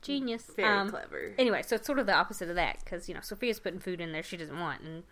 Genius. 0.02 0.50
Very 0.54 0.68
Um, 0.68 0.90
clever. 0.90 1.34
Anyway, 1.38 1.62
so 1.62 1.76
it's 1.76 1.86
sort 1.86 1.98
of 1.98 2.06
the 2.06 2.14
opposite 2.14 2.48
of 2.48 2.54
that 2.56 2.78
because 2.84 3.08
you 3.08 3.14
know 3.14 3.20
Sophia's 3.20 3.58
putting 3.60 3.80
food 3.80 4.00
in 4.00 4.12
there 4.12 4.22
she 4.22 4.36
doesn't 4.36 4.58
want, 4.58 4.82
and 4.82 5.02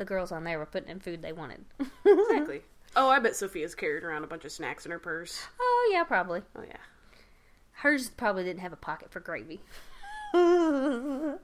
the 0.00 0.04
girls 0.06 0.32
on 0.32 0.42
there 0.44 0.58
were 0.58 0.66
putting 0.66 0.88
in 0.88 0.98
food 0.98 1.20
they 1.22 1.32
wanted. 1.32 1.64
Exactly. 2.04 2.62
Oh, 2.96 3.08
I 3.08 3.20
bet 3.20 3.36
Sophia's 3.36 3.76
carried 3.76 4.02
around 4.02 4.24
a 4.24 4.26
bunch 4.26 4.44
of 4.44 4.50
snacks 4.50 4.84
in 4.84 4.90
her 4.90 4.98
purse. 4.98 5.38
oh 5.60 5.90
yeah, 5.92 6.02
probably. 6.02 6.42
Oh 6.56 6.64
yeah. 6.66 6.78
Hers 7.70 8.08
probably 8.08 8.42
didn't 8.42 8.62
have 8.62 8.72
a 8.72 8.76
pocket 8.76 9.12
for 9.12 9.20
gravy. 9.20 9.60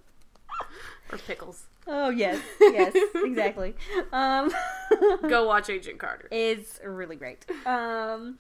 Or 1.13 1.19
pickles. 1.27 1.67
oh 1.87 2.09
yes, 2.11 2.41
yes, 2.61 2.97
exactly. 3.15 3.77
Um, 4.13 4.51
Go 5.29 5.47
watch 5.47 5.71
Agent 5.71 5.99
Carter. 6.01 6.27
It's 6.33 6.81
really 6.85 7.15
great. 7.15 7.47
Um. 7.65 8.39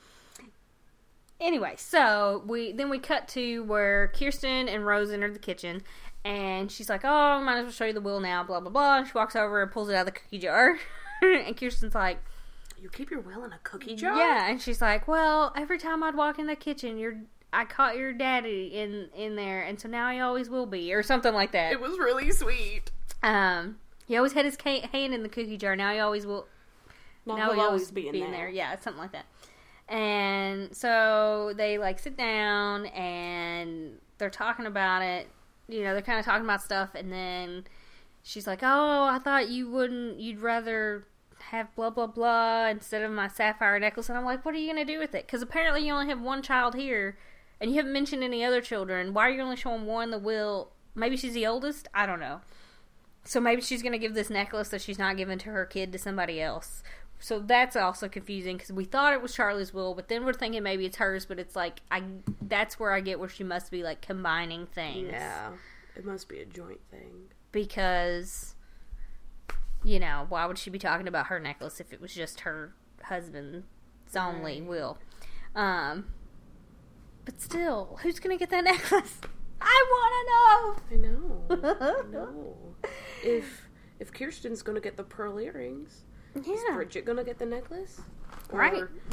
Anyway, 1.40 1.74
so 1.76 2.42
we 2.46 2.72
then 2.72 2.88
we 2.90 2.98
cut 2.98 3.28
to 3.28 3.62
where 3.64 4.08
Kirsten 4.18 4.68
and 4.68 4.84
Rose 4.84 5.12
enter 5.12 5.30
the 5.30 5.38
kitchen, 5.38 5.82
and 6.26 6.70
she's 6.72 6.88
like, 6.88 7.02
"Oh, 7.04 7.08
I 7.08 7.40
might 7.42 7.58
as 7.58 7.62
well 7.64 7.72
show 7.72 7.84
you 7.84 7.92
the 7.92 8.00
will 8.00 8.20
now." 8.20 8.42
Blah 8.42 8.60
blah 8.60 8.70
blah. 8.70 8.98
And 8.98 9.06
she 9.06 9.12
walks 9.14 9.36
over 9.36 9.62
and 9.62 9.70
pulls 9.70 9.88
it 9.88 9.94
out 9.94 10.00
of 10.00 10.06
the 10.06 10.20
cookie 10.20 10.38
jar, 10.38 10.78
and 11.22 11.56
Kirsten's 11.56 11.94
like, 11.94 12.18
You 12.82 12.88
keep 12.88 13.10
your 13.10 13.20
will 13.20 13.44
in 13.44 13.52
a 13.52 13.58
cookie 13.62 13.94
jar? 13.94 14.16
"Yeah," 14.16 14.50
and 14.50 14.60
she's 14.60 14.82
like, 14.82 15.06
"Well, 15.06 15.52
every 15.56 15.78
time 15.78 16.02
I'd 16.02 16.16
walk 16.16 16.38
in 16.38 16.46
the 16.46 16.56
kitchen, 16.56 16.98
your 16.98 17.18
I 17.52 17.64
caught 17.64 17.96
your 17.96 18.12
daddy 18.12 18.72
in 18.74 19.08
in 19.16 19.36
there, 19.36 19.62
and 19.62 19.78
so 19.80 19.88
now 19.88 20.10
he 20.10 20.18
always 20.18 20.50
will 20.50 20.66
be, 20.66 20.92
or 20.92 21.02
something 21.02 21.32
like 21.32 21.52
that." 21.52 21.72
It 21.72 21.80
was 21.80 21.96
really 21.98 22.32
sweet. 22.32 22.90
Um, 23.22 23.78
he 24.06 24.16
always 24.16 24.32
had 24.32 24.44
his 24.44 24.56
ca- 24.56 24.86
hand 24.88 25.14
in 25.14 25.22
the 25.22 25.28
cookie 25.28 25.56
jar. 25.56 25.76
Now 25.76 25.92
he 25.92 26.00
always 26.00 26.26
will. 26.26 26.48
Now, 27.24 27.36
now 27.36 27.44
he'll 27.46 27.54
he 27.54 27.60
always 27.60 27.90
be 27.90 28.08
in 28.08 28.18
there. 28.18 28.30
there. 28.30 28.48
Yeah, 28.48 28.78
something 28.80 29.00
like 29.00 29.12
that. 29.12 29.26
And 29.88 30.74
so 30.76 31.52
they 31.56 31.78
like 31.78 31.98
sit 32.00 32.16
down 32.16 32.86
and 32.86 33.98
they're 34.18 34.30
talking 34.30 34.66
about 34.66 35.02
it. 35.02 35.28
You 35.68 35.82
know, 35.82 35.92
they're 35.92 36.02
kind 36.02 36.18
of 36.18 36.24
talking 36.24 36.44
about 36.44 36.62
stuff, 36.62 36.94
and 36.94 37.12
then 37.12 37.64
she's 38.22 38.46
like, 38.46 38.60
"Oh, 38.62 39.04
I 39.04 39.18
thought 39.18 39.48
you 39.48 39.70
wouldn't. 39.70 40.20
You'd 40.20 40.40
rather." 40.40 41.06
Have 41.50 41.72
blah 41.76 41.90
blah 41.90 42.06
blah 42.06 42.66
instead 42.68 43.02
of 43.02 43.12
my 43.12 43.28
sapphire 43.28 43.78
necklace, 43.78 44.08
and 44.08 44.16
I'm 44.18 44.24
like, 44.24 44.44
what 44.44 44.54
are 44.54 44.58
you 44.58 44.68
gonna 44.68 44.86
do 44.86 44.98
with 44.98 45.14
it? 45.14 45.26
Because 45.26 45.42
apparently 45.42 45.86
you 45.86 45.92
only 45.92 46.08
have 46.08 46.20
one 46.20 46.42
child 46.42 46.74
here, 46.74 47.18
and 47.60 47.70
you 47.70 47.76
haven't 47.76 47.92
mentioned 47.92 48.24
any 48.24 48.42
other 48.42 48.60
children. 48.62 49.12
Why 49.12 49.28
are 49.28 49.30
you 49.30 49.42
only 49.42 49.54
showing 49.54 49.84
one 49.84 50.10
the 50.10 50.18
will? 50.18 50.72
Maybe 50.94 51.16
she's 51.16 51.34
the 51.34 51.46
oldest. 51.46 51.88
I 51.94 52.06
don't 52.06 52.18
know. 52.18 52.40
So 53.24 53.40
maybe 53.40 53.60
she's 53.60 53.82
to 53.82 53.98
give 53.98 54.14
this 54.14 54.30
necklace 54.30 54.68
that 54.70 54.80
she's 54.80 54.98
not 54.98 55.16
giving 55.16 55.38
to 55.38 55.50
her 55.50 55.66
kid 55.66 55.92
to 55.92 55.98
somebody 55.98 56.40
else. 56.40 56.82
So 57.18 57.38
that's 57.38 57.76
also 57.76 58.08
confusing 58.08 58.56
because 58.56 58.72
we 58.72 58.84
thought 58.84 59.12
it 59.12 59.22
was 59.22 59.34
Charlie's 59.34 59.72
will, 59.72 59.94
but 59.94 60.08
then 60.08 60.24
we're 60.24 60.32
thinking 60.34 60.62
maybe 60.62 60.84
it's 60.84 60.98
hers. 60.98 61.24
But 61.24 61.38
it's 61.38 61.56
like 61.56 61.80
I 61.90 62.02
that's 62.42 62.78
where 62.78 62.92
I 62.92 63.00
get 63.00 63.18
where 63.18 63.28
she 63.28 63.42
must 63.44 63.70
be 63.70 63.82
like 63.82 64.02
combining 64.02 64.66
things. 64.66 65.08
Yeah. 65.12 65.52
It 65.96 66.04
must 66.04 66.28
be 66.28 66.40
a 66.40 66.44
joint 66.44 66.80
thing. 66.90 67.30
Because 67.52 68.54
you 69.82 69.98
know 69.98 70.26
why 70.28 70.46
would 70.46 70.58
she 70.58 70.68
be 70.70 70.78
talking 70.78 71.08
about 71.08 71.26
her 71.28 71.40
necklace 71.40 71.80
if 71.80 71.92
it 71.92 72.00
was 72.00 72.14
just 72.14 72.40
her 72.40 72.74
husband's 73.04 73.64
only 74.14 74.60
will? 74.60 74.98
Um. 75.54 76.06
But 77.24 77.40
still, 77.40 77.98
who's 78.02 78.20
going 78.20 78.36
to 78.36 78.38
get 78.38 78.50
that 78.50 78.62
necklace? 78.72 79.20
I 79.60 79.84
want 79.90 80.76
I 80.92 80.96
know. 80.96 80.96
to 80.96 80.96
know. 81.02 81.44
I 81.80 82.02
know. 82.10 82.56
If 83.24 83.68
if 83.98 84.12
Kirsten's 84.12 84.62
gonna 84.62 84.80
get 84.80 84.96
the 84.96 85.02
pearl 85.02 85.40
earrings, 85.40 86.04
is 86.44 86.60
Yeah. 86.68 86.74
Bridget 86.74 87.04
gonna 87.04 87.24
get 87.24 87.38
the 87.38 87.46
necklace? 87.46 88.00
Right. 88.52 88.82
Or 88.82 88.86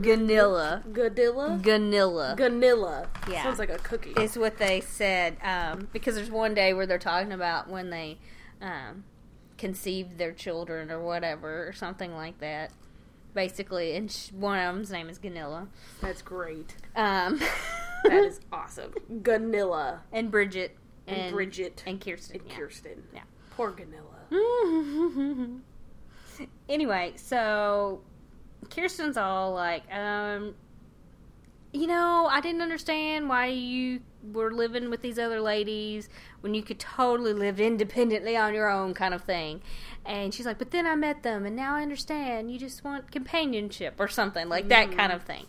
Gunilla. 0.00 0.84
Gadilla? 0.92 1.58
Gunilla. 1.62 2.34
Gunilla. 2.36 3.08
Yeah. 3.28 3.42
Sounds 3.42 3.58
like 3.58 3.70
a 3.70 3.78
cookie. 3.78 4.10
is 4.12 4.36
what 4.38 4.58
they 4.58 4.80
said 4.80 5.36
um, 5.42 5.88
because 5.92 6.14
there's 6.14 6.30
one 6.30 6.54
day 6.54 6.72
where 6.72 6.86
they're 6.86 6.98
talking 6.98 7.32
about 7.32 7.68
when 7.68 7.90
they 7.90 8.18
um, 8.60 9.04
conceived 9.58 10.18
their 10.18 10.32
children 10.32 10.90
or 10.90 11.00
whatever 11.00 11.66
or 11.66 11.72
something 11.72 12.14
like 12.14 12.38
that 12.40 12.70
basically 13.34 13.96
and 13.96 14.10
sh- 14.12 14.30
one 14.32 14.58
of 14.58 14.74
them's 14.74 14.90
name 14.90 15.08
is 15.08 15.18
Gunilla 15.18 15.66
That's 16.00 16.22
great. 16.22 16.74
um, 16.94 17.40
That 18.04 18.24
is 18.24 18.40
awesome. 18.52 18.92
Gunilla. 19.22 20.00
and 20.12 20.30
Bridget 20.30 20.76
And, 21.06 21.16
and, 21.20 21.32
Bridget. 21.34 21.82
and 21.86 22.00
Kirsten 22.00 22.40
And 22.40 22.48
yeah. 22.50 22.56
Kirsten. 22.56 23.02
Yeah. 23.14 23.22
Poor 23.56 23.70
Gunilla. 23.70 24.18
Anyway, 26.68 27.12
so 27.16 28.00
Kirsten's 28.70 29.16
all 29.16 29.52
like, 29.52 29.90
um, 29.92 30.54
you 31.72 31.86
know, 31.86 32.26
I 32.30 32.40
didn't 32.40 32.60
understand 32.60 33.28
why 33.28 33.46
you 33.46 34.00
were 34.32 34.52
living 34.52 34.90
with 34.90 35.02
these 35.02 35.18
other 35.18 35.40
ladies 35.40 36.08
when 36.40 36.54
you 36.54 36.62
could 36.62 36.78
totally 36.78 37.32
live 37.32 37.60
independently 37.60 38.36
on 38.36 38.54
your 38.54 38.70
own, 38.70 38.94
kind 38.94 39.14
of 39.14 39.22
thing. 39.22 39.62
And 40.04 40.34
she's 40.34 40.46
like, 40.46 40.58
but 40.58 40.70
then 40.70 40.86
I 40.86 40.94
met 40.94 41.22
them, 41.22 41.46
and 41.46 41.56
now 41.56 41.74
I 41.76 41.82
understand. 41.82 42.50
You 42.50 42.58
just 42.58 42.84
want 42.84 43.10
companionship 43.10 43.94
or 43.98 44.08
something 44.08 44.48
like 44.48 44.68
that, 44.68 44.92
kind 44.96 45.12
of 45.12 45.22
thing. 45.22 45.46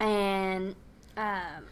And 0.00 0.74
um, 1.16 1.64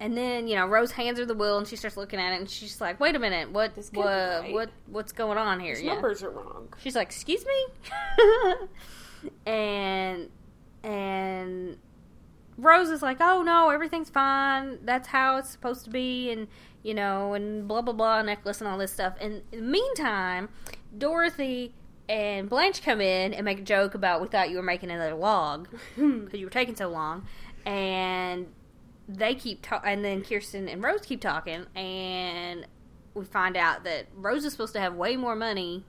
and 0.00 0.16
then 0.16 0.46
you 0.48 0.54
know 0.56 0.66
Rose 0.66 0.92
hands 0.92 1.18
her 1.18 1.24
the 1.24 1.34
will, 1.34 1.58
and 1.58 1.66
she 1.66 1.76
starts 1.76 1.96
looking 1.96 2.18
at 2.20 2.32
it, 2.32 2.40
and 2.40 2.48
she's 2.50 2.80
like, 2.80 2.98
"Wait 3.00 3.14
a 3.14 3.18
minute, 3.18 3.50
what 3.50 3.74
This 3.74 3.90
what 3.92 4.04
right. 4.06 4.52
what 4.52 4.70
what's 4.86 5.12
going 5.12 5.38
on 5.38 5.60
here?" 5.60 5.74
These 5.74 5.84
Yeah. 5.84 5.94
numbers 5.94 6.22
are 6.22 6.30
wrong. 6.30 6.68
She's 6.78 6.94
like, 6.96 7.08
"Excuse 7.08 7.44
me," 7.46 7.66
and 9.46 10.30
and 10.82 11.78
Rose 12.58 12.88
is 12.90 13.02
like, 13.02 13.18
"Oh 13.20 13.42
no, 13.42 13.70
everything's 13.70 14.10
fine. 14.10 14.78
That's 14.84 15.08
how 15.08 15.36
it's 15.36 15.50
supposed 15.50 15.84
to 15.84 15.90
be," 15.90 16.30
and 16.30 16.48
you 16.82 16.94
know, 16.94 17.34
and 17.34 17.66
blah 17.68 17.82
blah 17.82 17.92
blah, 17.94 18.22
necklace 18.22 18.60
and 18.60 18.68
all 18.68 18.78
this 18.78 18.92
stuff. 18.92 19.14
And 19.20 19.42
in 19.52 19.60
the 19.64 19.70
meantime, 19.70 20.48
Dorothy 20.96 21.74
and 22.08 22.48
Blanche 22.48 22.82
come 22.82 23.00
in 23.00 23.34
and 23.34 23.44
make 23.44 23.58
a 23.58 23.62
joke 23.62 23.94
about 23.94 24.22
we 24.22 24.28
thought 24.28 24.48
you 24.50 24.56
were 24.56 24.62
making 24.62 24.90
another 24.90 25.14
log 25.14 25.68
because 25.96 26.38
you 26.38 26.46
were 26.46 26.50
taking 26.50 26.76
so 26.76 26.88
long, 26.88 27.26
and 27.64 28.46
they 29.08 29.34
keep 29.34 29.62
talking, 29.62 29.88
and 29.90 30.04
then 30.04 30.22
Kirsten 30.22 30.68
and 30.68 30.82
Rose 30.82 31.02
keep 31.02 31.20
talking, 31.20 31.66
and 31.74 32.66
we 33.14 33.24
find 33.24 33.56
out 33.56 33.84
that 33.84 34.06
Rose 34.14 34.44
is 34.44 34.52
supposed 34.52 34.72
to 34.74 34.80
have 34.80 34.94
way 34.94 35.16
more 35.16 35.36
money 35.36 35.84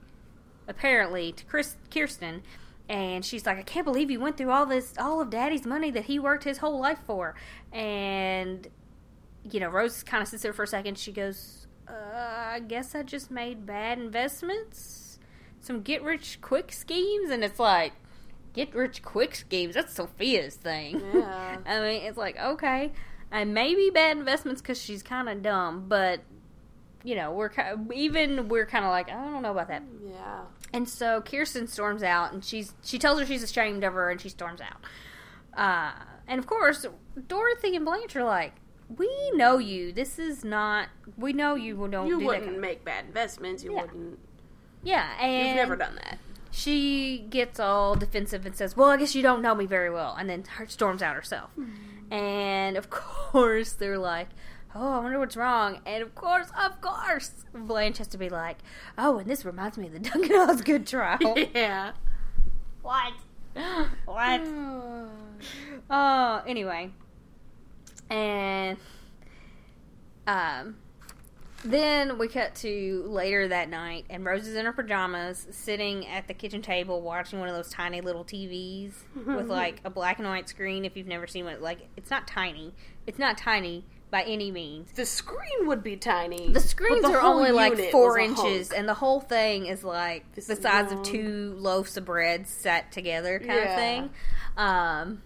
apparently 0.66 1.32
to 1.32 1.44
Chris, 1.44 1.76
Kirsten, 1.90 2.42
and 2.88 3.24
she's 3.24 3.44
like, 3.44 3.58
"I 3.58 3.62
can't 3.62 3.84
believe 3.84 4.10
you 4.10 4.20
went 4.20 4.36
through 4.36 4.50
all 4.50 4.66
this, 4.66 4.94
all 4.98 5.20
of 5.20 5.30
Daddy's 5.30 5.66
money 5.66 5.90
that 5.90 6.04
he 6.04 6.18
worked 6.18 6.44
his 6.44 6.58
whole 6.58 6.78
life 6.78 7.00
for." 7.06 7.34
And 7.72 8.68
you 9.50 9.60
know, 9.60 9.68
Rose 9.68 10.02
kind 10.02 10.22
of 10.22 10.28
sits 10.28 10.42
there 10.42 10.52
for 10.52 10.64
a 10.64 10.66
second. 10.66 10.98
She 10.98 11.12
goes, 11.12 11.66
uh, 11.88 11.92
"I 11.92 12.60
guess 12.60 12.94
I 12.94 13.02
just 13.02 13.30
made 13.30 13.66
bad 13.66 13.98
investments, 13.98 15.18
some 15.60 15.82
get 15.82 16.02
rich 16.02 16.38
quick 16.40 16.72
schemes," 16.72 17.30
and 17.30 17.42
it's 17.42 17.58
like. 17.58 17.92
Get 18.66 18.74
rich 18.74 19.02
quick 19.02 19.34
schemes. 19.34 19.74
That's 19.74 19.94
Sophia's 19.94 20.56
thing. 20.56 21.00
Yeah. 21.14 21.58
I 21.66 21.80
mean, 21.80 22.02
it's 22.02 22.18
like 22.18 22.36
okay, 22.38 22.92
and 23.30 23.54
maybe 23.54 23.90
bad 23.92 24.16
investments 24.16 24.60
because 24.60 24.80
she's 24.80 25.02
kind 25.02 25.28
of 25.28 25.42
dumb, 25.42 25.84
but 25.88 26.20
you 27.04 27.14
know, 27.14 27.32
we're 27.32 27.48
ki- 27.48 27.62
even 27.94 28.48
we're 28.48 28.66
kind 28.66 28.84
of 28.84 28.90
like 28.90 29.08
I 29.10 29.14
don't 29.14 29.42
know 29.42 29.52
about 29.52 29.68
that. 29.68 29.82
Yeah. 30.04 30.40
And 30.72 30.88
so 30.88 31.20
Kirsten 31.22 31.66
storms 31.68 32.02
out, 32.02 32.32
and 32.32 32.44
she's 32.44 32.74
she 32.84 32.98
tells 32.98 33.20
her 33.20 33.26
she's 33.26 33.42
ashamed 33.42 33.84
of 33.84 33.94
her, 33.94 34.10
and 34.10 34.20
she 34.20 34.28
storms 34.28 34.60
out. 34.60 34.82
Uh, 35.56 35.92
and 36.26 36.38
of 36.38 36.46
course, 36.46 36.84
Dorothy 37.28 37.74
and 37.76 37.84
Blanche 37.84 38.16
are 38.16 38.24
like, 38.24 38.52
"We 38.94 39.08
know 39.34 39.58
you. 39.58 39.92
This 39.92 40.18
is 40.18 40.44
not. 40.44 40.88
We 41.16 41.32
know 41.32 41.54
you 41.54 41.74
don't 41.88 42.06
You 42.08 42.18
do 42.18 42.26
wouldn't 42.26 42.44
kind 42.44 42.56
of- 42.56 42.60
make 42.62 42.84
bad 42.84 43.06
investments. 43.06 43.62
You 43.64 43.72
Yeah. 43.74 43.82
wouldn't. 43.82 44.18
Yeah, 44.82 45.08
and 45.20 45.46
You've 45.48 45.56
never 45.56 45.76
done 45.76 45.94
that. 45.96 46.18
She 46.58 47.24
gets 47.30 47.60
all 47.60 47.94
defensive 47.94 48.44
and 48.44 48.56
says, 48.56 48.76
"Well, 48.76 48.88
I 48.88 48.96
guess 48.96 49.14
you 49.14 49.22
don't 49.22 49.40
know 49.42 49.54
me 49.54 49.64
very 49.64 49.90
well," 49.90 50.16
and 50.18 50.28
then 50.28 50.42
her 50.56 50.66
storms 50.66 51.02
out 51.02 51.14
herself. 51.14 51.50
And 52.10 52.76
of 52.76 52.90
course, 52.90 53.72
they're 53.72 53.96
like, 53.98 54.28
"Oh, 54.74 54.94
I 54.94 54.98
wonder 54.98 55.20
what's 55.20 55.36
wrong." 55.36 55.80
And 55.86 56.02
of 56.02 56.16
course, 56.16 56.48
of 56.60 56.80
course, 56.80 57.44
Blanche 57.54 57.98
has 57.98 58.08
to 58.08 58.18
be 58.18 58.28
like, 58.28 58.58
"Oh, 58.98 59.18
and 59.18 59.30
this 59.30 59.44
reminds 59.44 59.78
me 59.78 59.86
of 59.86 59.92
the 59.92 59.98
Duncan 60.10 60.32
Osgood 60.32 60.86
trial." 60.86 61.18
yeah. 61.54 61.92
what? 62.82 63.12
what? 64.04 64.40
Oh, 65.90 66.42
anyway, 66.46 66.90
and 68.10 68.76
um, 70.26 70.76
then 71.64 72.18
we 72.18 72.28
cut 72.28 72.54
to 72.56 73.04
later 73.08 73.48
that 73.48 73.68
night, 73.68 74.04
and 74.08 74.24
Rose 74.24 74.46
is 74.46 74.54
in 74.54 74.64
her 74.64 74.72
pajamas, 74.72 75.46
sitting 75.50 76.06
at 76.06 76.28
the 76.28 76.34
kitchen 76.34 76.62
table, 76.62 77.00
watching 77.02 77.40
one 77.40 77.48
of 77.48 77.54
those 77.56 77.70
tiny 77.70 78.00
little 78.00 78.24
TVs 78.24 78.92
with 79.26 79.46
like 79.48 79.80
a 79.84 79.90
black 79.90 80.18
and 80.18 80.28
white 80.28 80.48
screen. 80.48 80.84
If 80.84 80.96
you've 80.96 81.06
never 81.08 81.26
seen 81.26 81.44
one, 81.44 81.60
like 81.60 81.88
it's 81.96 82.10
not 82.10 82.26
tiny. 82.28 82.74
It's 83.06 83.18
not 83.18 83.36
tiny 83.38 83.84
by 84.10 84.22
any 84.22 84.50
means. 84.50 84.90
The 84.92 85.04
screen 85.04 85.66
would 85.66 85.82
be 85.82 85.96
tiny. 85.96 86.52
The 86.52 86.60
screens 86.60 87.02
the 87.02 87.08
are 87.08 87.20
only 87.20 87.50
like 87.50 87.90
four 87.90 88.18
inches, 88.18 88.70
and 88.72 88.88
the 88.88 88.94
whole 88.94 89.20
thing 89.20 89.66
is 89.66 89.82
like 89.84 90.24
This 90.34 90.46
the 90.46 90.56
size 90.56 90.90
long- 90.90 91.00
of 91.00 91.06
two 91.06 91.54
loaves 91.58 91.96
of 91.96 92.04
bread 92.04 92.46
set 92.46 92.92
together, 92.92 93.38
kind 93.38 93.52
Yeah. 93.52 93.70
of 93.70 93.76
thing. 93.76 94.10
Um, 94.56 95.22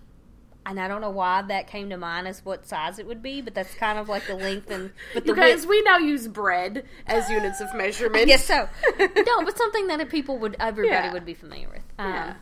and 0.64 0.78
I 0.80 0.86
don't 0.88 1.00
know 1.00 1.10
why 1.10 1.42
that 1.42 1.66
came 1.66 1.90
to 1.90 1.96
mind 1.96 2.28
as 2.28 2.44
what 2.44 2.66
size 2.66 2.98
it 2.98 3.06
would 3.06 3.22
be, 3.22 3.40
but 3.40 3.54
that's 3.54 3.74
kind 3.74 3.98
of 3.98 4.08
like 4.08 4.26
the 4.26 4.34
length 4.34 4.70
and 4.70 4.92
but 5.14 5.24
the 5.26 5.34
guys, 5.34 5.60
width. 5.66 5.68
we 5.70 5.82
now 5.82 5.98
use 5.98 6.28
bread 6.28 6.84
as 7.06 7.28
units 7.30 7.60
of 7.60 7.74
measurement. 7.74 8.28
Yes, 8.28 8.44
so 8.44 8.68
no, 8.98 9.44
but 9.44 9.56
something 9.58 9.86
that 9.88 10.08
people 10.08 10.38
would 10.38 10.56
everybody 10.60 10.94
Yeah. 11.06 11.12
would 11.12 11.24
be 11.24 11.34
familiar 11.34 11.68
with. 11.68 11.82
Um, 11.98 12.12
Yeah. 12.12 12.34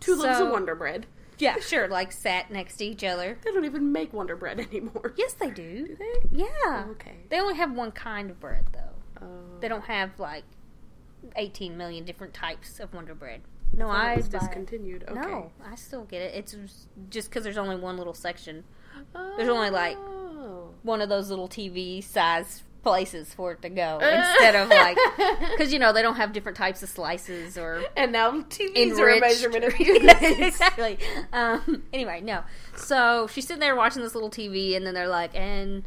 Two 0.00 0.14
loaves 0.16 0.38
so- 0.38 0.46
of 0.46 0.52
Wonder 0.52 0.74
Bread. 0.74 1.06
Yeah, 1.38 1.58
sure, 1.58 1.88
like 1.88 2.12
sat 2.12 2.52
next 2.52 2.76
to 2.76 2.84
each 2.84 3.02
other. 3.02 3.36
They 3.42 3.50
don't 3.50 3.64
even 3.64 3.90
make 3.90 4.12
Wonder 4.12 4.36
Bread 4.36 4.60
anymore. 4.60 5.12
Yes, 5.16 5.32
they 5.32 5.50
do. 5.50 5.88
Do 5.88 5.96
they? 5.96 6.28
Yeah. 6.30 6.84
Okay. 6.90 7.16
They 7.28 7.40
only 7.40 7.56
have 7.56 7.72
one 7.72 7.90
kind 7.90 8.30
of 8.30 8.38
bread 8.38 8.66
though. 8.72 9.24
Oh. 9.26 9.58
They 9.60 9.66
don't 9.66 9.84
have 9.86 10.10
like 10.20 10.44
18 11.36 11.76
million 11.76 12.04
different 12.04 12.34
types 12.34 12.78
of 12.78 12.94
Wonder 12.94 13.14
Bread. 13.14 13.40
No, 13.76 13.88
I 13.88 14.10
I 14.10 14.12
it 14.12 14.16
was 14.18 14.28
buy- 14.28 14.38
discontinued. 14.38 15.04
Okay. 15.08 15.20
No, 15.20 15.50
I 15.64 15.74
still 15.74 16.04
get 16.04 16.22
it. 16.22 16.34
It's 16.34 16.56
just 17.10 17.28
because 17.30 17.44
there's 17.44 17.58
only 17.58 17.76
one 17.76 17.96
little 17.96 18.14
section, 18.14 18.64
There's 19.36 19.48
only, 19.48 19.70
like- 19.70 19.96
Oh. 19.98 20.70
one 20.82 21.00
of 21.00 21.08
those 21.08 21.30
little 21.30 21.48
TV 21.48 22.02
size 22.02 22.62
places 22.82 23.32
for 23.32 23.52
it 23.52 23.62
to 23.62 23.70
go 23.70 23.98
instead 24.02 24.54
of 24.54 24.68
like 24.68 24.98
because 25.52 25.72
you 25.72 25.78
know 25.78 25.90
they 25.94 26.02
don't 26.02 26.16
have 26.16 26.34
different 26.34 26.58
types 26.58 26.82
of 26.82 26.88
slices 26.90 27.56
or 27.56 27.82
And 27.96 28.12
now 28.12 28.30
TVs 28.42 28.98
are 28.98 29.08
a 29.08 29.20
measurement 29.20 29.64
of 29.64 29.72
exactly. 29.80 30.98
Um, 31.32 31.84
anyway, 31.94 32.20
no. 32.20 32.42
So 32.76 33.26
she's 33.32 33.46
sitting 33.46 33.60
there 33.60 33.74
watching 33.74 34.02
this 34.02 34.14
little 34.14 34.28
TV, 34.30 34.76
and 34.76 34.86
then 34.86 34.92
they're 34.92 35.08
like, 35.08 35.34
and 35.34 35.82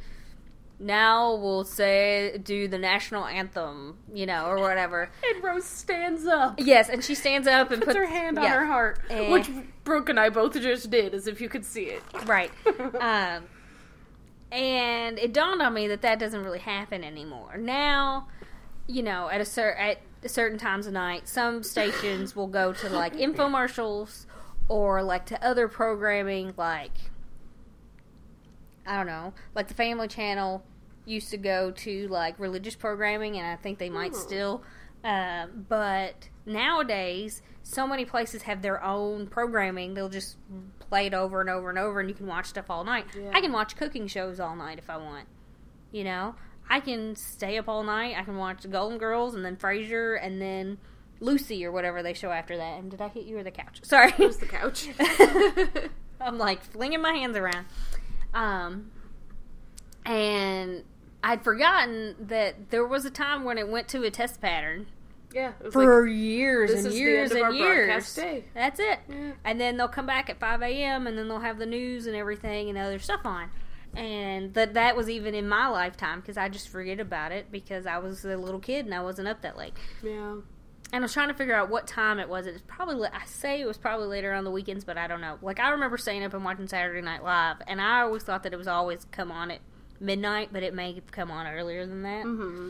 now 0.79 1.33
we'll 1.35 1.63
say 1.63 2.37
do 2.43 2.67
the 2.67 2.77
national 2.77 3.25
anthem, 3.25 3.97
you 4.13 4.25
know, 4.25 4.45
or 4.45 4.59
whatever. 4.59 5.09
And 5.33 5.43
Rose 5.43 5.65
stands 5.65 6.25
up. 6.25 6.55
Yes, 6.59 6.89
and 6.89 7.03
she 7.03 7.15
stands 7.15 7.47
up 7.47 7.71
and 7.71 7.81
Puts 7.81 7.87
puts 7.93 7.97
her 7.97 8.05
hand 8.05 8.37
on 8.37 8.45
her 8.45 8.65
heart, 8.65 8.99
Eh. 9.09 9.31
which 9.31 9.49
Brooke 9.83 10.09
and 10.09 10.19
I 10.19 10.29
both 10.29 10.53
just 10.53 10.89
did, 10.89 11.13
as 11.13 11.27
if 11.27 11.41
you 11.41 11.49
could 11.49 11.65
see 11.65 11.85
it. 11.85 12.03
Right. 12.25 12.51
um, 12.99 13.43
and 14.51 15.19
it 15.19 15.33
dawned 15.33 15.61
on 15.61 15.73
me 15.73 15.87
that 15.87 16.01
that 16.03 16.19
doesn't 16.19 16.43
really 16.43 16.59
happen 16.59 17.03
anymore. 17.03 17.57
Now, 17.57 18.27
you 18.87 19.03
know, 19.03 19.29
at 19.29 19.41
a 19.41 19.45
cer- 19.45 19.73
at 19.75 19.99
certain 20.25 20.57
times 20.57 20.87
of 20.87 20.93
night, 20.93 21.27
some 21.27 21.63
stations 21.63 22.35
will 22.35 22.47
go 22.47 22.71
to 22.73 22.89
like 22.89 23.13
infomercials 23.17 24.25
or 24.69 25.01
like 25.03 25.25
to 25.27 25.43
other 25.45 25.67
programming, 25.67 26.53
like 26.57 26.91
I 28.87 28.97
don't 28.97 29.07
know, 29.07 29.33
like 29.53 29.67
the 29.67 29.73
Family 29.73 30.07
Channel 30.07 30.63
used 31.05 31.29
to 31.31 31.37
go 31.37 31.71
to 31.71 32.07
like 32.07 32.39
religious 32.39 32.75
programming, 32.75 33.37
and 33.37 33.45
I 33.47 33.55
think 33.55 33.79
they 33.79 33.89
might 33.89 34.11
Hmm. 34.13 34.17
still. 34.17 34.63
Uh, 35.03 35.47
but 35.47 36.29
nowadays, 36.45 37.41
so 37.63 37.85
many 37.87 38.03
places 38.05 38.41
have 38.43 38.61
their 38.61 38.83
own 38.83 39.27
programming. 39.27 39.93
They'll 39.93 40.09
just 40.09 40.37
play 40.79 41.05
it 41.07 41.13
over 41.13 41.39
and 41.41 41.49
over 41.49 41.69
and 41.69 41.77
over, 41.77 41.99
and 41.99 42.09
you 42.09 42.15
can 42.15 42.27
watch 42.27 42.47
stuff 42.47 42.69
all 42.69 42.83
night. 42.83 43.05
Yeah. 43.17 43.31
I 43.33 43.41
can 43.41 43.51
watch 43.51 43.75
cooking 43.75 44.07
shows 44.07 44.39
all 44.39 44.55
night 44.55 44.79
if 44.79 44.89
I 44.89 44.97
want. 44.97 45.27
You 45.91 46.03
know, 46.03 46.35
I 46.69 46.79
can 46.81 47.15
stay 47.15 47.57
up 47.57 47.69
all 47.69 47.83
night. 47.83 48.15
I 48.17 48.23
can 48.23 48.37
watch 48.37 48.69
Golden 48.69 48.97
Girls 48.97 49.35
and 49.35 49.45
then 49.45 49.55
Frasier 49.55 50.17
and 50.21 50.41
then 50.41 50.77
Lucy 51.21 51.65
or 51.65 51.71
whatever 51.71 52.03
they 52.03 52.13
show 52.13 52.31
after 52.31 52.57
that. 52.57 52.79
And 52.79 52.91
did 52.91 53.01
I 53.01 53.07
hit 53.07 53.23
you 53.25 53.37
or 53.37 53.43
the 53.43 53.51
couch? 53.51 53.79
Sorry, 53.83 54.11
It 54.17 54.19
was 54.19 54.37
the 54.37 54.45
couch. 54.45 54.89
I'm 56.21 56.37
like 56.37 56.63
flinging 56.63 57.01
my 57.01 57.13
hands 57.13 57.37
around. 57.37 57.65
Um, 58.37 58.91
and 60.05 60.83
I'd 61.23 61.43
forgotten 61.43 62.15
that 62.19 62.69
there 62.69 62.85
was 62.85 63.05
a 63.05 63.09
time 63.09 63.43
when 63.43 63.57
it 63.57 63.67
went 63.67 63.87
to 63.89 64.03
a 64.03 64.11
test 64.11 64.39
pattern 64.39 64.87
yeah. 65.33 65.51
For 65.71 66.05
like, 66.05 66.15
years 66.15 66.71
and 66.71 66.93
years 66.93 67.31
and 67.31 67.55
years. 67.55 68.15
day. 68.15 68.45
That's 68.53 68.79
it. 68.79 68.99
Yeah. 69.09 69.31
And 69.43 69.59
then 69.59 69.77
they'll 69.77 69.87
come 69.87 70.05
back 70.05 70.29
at 70.29 70.39
5 70.39 70.61
a.m. 70.61 71.05
and 71.05 71.17
then 71.17 71.27
they'll 71.27 71.39
have 71.39 71.59
the 71.59 71.65
news 71.65 72.07
and 72.07 72.15
everything 72.15 72.69
and 72.69 72.77
other 72.77 72.99
stuff 72.99 73.21
on. 73.25 73.49
And 73.95 74.53
that 74.53 74.73
that 74.75 74.95
was 74.95 75.09
even 75.09 75.33
in 75.33 75.47
my 75.47 75.67
lifetime 75.67 76.21
because 76.21 76.37
I 76.37 76.49
just 76.49 76.69
forget 76.69 76.99
about 76.99 77.31
it 77.31 77.51
because 77.51 77.85
I 77.85 77.97
was 77.97 78.25
a 78.25 78.37
little 78.37 78.59
kid 78.59 78.85
and 78.85 78.93
I 78.93 79.01
wasn't 79.01 79.27
up 79.27 79.41
that 79.41 79.57
late. 79.57 79.73
yeah. 80.03 80.35
And 80.93 81.03
I 81.03 81.05
was 81.05 81.13
trying 81.13 81.27
to 81.27 81.33
figure 81.33 81.53
out 81.53 81.69
what 81.69 81.85
time 81.85 82.17
it 82.17 82.29
was. 82.29 82.47
It's 82.47 82.61
probably 82.65 83.09
I 83.09 83.25
say 83.25 83.59
it 83.59 83.67
was 83.67 83.77
probably 83.77 84.07
later 84.07 84.33
on 84.33 84.45
the 84.45 84.51
weekends, 84.51 84.85
but 84.85 84.97
I 84.97 85.07
don't 85.07 85.19
know. 85.21 85.37
Like 85.41 85.59
I 85.59 85.69
remember 85.69 85.97
staying 85.97 86.23
up 86.23 86.33
and 86.33 86.45
watching 86.45 86.67
Saturday 86.67 87.01
Night 87.01 87.23
Live, 87.23 87.57
and 87.67 87.81
I 87.81 88.01
always 88.01 88.23
thought 88.23 88.43
that 88.43 88.53
it 88.53 88.57
was 88.57 88.67
always 88.67 89.05
come 89.11 89.31
on 89.31 89.51
at 89.51 89.59
midnight, 89.99 90.49
but 90.53 90.63
it 90.63 90.73
may 90.73 90.93
have 90.93 91.11
come 91.11 91.29
on 91.29 91.45
earlier 91.45 91.85
than 91.85 92.03
that. 92.03 92.23
hmm 92.23 92.69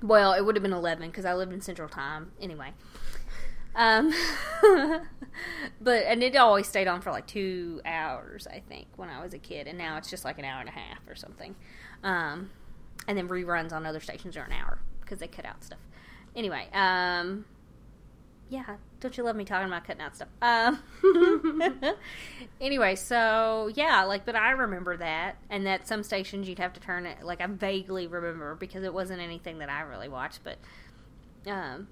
Well, 0.00 0.32
it 0.32 0.44
would 0.44 0.54
have 0.54 0.62
been 0.62 0.72
eleven 0.72 1.08
because 1.10 1.24
I 1.24 1.34
lived 1.34 1.52
in 1.52 1.60
Central 1.60 1.88
Time 1.88 2.32
anyway. 2.40 2.70
Um, 3.74 4.12
but 5.80 6.04
and 6.04 6.22
it 6.22 6.36
always 6.36 6.68
stayed 6.68 6.86
on 6.86 7.00
for 7.00 7.10
like 7.10 7.26
two 7.26 7.80
hours, 7.84 8.46
I 8.46 8.60
think, 8.68 8.86
when 8.96 9.08
I 9.08 9.22
was 9.24 9.34
a 9.34 9.38
kid, 9.38 9.66
and 9.66 9.78
now 9.78 9.96
it's 9.96 10.10
just 10.10 10.24
like 10.24 10.38
an 10.38 10.44
hour 10.44 10.60
and 10.60 10.68
a 10.68 10.72
half 10.72 10.98
or 11.08 11.14
something. 11.14 11.56
Um, 12.04 12.50
and 13.08 13.16
then 13.18 13.28
reruns 13.28 13.72
on 13.72 13.86
other 13.86 14.00
stations 14.00 14.36
are 14.36 14.42
an 14.44 14.52
hour 14.52 14.78
because 15.00 15.18
they 15.18 15.26
cut 15.26 15.44
out 15.44 15.64
stuff. 15.64 15.78
Anyway, 16.34 16.66
um, 16.72 17.44
yeah, 18.48 18.76
don't 19.00 19.16
you 19.16 19.24
love 19.24 19.36
me 19.36 19.44
talking 19.44 19.66
about 19.66 19.84
cutting 19.86 20.02
out 20.02 20.14
stuff? 20.16 20.28
Um, 20.40 20.82
anyway, 22.60 22.94
so 22.96 23.70
yeah, 23.74 24.04
like, 24.04 24.24
but 24.24 24.34
I 24.36 24.50
remember 24.52 24.96
that, 24.96 25.36
and 25.50 25.66
that 25.66 25.86
some 25.86 26.02
stations 26.02 26.48
you'd 26.48 26.58
have 26.58 26.72
to 26.74 26.80
turn 26.80 27.06
it. 27.06 27.22
Like, 27.22 27.40
I 27.40 27.46
vaguely 27.46 28.06
remember 28.06 28.54
because 28.54 28.84
it 28.84 28.94
wasn't 28.94 29.20
anything 29.20 29.58
that 29.58 29.68
I 29.68 29.80
really 29.82 30.08
watched, 30.08 30.40
but 30.44 30.58
um, 31.46 31.88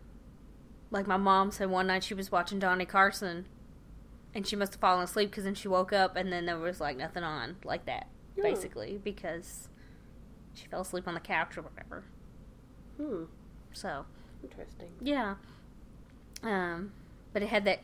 like 0.91 1.07
my 1.07 1.17
mom 1.17 1.51
said 1.51 1.71
one 1.71 1.87
night 1.87 2.05
she 2.05 2.15
was 2.15 2.31
watching 2.33 2.61
Johnny 2.61 2.85
Carson, 2.87 3.47
and 4.35 4.47
she 4.47 4.57
must 4.57 4.75
have 4.75 4.81
fallen 4.81 5.05
asleep 5.05 5.31
because 5.31 5.45
then 5.45 5.55
she 5.55 5.69
woke 5.69 5.93
up 5.93 6.17
and 6.17 6.33
then 6.33 6.47
there 6.47 6.59
was 6.59 6.81
like 6.81 6.97
nothing 6.97 7.23
on 7.25 7.57
like 7.65 7.87
that, 7.87 8.07
Hmm. 8.37 8.43
basically 8.43 8.99
because 9.03 9.69
she 10.55 10.67
fell 10.67 10.83
asleep 10.83 11.09
on 11.09 11.15
the 11.15 11.21
couch 11.21 11.59
or 11.59 11.63
whatever. 11.63 12.05
Hmm. 12.97 13.25
So 13.73 14.05
Interesting. 14.43 14.89
yeah, 15.01 15.35
um, 16.43 16.93
but 17.33 17.43
it 17.43 17.49
had 17.49 17.65
that, 17.67 17.81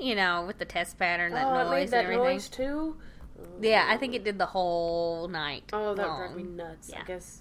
you 0.00 0.14
know, 0.14 0.44
with 0.46 0.58
the 0.58 0.64
test 0.64 0.98
pattern, 0.98 1.32
that 1.32 1.46
oh, 1.46 1.58
it 1.60 1.64
noise 1.64 1.90
that 1.90 2.04
and 2.04 2.14
everything. 2.14 2.34
noise 2.36 2.48
too. 2.48 2.96
Yeah, 3.60 3.86
I 3.88 3.96
think 3.96 4.14
it 4.14 4.24
did 4.24 4.38
the 4.38 4.46
whole 4.46 5.28
night. 5.28 5.64
Oh, 5.72 5.94
that 5.94 6.06
long. 6.06 6.18
drove 6.18 6.36
me 6.36 6.42
nuts. 6.44 6.90
Yeah. 6.92 7.00
I 7.02 7.04
guess 7.06 7.40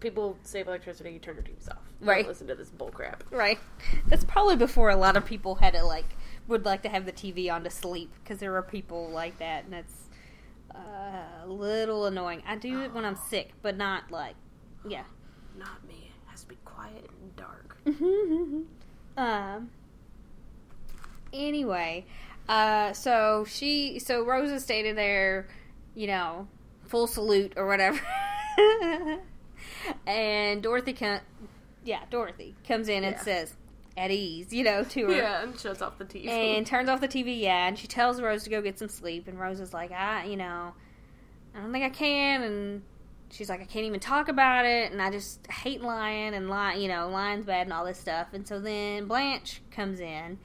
people 0.00 0.38
save 0.42 0.68
electricity. 0.68 1.10
You 1.12 1.18
turn 1.18 1.34
your 1.36 1.44
TVs 1.44 1.68
off. 1.70 1.78
Don't 2.00 2.08
Right. 2.08 2.26
listen 2.26 2.46
to 2.46 2.54
this 2.54 2.70
bull 2.70 2.90
crap. 2.90 3.24
Right. 3.30 3.58
That's 4.06 4.24
probably 4.24 4.56
before 4.56 4.90
a 4.90 4.96
lot 4.96 5.16
of 5.16 5.24
people 5.24 5.56
had 5.56 5.74
to 5.74 5.82
like 5.84 6.06
would 6.46 6.64
like 6.64 6.82
to 6.82 6.88
have 6.88 7.04
the 7.06 7.12
TV 7.12 7.50
on 7.52 7.64
to 7.64 7.70
sleep 7.70 8.12
because 8.22 8.38
there 8.38 8.54
are 8.56 8.62
people 8.62 9.08
like 9.10 9.38
that, 9.38 9.64
and 9.64 9.72
that's 9.72 9.94
uh, 10.74 11.44
a 11.44 11.46
little 11.48 12.06
annoying. 12.06 12.42
I 12.46 12.56
do 12.56 12.80
it 12.82 12.92
when 12.92 13.04
I'm 13.04 13.16
sick, 13.16 13.52
but 13.62 13.76
not 13.76 14.10
like, 14.10 14.34
yeah. 14.86 15.04
Not 15.58 15.84
me. 15.86 16.10
It 16.12 16.30
has 16.30 16.42
to 16.42 16.48
be 16.48 16.58
quiet 16.64 17.08
and. 17.08 17.19
Um. 19.16 19.70
anyway, 21.32 22.04
uh, 22.48 22.92
so 22.92 23.44
she, 23.48 23.98
so 23.98 24.24
is 24.50 24.62
standing 24.64 24.94
there, 24.94 25.48
you 25.94 26.06
know, 26.06 26.48
full 26.86 27.06
salute 27.06 27.54
or 27.56 27.66
whatever, 27.66 28.00
and 30.06 30.62
Dorothy 30.62 30.92
yeah, 31.84 32.00
Dorothy 32.10 32.54
comes 32.66 32.88
in 32.88 33.04
and 33.04 33.16
Yeah. 33.16 33.22
says, 33.22 33.54
"At 33.96 34.10
ease," 34.10 34.52
you 34.52 34.64
know, 34.64 34.84
to 34.84 35.06
her. 35.06 35.12
Yeah, 35.12 35.42
and 35.42 35.58
shuts 35.58 35.82
off 35.82 35.98
the 35.98 36.04
TV. 36.04 36.28
and 36.58 36.66
turns 36.66 36.88
off 36.88 37.00
the 37.00 37.08
TV. 37.08 37.40
Yeah, 37.40 37.66
and 37.68 37.78
she 37.78 37.86
tells 37.86 38.20
Rose 38.20 38.44
to 38.44 38.50
go 38.50 38.60
get 38.60 38.78
some 38.78 38.88
sleep, 38.88 39.28
and 39.28 39.38
Rose 39.38 39.60
is 39.60 39.72
like, 39.72 39.92
I, 39.92 40.24
you 40.24 40.36
know, 40.36 40.74
I 41.54 41.60
don't 41.60 41.72
think 41.72 41.84
I 41.84 41.90
can, 41.90 42.42
and 42.42 42.82
she's 43.32 43.48
like, 43.48 43.60
I 43.60 43.64
can't 43.64 43.84
even 43.86 44.00
talk 44.00 44.28
about 44.28 44.66
it, 44.66 44.92
and 44.92 45.00
I 45.00 45.10
just 45.10 45.46
hate 45.46 45.82
lying, 45.82 46.34
and 46.34 46.48
lie, 46.48 46.74
you 46.74 46.88
know, 46.88 47.08
lying's 47.08 47.46
bad 47.46 47.66
and 47.66 47.72
all 47.72 47.84
this 47.84 47.98
stuff. 47.98 48.28
And 48.32 48.46
so 48.46 48.60
then 48.60 49.06
Blanche 49.06 49.60
comes 49.70 50.00
in, 50.00 50.38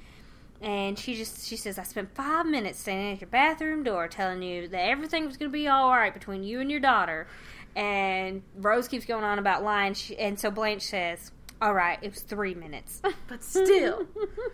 and 0.61 0.97
she 0.97 1.15
just 1.15 1.45
she 1.45 1.57
says, 1.57 1.77
I 1.77 1.83
spent 1.83 2.15
five 2.15 2.45
minutes 2.45 2.79
standing 2.79 3.13
at 3.13 3.21
your 3.21 3.29
bathroom 3.29 3.83
door 3.83 4.07
telling 4.07 4.41
you 4.41 4.67
that 4.67 4.89
everything 4.89 5.25
was 5.25 5.37
going 5.37 5.51
to 5.51 5.53
be 5.53 5.67
all 5.67 5.89
right 5.89 6.13
between 6.13 6.43
you 6.43 6.59
and 6.59 6.69
your 6.69 6.79
daughter, 6.79 7.27
and 7.75 8.43
Rose 8.55 8.87
keeps 8.87 9.05
going 9.05 9.23
on 9.23 9.39
about 9.39 9.63
lying, 9.63 9.93
she, 9.93 10.17
and 10.17 10.39
so 10.39 10.51
Blanche 10.51 10.83
says. 10.83 11.31
All 11.61 11.73
right, 11.73 11.97
it 12.01 12.11
was 12.11 12.21
three 12.21 12.53
minutes. 12.53 13.01
but 13.27 13.43
still, 13.43 13.99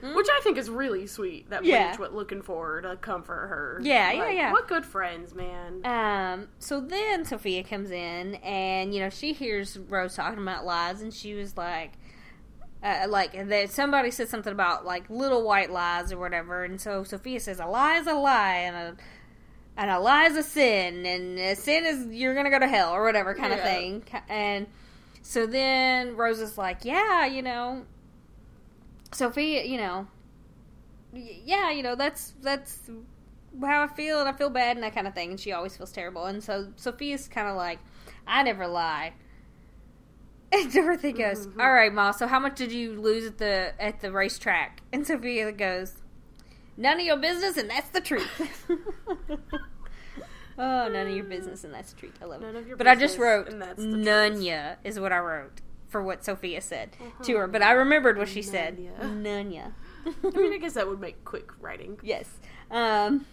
which 0.02 0.28
I 0.32 0.39
think 0.43 0.58
is 0.58 0.70
really 0.70 1.08
sweet 1.08 1.49
that 1.49 1.66
Yeah. 1.66 1.84
Blanche 1.86 1.99
went 1.99 2.16
looking 2.16 2.41
for 2.41 2.68
her 2.68 2.82
to 2.84 2.95
comfort 2.97 3.47
her. 3.47 3.80
Yeah, 3.84 4.12
yeah, 4.12 4.20
Like, 4.20 4.36
yeah. 4.36 4.52
What 4.52 4.68
good 4.68 4.86
friends, 4.86 5.34
man. 5.34 5.86
Um, 5.86 6.47
so 6.60 6.80
then 6.80 7.26
Sophia 7.26 7.64
comes 7.64 7.89
in 7.91 8.36
and, 8.36 8.93
you 8.93 9.02
know, 9.02 9.10
she 9.10 9.34
hears 9.34 9.78
Rose 9.78 10.16
talking 10.16 10.41
about 10.41 10.64
lies 10.64 11.02
and 11.02 11.14
she 11.14 11.34
was 11.34 11.58
like, 11.58 11.93
uh, 12.84 13.06
like 13.08 13.34
that 13.49 13.72
somebody 13.72 14.10
said 14.12 14.28
something 14.30 14.54
about 14.54 14.86
like 14.86 15.10
little 15.10 15.43
white 15.43 15.72
lies 15.72 16.12
or 16.12 16.18
whatever. 16.20 16.64
And 16.64 16.80
so 16.80 17.04
Sophia 17.04 17.39
says, 17.39 17.60
a 17.60 17.66
lie 17.66 17.97
is 17.97 18.08
a 18.08 18.14
lie 18.14 18.58
and 18.58 18.76
a, 18.76 18.95
and 19.78 19.89
a 19.89 19.99
lie 19.99 20.26
is 20.26 20.38
a 20.38 20.43
sin 20.43 21.06
and 21.06 21.39
a 21.39 21.56
sin 21.56 21.86
is 21.86 22.08
you're 22.08 22.34
going 22.34 22.45
to 22.45 22.52
go 22.52 22.60
to 22.60 22.68
hell 22.68 22.91
or 22.91 23.04
whatever 23.04 23.34
kind 23.34 23.54
of 23.54 23.62
thing. 23.62 24.04
And 24.30 24.68
so 25.22 25.46
then 25.46 26.16
Rose 26.16 26.40
is 26.40 26.58
like, 26.58 26.84
yeah, 26.84 27.26
you 27.26 27.42
know, 27.42 27.86
Sophia, 29.12 29.64
you 29.64 29.78
know, 29.78 30.08
yeah, 31.14 31.72
you 31.72 31.84
know, 31.84 31.96
that's, 31.96 32.34
that's 32.42 32.80
how 33.62 33.84
I 33.84 33.88
feel 33.88 34.20
and 34.20 34.30
I 34.30 34.34
feel 34.34 34.50
bad 34.50 34.78
and 34.78 34.84
that 34.84 34.94
kind 34.96 35.08
of 35.08 35.14
thing. 35.14 35.32
And 35.32 35.40
she 35.40 35.52
always 35.52 35.76
feels 35.76 35.92
terrible. 35.92 36.26
And 36.26 36.44
so 36.44 36.70
Sophia's 36.76 37.28
kind 37.28 37.48
of 37.48 37.56
like, 37.56 37.80
I 38.26 38.44
never 38.44 38.68
lie. 38.68 39.14
And 40.54 40.70
Dorothy 40.74 41.14
goes, 41.14 41.48
Mhm. 41.48 41.62
"All 41.62 41.72
right, 41.72 41.94
Ma. 41.94 42.12
So 42.12 42.28
how 42.28 42.38
much 42.38 42.58
did 42.58 42.74
you 42.74 43.00
lose 43.00 43.26
at 43.26 43.38
the 43.38 43.72
at 43.80 44.02
the 44.02 44.12
racetrack?" 44.12 44.82
And 44.92 45.08
Sophia 45.08 45.50
goes, 45.54 45.94
"None 46.76 47.00
of 47.00 47.06
your 47.06 47.16
business, 47.16 47.56
and 47.56 47.70
that's 47.70 47.88
the 47.92 48.02
truth." 48.02 48.68
oh, 50.58 50.88
none 50.89 51.08
of 51.08 51.16
your 51.16 51.26
business, 51.26 51.64
and 51.64 51.74
that's 51.74 51.93
truth. 51.93 52.18
I 52.22 52.26
love 52.26 52.41
None 52.41 52.56
it. 52.56 52.60
of 52.60 52.68
your 52.68 52.78
but 52.78 52.88
I 52.88 52.95
just 52.95 53.18
wrote 53.18 53.47
and 53.49 53.62
that's 53.62 53.82
the 53.82 53.88
none 53.88 54.34
truth. 54.34 54.43
ya 54.45 54.62
is 54.84 54.99
what 54.99 55.12
I 55.12 55.20
wrote 55.20 55.62
for 55.88 56.02
what 56.02 56.24
Sophia 56.24 56.62
said 56.62 56.95
Uh-huh. 57.02 57.24
to 57.26 57.38
her. 57.38 57.47
But 57.47 57.62
I 57.62 57.72
remembered 57.74 58.18
what 58.18 58.30
she 58.30 58.41
said. 58.41 58.80
None 58.80 58.86
ya. 59.02 59.08
None 59.34 59.52
ya. 59.52 59.64
I 60.34 60.38
mean, 60.38 60.54
I 60.54 60.58
guess 60.58 60.74
that 60.74 60.88
would 60.88 60.99
make 60.99 61.24
quick 61.26 61.52
writing. 61.60 61.99
Yes. 62.02 62.28
Um. 62.72 63.26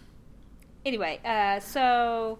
Anyway, 0.85 1.19
uh, 1.25 1.59
so 1.59 2.39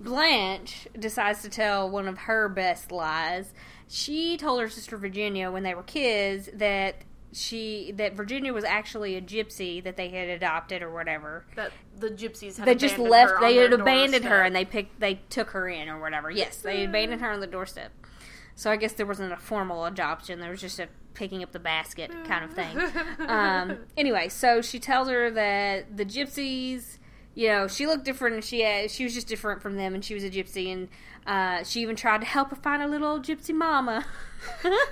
Blanche 0.00 0.86
decides 0.98 1.42
to 1.42 1.48
tell 1.48 1.88
one 1.90 2.06
of 2.06 2.18
her 2.18 2.48
best 2.48 2.92
lies. 2.92 3.52
She 3.88 4.36
told 4.36 4.60
her 4.60 4.68
sister 4.68 4.96
Virginia 4.96 5.50
when 5.50 5.62
they 5.62 5.74
were 5.74 5.82
kids 5.82 6.48
that 6.54 6.96
she 7.32 7.92
that 7.96 8.14
Virginia 8.14 8.52
was 8.52 8.64
actually 8.64 9.16
a 9.16 9.20
gypsy 9.20 9.82
that 9.82 9.96
they 9.96 10.08
had 10.08 10.28
adopted 10.28 10.82
or 10.82 10.92
whatever. 10.92 11.44
That 11.54 11.72
the 11.98 12.08
gypsies 12.08 12.56
had 12.56 12.66
They 12.66 12.74
just 12.74 12.98
left. 12.98 13.32
her 13.32 13.40
They 13.40 13.56
had 13.56 13.72
abandoned 13.72 14.24
her 14.24 14.42
and 14.42 14.54
they 14.54 14.64
picked. 14.64 15.00
They 15.00 15.20
took 15.30 15.50
her 15.50 15.68
in 15.68 15.88
or 15.88 16.00
whatever. 16.00 16.30
Yes, 16.30 16.58
they 16.58 16.84
abandoned 16.84 17.20
her 17.20 17.30
on 17.30 17.40
the 17.40 17.46
doorstep. 17.46 17.92
So 18.54 18.70
I 18.70 18.76
guess 18.76 18.94
there 18.94 19.06
wasn't 19.06 19.32
a 19.32 19.36
formal 19.36 19.84
adoption. 19.84 20.40
There 20.40 20.50
was 20.50 20.62
just 20.62 20.78
a 20.78 20.88
picking 21.12 21.42
up 21.42 21.52
the 21.52 21.58
basket 21.58 22.10
kind 22.24 22.44
of 22.44 22.52
thing. 22.52 22.78
um, 23.28 23.78
anyway, 23.96 24.28
so 24.28 24.62
she 24.62 24.78
tells 24.78 25.08
her 25.08 25.30
that 25.30 25.96
the 25.96 26.04
gypsies, 26.04 26.98
you 27.36 27.46
know, 27.48 27.68
she 27.68 27.86
looked 27.86 28.04
different 28.04 28.34
and 28.34 28.42
she 28.44 28.62
had, 28.62 28.90
she 28.90 29.04
was 29.04 29.14
just 29.14 29.28
different 29.28 29.62
from 29.62 29.76
them 29.76 29.94
and 29.94 30.04
she 30.04 30.14
was 30.14 30.24
a 30.24 30.30
gypsy 30.30 30.72
and 30.72 30.88
uh, 31.26 31.62
she 31.62 31.82
even 31.82 31.94
tried 31.94 32.22
to 32.22 32.26
help 32.26 32.50
her 32.50 32.56
find 32.56 32.82
a 32.82 32.88
little 32.88 33.06
old 33.08 33.24
gypsy 33.24 33.54
mama 33.54 34.04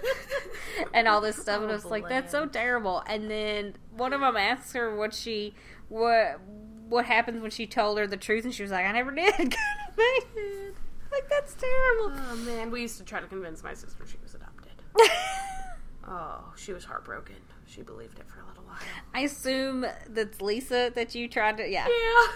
and 0.92 1.08
all 1.08 1.20
this 1.20 1.36
stuff. 1.36 1.62
and 1.62 1.70
I 1.70 1.74
was 1.74 1.84
Oh, 1.84 1.88
like, 1.88 2.08
that's 2.08 2.30
so 2.30 2.46
terrible. 2.46 3.02
And 3.06 3.30
then 3.30 3.74
one 3.96 4.12
of 4.12 4.20
them 4.20 4.36
asks 4.36 4.72
her 4.74 4.94
what 4.94 5.12
she 5.14 5.54
what 5.88 6.38
what 6.88 7.06
happened 7.06 7.40
when 7.42 7.50
she 7.50 7.66
told 7.66 7.98
her 7.98 8.06
the 8.06 8.16
truth 8.16 8.44
and 8.44 8.54
she 8.54 8.62
was 8.62 8.70
like, 8.72 8.84
I 8.86 8.92
never 8.92 9.10
did. 9.10 9.32
kind 9.36 9.50
of 9.88 9.94
thing. 9.96 10.72
Like 11.10 11.28
that's 11.30 11.54
terrible. 11.54 12.20
Oh 12.30 12.36
man, 12.44 12.70
we 12.70 12.82
used 12.82 12.98
to 12.98 13.04
try 13.04 13.20
to 13.20 13.26
convince 13.26 13.62
my 13.62 13.72
sister 13.74 14.04
she 14.06 14.18
was 14.22 14.34
adopted. 14.34 14.72
Oh, 16.06 16.52
she 16.56 16.74
was 16.74 16.84
heartbroken. 16.84 17.36
She 17.66 17.80
believed 17.80 18.18
it 18.18 18.26
for 18.28 18.40
a 18.40 18.46
little 18.46 18.53
while. 18.74 19.12
I 19.14 19.20
assume 19.20 19.86
that's 20.08 20.40
Lisa 20.40 20.92
that 20.94 21.14
you 21.14 21.28
tried 21.28 21.56
to 21.58 21.68
yeah. 21.68 21.86
Yeah. 21.86 22.32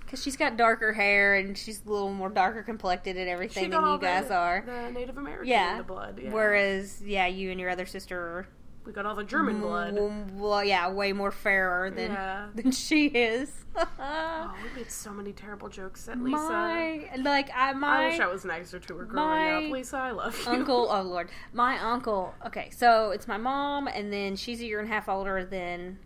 Because 0.00 0.22
she's 0.22 0.36
got 0.36 0.58
darker 0.58 0.92
hair 0.92 1.36
and 1.36 1.56
she's 1.56 1.82
a 1.86 1.90
little 1.90 2.12
more 2.12 2.28
darker 2.28 2.62
complected 2.62 3.16
and 3.16 3.30
everything 3.30 3.70
than 3.70 3.82
you 3.82 3.98
guys 3.98 4.28
the, 4.28 4.34
are. 4.34 4.62
The 4.66 4.90
Native 4.90 5.16
American 5.16 5.46
yeah. 5.46 5.72
in 5.72 5.78
the 5.78 5.84
blood. 5.84 6.20
Yeah. 6.22 6.30
Whereas, 6.30 7.02
yeah, 7.02 7.26
you 7.26 7.50
and 7.50 7.58
your 7.58 7.70
other 7.70 7.86
sister 7.86 8.18
are 8.18 8.46
we 8.84 8.92
got 8.92 9.06
all 9.06 9.14
the 9.14 9.22
German 9.24 9.60
blood. 9.60 9.94
w- 9.94 10.24
well, 10.34 10.64
yeah, 10.64 10.90
way 10.90 11.12
more 11.12 11.30
fairer 11.30 11.90
than 11.90 12.10
Yeah. 12.12 12.48
than 12.54 12.72
she 12.72 13.06
is. 13.06 13.64
Oh, 13.76 14.54
we 14.62 14.80
made 14.80 14.90
so 14.90 15.12
many 15.12 15.32
terrible 15.32 15.68
jokes 15.68 16.08
at 16.08 16.18
Lisa. 16.20 16.36
my 16.36 17.08
like 17.18 17.48
I 17.54 17.72
my 17.72 18.04
I 18.04 18.08
wish 18.08 18.20
I 18.20 18.26
was 18.26 18.44
nicer 18.44 18.78
to 18.80 18.96
her 18.96 19.04
growing 19.04 19.26
my 19.28 19.52
up. 19.66 19.72
Lisa, 19.72 19.96
I 19.96 20.10
love 20.10 20.38
you. 20.44 20.52
uncle 20.52 20.88
oh 20.90 21.00
lord 21.02 21.30
my 21.54 21.78
uncle 21.78 22.34
okay 22.46 22.68
so 22.70 23.12
it's 23.12 23.26
my 23.26 23.38
mom 23.38 23.86
and 23.88 24.12
then 24.12 24.36
she's 24.36 24.60
a 24.60 24.66
year 24.66 24.78
and 24.80 24.88
a 24.90 24.92
half 24.92 25.08
older 25.08 25.44
than 25.46 25.98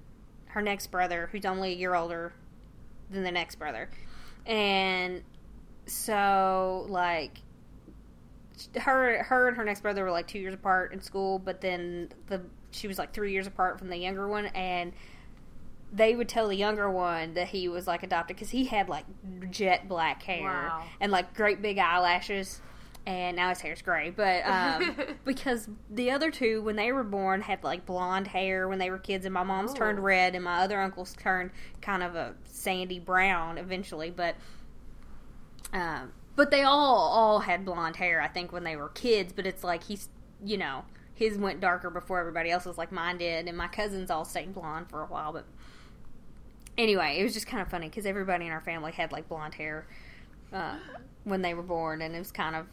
her 0.46 0.62
next 0.62 0.88
brother 0.92 1.28
who's 1.32 1.44
only 1.44 1.72
a 1.72 1.76
year 1.76 1.94
older 1.96 2.32
than 3.10 3.24
the 3.24 3.32
next 3.32 3.56
brother 3.56 3.90
and 4.46 5.22
so 5.86 6.86
like 6.88 7.38
her 8.80 9.22
her 9.24 9.48
and 9.48 9.56
her 9.56 9.64
next 9.64 9.80
brother 9.80 10.04
were 10.04 10.10
like 10.12 10.26
two 10.28 10.38
years 10.38 10.54
apart 10.54 10.92
in 10.92 11.00
school 11.00 11.38
but 11.40 11.60
then 11.60 12.08
the 12.28 12.40
she 12.76 12.86
was 12.88 12.98
like 12.98 13.12
three 13.12 13.32
years 13.32 13.46
apart 13.46 13.78
from 13.78 13.88
the 13.88 13.96
younger 13.96 14.28
one 14.28 14.46
and 14.46 14.92
they 15.92 16.14
would 16.16 16.28
tell 16.28 16.48
the 16.48 16.56
younger 16.56 16.90
one 16.90 17.34
that 17.34 17.48
he 17.48 17.68
was 17.68 17.86
like 17.86 18.02
adopted 18.02 18.36
because 18.36 18.50
he 18.50 18.64
had 18.66 18.88
like 18.88 19.04
jet 19.50 19.88
black 19.88 20.22
hair 20.22 20.42
Wow. 20.42 20.82
and 21.00 21.10
like 21.12 21.34
great 21.34 21.62
big 21.62 21.78
eyelashes 21.78 22.60
and 23.06 23.36
now 23.36 23.50
his 23.50 23.60
hair's 23.60 23.82
gray 23.82 24.10
but 24.10 24.44
um, 24.46 24.96
because 25.24 25.68
the 25.88 26.10
other 26.10 26.30
two 26.32 26.60
when 26.62 26.74
they 26.74 26.90
were 26.90 27.04
born 27.04 27.40
had 27.40 27.62
like 27.62 27.86
blonde 27.86 28.26
hair 28.26 28.68
when 28.68 28.78
they 28.80 28.90
were 28.90 28.98
kids 28.98 29.24
and 29.24 29.32
my 29.32 29.44
mom's 29.44 29.70
Oh. 29.70 29.74
turned 29.76 30.00
red 30.02 30.34
and 30.34 30.42
my 30.44 30.58
other 30.58 30.80
uncle's 30.80 31.14
turned 31.14 31.52
kind 31.80 32.02
of 32.02 32.16
a 32.16 32.34
sandy 32.44 32.98
brown 32.98 33.56
eventually 33.58 34.10
but 34.10 34.34
um, 35.72 36.12
but 36.34 36.50
they 36.50 36.62
all 36.62 36.96
all 36.96 37.40
had 37.40 37.64
blonde 37.64 37.96
hair 37.96 38.20
i 38.20 38.28
think 38.28 38.52
when 38.52 38.64
they 38.64 38.76
were 38.76 38.88
kids 38.88 39.32
but 39.32 39.46
it's 39.46 39.62
like 39.64 39.84
he's 39.84 40.08
you 40.44 40.56
know 40.58 40.84
his 41.16 41.36
went 41.38 41.60
darker 41.60 41.90
before 41.90 42.20
everybody 42.20 42.50
else's 42.50 42.78
like 42.78 42.92
mine 42.92 43.16
did 43.18 43.48
and 43.48 43.56
my 43.56 43.66
cousins 43.66 44.10
all 44.10 44.24
stayed 44.24 44.54
blonde 44.54 44.88
for 44.88 45.02
a 45.02 45.06
while 45.06 45.32
but 45.32 45.44
anyway 46.78 47.16
it 47.18 47.24
was 47.24 47.32
just 47.32 47.46
kind 47.46 47.62
of 47.62 47.68
funny 47.68 47.88
because 47.88 48.06
everybody 48.06 48.44
in 48.46 48.52
our 48.52 48.60
family 48.60 48.92
had 48.92 49.10
like 49.10 49.28
blonde 49.28 49.54
hair 49.54 49.86
uh, 50.52 50.76
when 51.24 51.42
they 51.42 51.54
were 51.54 51.62
born 51.62 52.02
and 52.02 52.14
it 52.14 52.18
was 52.18 52.30
kind 52.30 52.54
of 52.54 52.66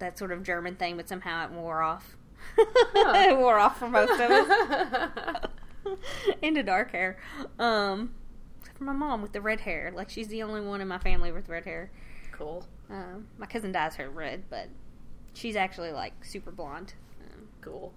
that 0.00 0.18
sort 0.18 0.32
of 0.32 0.42
german 0.42 0.74
thing 0.74 0.96
but 0.96 1.08
somehow 1.08 1.44
it 1.44 1.50
wore 1.52 1.80
off. 1.82 2.16
It 2.58 3.36
wore 3.38 3.58
off 3.58 3.78
for 3.78 3.88
most 3.88 4.20
of 4.20 4.30
us. 4.30 5.48
Into 6.42 6.62
dark 6.62 6.92
hair. 6.92 7.18
Um 7.58 8.12
except 8.60 8.78
for 8.78 8.84
my 8.84 8.92
mom 8.92 9.22
with 9.22 9.32
the 9.32 9.40
red 9.40 9.60
hair. 9.60 9.92
Like 9.94 10.10
she's 10.10 10.28
the 10.28 10.42
only 10.42 10.60
one 10.60 10.80
in 10.80 10.88
my 10.88 10.98
family 10.98 11.32
with 11.32 11.48
red 11.48 11.64
hair. 11.64 11.90
Cool. 12.32 12.66
um, 12.90 13.26
my 13.38 13.46
cousin 13.46 13.72
dyes 13.72 13.96
her 13.96 14.10
red, 14.10 14.44
but 14.50 14.68
she's 15.32 15.56
actually 15.56 15.92
like 15.92 16.24
super 16.24 16.50
blonde 16.50 16.92
Cool. 17.60 17.92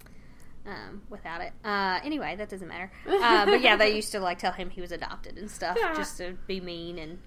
um, 0.66 1.02
without 1.08 1.40
it. 1.40 1.52
Uh, 1.64 2.00
anyway, 2.04 2.36
that 2.36 2.48
doesn't 2.48 2.68
matter. 2.68 2.90
Uh, 3.08 3.44
but 3.46 3.60
yeah, 3.60 3.76
they 3.76 3.94
used 3.94 4.12
to 4.12 4.20
like 4.20 4.38
tell 4.38 4.52
him 4.52 4.70
he 4.70 4.80
was 4.80 4.92
adopted 4.92 5.36
and 5.38 5.50
stuff 5.50 5.76
Yeah. 5.80 5.94
just 5.96 6.18
to 6.18 6.36
be 6.46 6.60
mean. 6.60 6.98
And 6.98 7.18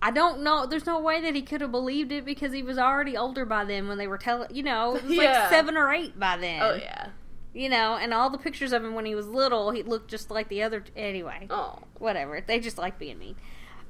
I 0.00 0.10
don't 0.10 0.42
know. 0.42 0.64
There's 0.66 0.86
no 0.86 1.00
way 1.00 1.20
that 1.20 1.34
he 1.34 1.42
could 1.42 1.60
have 1.60 1.70
believed 1.70 2.12
it 2.12 2.24
because 2.24 2.52
he 2.52 2.62
was 2.62 2.78
already 2.78 3.16
older 3.16 3.44
by 3.44 3.64
then 3.64 3.88
when 3.88 3.98
they 3.98 4.06
were 4.06 4.18
telling. 4.18 4.54
You 4.54 4.62
know, 4.62 4.96
it 4.96 5.04
was 5.04 5.12
Yeah. 5.16 5.40
like 5.40 5.50
seven 5.50 5.76
or 5.76 5.92
eight 5.92 6.18
by 6.18 6.36
then. 6.36 6.62
oh 6.62 6.74
yeah. 6.74 7.08
You 7.52 7.68
know, 7.68 7.94
and 7.96 8.12
all 8.12 8.30
the 8.30 8.38
pictures 8.38 8.72
of 8.72 8.82
him 8.84 8.94
when 8.94 9.04
he 9.06 9.14
was 9.14 9.28
little, 9.28 9.70
he 9.70 9.82
looked 9.84 10.10
just 10.10 10.28
like 10.30 10.48
the 10.48 10.62
other. 10.62 10.82
Anyway, 10.96 11.46
Oh, 11.50 11.78
whatever. 11.98 12.40
They 12.40 12.58
just 12.58 12.78
like 12.78 12.98
being 12.98 13.18
mean. 13.18 13.36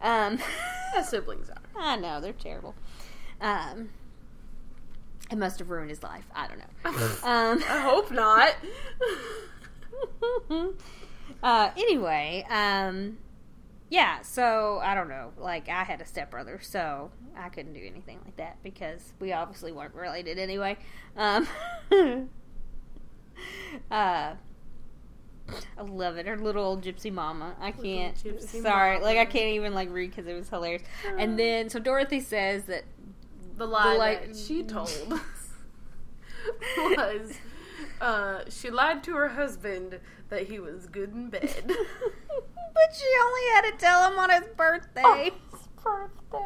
Um, 0.03 0.39
as 0.95 1.09
siblings 1.11 1.49
are. 1.49 1.63
I 1.77 1.97
know 1.97 2.21
they're 2.21 2.33
terrible. 2.35 2.75
Um, 3.41 3.89
it 5.31 5.39
must 5.39 5.59
have 5.59 5.71
ruined 5.71 5.91
his 5.91 6.03
life. 6.03 6.25
I 6.35 6.49
don't 6.49 6.59
know. 6.59 6.65
Um, 7.25 7.63
I 7.69 7.81
hope 7.81 8.11
not. 8.11 8.55
uh, 11.43 11.71
anyway, 11.77 12.47
um, 12.51 13.19
yeah. 13.91 14.21
So 14.23 14.81
I 14.83 14.95
don't 14.95 15.09
know. 15.09 15.33
Like 15.39 15.69
I 15.69 15.85
had 15.85 16.01
a 16.01 16.07
stepbrother, 16.07 16.61
so 16.63 17.11
I 17.37 17.49
couldn't 17.49 17.73
do 17.73 17.81
anything 17.85 18.21
like 18.25 18.37
that 18.37 18.59
because 18.63 19.15
we 19.21 19.33
obviously 19.33 19.73
weren't 19.73 19.95
related 19.95 20.39
anyway. 20.39 20.77
Um, 21.17 21.49
uh, 23.91 24.35
I 25.79 25.83
love 25.83 26.17
it. 26.17 26.27
Her 26.27 26.37
little 26.37 26.65
old 26.65 26.83
gypsy 26.83 27.13
mama. 27.13 27.55
I 27.61 27.73
can't. 27.73 28.17
sorry, 28.41 29.01
like 29.01 29.19
I 29.19 29.25
can't 29.25 29.55
even 29.55 29.75
like 29.75 29.91
read 29.91 30.11
because 30.11 30.27
it 30.27 30.35
was 30.35 30.49
hilarious. 30.49 30.83
And 31.19 31.39
then 31.39 31.69
so 31.69 31.79
Dorothy 31.79 32.21
says 32.21 32.65
that 32.65 32.85
The 33.57 33.67
lie 33.67 33.93
The 33.93 33.99
lie- 33.99 34.15
that 34.27 34.37
she 34.37 34.63
told 34.63 34.91
was 36.79 37.33
uh, 38.01 38.41
she 38.49 38.71
lied 38.71 39.03
to 39.05 39.15
her 39.15 39.29
husband 39.29 40.01
that 40.29 40.49
he 40.49 40.59
was 40.59 40.87
good 40.87 41.13
in 41.13 41.31
bed. 41.31 41.65
but 41.67 41.77
she 42.95 43.07
only 43.23 43.41
had 43.55 43.63
to 43.71 43.73
tell 43.79 44.11
him 44.11 44.19
on 44.19 44.31
his 44.31 44.45
birthday. 44.57 45.31
birthday. 45.83 46.39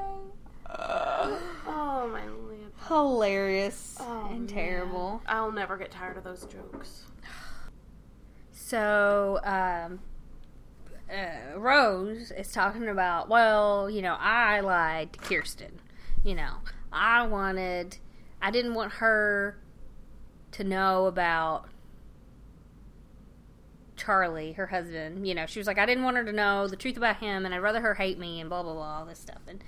oh 0.79 2.09
my 2.13 2.27
lip. 2.27 2.75
Hilarious 2.87 3.97
Oh, 4.01 4.27
and 4.31 4.41
man. 4.41 4.47
terrible. 4.47 5.23
I'll 5.27 5.51
never 5.53 5.77
get 5.77 5.91
tired 5.91 6.17
of 6.19 6.25
those 6.25 6.45
jokes. 6.47 7.05
So, 8.53 9.41
um, 9.45 10.01
uh, 11.11 11.59
Rose 11.59 12.31
is 12.33 12.53
talking 12.53 12.87
about, 12.89 13.31
well, 13.31 13.89
you 13.89 14.03
know, 14.03 14.17
I 14.21 14.61
lied 14.61 15.15
to 15.15 15.19
Kirsten. 15.21 15.81
You 16.23 16.35
know, 16.35 16.55
I 16.93 17.27
wanted, 17.27 17.99
I 18.41 18.51
didn't 18.51 18.75
want 18.75 18.93
her 18.95 19.59
to 20.53 20.65
know 20.65 21.07
about 21.07 21.69
Charlie, 23.97 24.53
her 24.53 24.67
husband. 24.69 25.27
You 25.27 25.35
know, 25.35 25.47
she 25.47 25.59
was 25.61 25.67
like, 25.67 25.79
I 25.79 25.87
didn't 25.87 26.05
want 26.05 26.17
her 26.17 26.25
to 26.25 26.33
know 26.33 26.67
the 26.69 26.77
truth 26.77 26.97
about 26.97 27.17
him, 27.17 27.45
and 27.45 27.55
I'd 27.55 27.59
rather 27.59 27.81
her 27.81 27.95
hate 27.95 28.19
me, 28.19 28.41
and 28.41 28.49
blah 28.49 28.63
blah 28.63 28.75
blah, 28.75 28.99
all 29.01 29.07
this 29.07 29.19
stuff. 29.19 29.41
And 29.47 29.63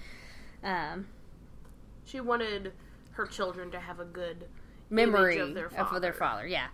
um, 0.62 1.06
She 2.04 2.20
wanted 2.20 2.72
her 3.12 3.26
children 3.26 3.70
to 3.72 3.80
have 3.80 3.98
a 4.00 4.04
good 4.04 4.46
memory 4.88 5.38
of 5.38 5.54
their 5.54 5.68
father. 5.68 5.96
of 5.96 6.02
their 6.02 6.12
father, 6.12 6.46
yeah. 6.46 6.68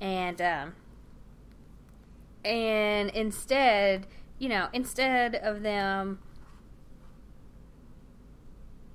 And 0.00 0.40
um 0.40 0.74
and 2.44 3.10
instead, 3.10 4.06
you 4.38 4.48
know, 4.48 4.68
instead 4.72 5.34
of 5.34 5.62
them 5.62 6.20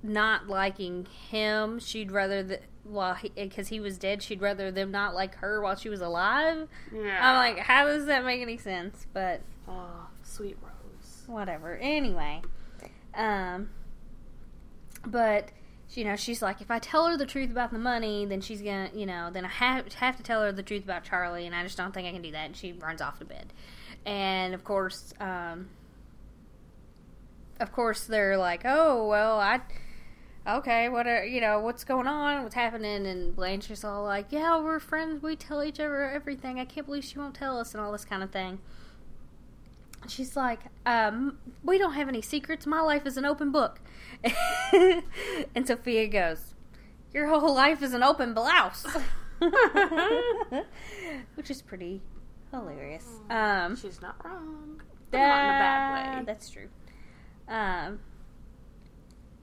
not 0.04 0.48
liking 0.48 1.06
him, 1.30 1.78
she'd 1.78 2.12
rather 2.12 2.42
that 2.42 2.62
while 2.84 3.16
because 3.34 3.68
he, 3.68 3.80
was 3.80 3.96
dead, 3.96 4.22
she'd 4.22 4.42
rather 4.42 4.70
them 4.70 4.90
not 4.90 5.14
like 5.14 5.36
her 5.36 5.60
while 5.62 5.74
she 5.74 5.88
was 5.88 6.02
alive. 6.02 6.68
Yeah. 6.94 7.18
I'm 7.20 7.36
like, 7.36 7.58
how 7.64 7.86
does 7.86 8.06
that 8.06 8.24
make 8.24 8.42
any 8.42 8.58
sense? 8.58 9.06
But 9.12 9.40
oh, 9.66 10.08
sweet 10.22 10.58
Rose. 10.62 11.22
whatever. 11.26 11.76
Anyway, 11.76 12.42
um, 13.14 13.70
but 15.06 15.50
you 15.90 16.04
know, 16.04 16.16
she's 16.16 16.42
like, 16.42 16.60
if 16.60 16.70
I 16.70 16.78
tell 16.78 17.06
her 17.06 17.16
the 17.16 17.26
truth 17.26 17.50
about 17.50 17.72
the 17.72 17.78
money, 17.78 18.26
then 18.26 18.42
she's 18.42 18.60
gonna, 18.60 18.90
you 18.94 19.06
know, 19.06 19.30
then 19.32 19.46
I 19.46 19.48
have 19.48 19.90
have 19.94 20.16
to 20.18 20.22
tell 20.22 20.42
her 20.42 20.52
the 20.52 20.62
truth 20.62 20.84
about 20.84 21.04
Charlie, 21.04 21.46
and 21.46 21.54
I 21.54 21.62
just 21.62 21.78
don't 21.78 21.94
think 21.94 22.06
I 22.06 22.12
can 22.12 22.22
do 22.22 22.32
that. 22.32 22.46
And 22.46 22.56
she 22.56 22.72
runs 22.72 23.00
off 23.00 23.18
to 23.20 23.24
bed, 23.24 23.52
and 24.04 24.52
of 24.52 24.64
course, 24.64 25.14
um, 25.20 25.70
of 27.58 27.72
course, 27.72 28.04
they're 28.04 28.36
like, 28.36 28.62
oh 28.66 29.08
well, 29.08 29.40
I. 29.40 29.62
Okay, 30.46 30.88
what 30.90 31.06
are 31.06 31.24
you 31.24 31.40
know 31.40 31.60
what's 31.60 31.84
going 31.84 32.06
on? 32.06 32.42
What's 32.42 32.54
happening? 32.54 33.06
And 33.06 33.34
Blanche 33.34 33.70
is 33.70 33.82
all 33.84 34.04
like, 34.04 34.26
"Yeah, 34.30 34.60
we're 34.60 34.78
friends. 34.78 35.22
We 35.22 35.36
tell 35.36 35.62
each 35.62 35.80
other 35.80 36.04
everything. 36.10 36.60
I 36.60 36.64
can't 36.64 36.86
believe 36.86 37.04
she 37.04 37.18
won't 37.18 37.34
tell 37.34 37.58
us 37.58 37.72
and 37.74 37.82
all 37.82 37.92
this 37.92 38.04
kind 38.04 38.22
of 38.22 38.30
thing." 38.30 38.60
she's 40.08 40.36
like, 40.36 40.60
um, 40.86 41.38
we 41.62 41.78
don't 41.78 41.94
have 41.94 42.08
any 42.08 42.22
secrets. 42.22 42.66
My 42.66 42.80
life 42.80 43.06
is 43.06 43.16
an 43.16 43.24
open 43.24 43.50
book. 43.52 43.80
and 45.54 45.66
Sophia 45.66 46.06
goes, 46.08 46.54
your 47.12 47.28
whole 47.28 47.54
life 47.54 47.82
is 47.82 47.94
an 47.94 48.02
open 48.02 48.34
blouse. 48.34 48.86
Which 51.34 51.50
is 51.50 51.62
pretty 51.62 52.02
hilarious. 52.50 53.06
Um, 53.30 53.76
She's 53.76 54.02
not 54.02 54.16
wrong. 54.24 54.82
But 55.10 55.18
not 55.18 55.44
in 55.44 55.44
a 55.44 55.58
bad 55.58 56.18
way. 56.18 56.24
That's 56.26 56.50
true. 56.50 56.68
Um, 57.48 58.00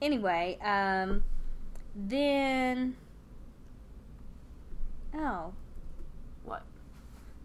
anyway, 0.02 0.58
um, 0.62 1.22
then. 1.94 2.96
Oh. 5.14 5.54
What? 6.44 6.64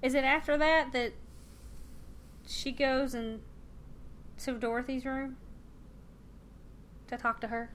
Is 0.01 0.15
it 0.15 0.23
after 0.23 0.57
that 0.57 0.91
that 0.91 1.13
she 2.45 2.71
goes 2.71 3.13
and 3.13 3.41
to 4.39 4.53
Dorothy's 4.53 5.05
room 5.05 5.37
to 7.07 7.17
talk 7.17 7.39
to 7.41 7.47
her? 7.47 7.69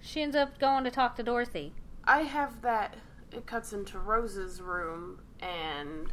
She 0.00 0.22
ends 0.22 0.36
up 0.36 0.58
going 0.58 0.84
to 0.84 0.90
talk 0.90 1.16
to 1.16 1.22
Dorothy. 1.22 1.72
I 2.04 2.22
have 2.22 2.62
that. 2.62 2.96
It 3.32 3.46
cuts 3.46 3.72
into 3.72 3.98
Rose's 3.98 4.60
room, 4.60 5.20
and 5.40 6.12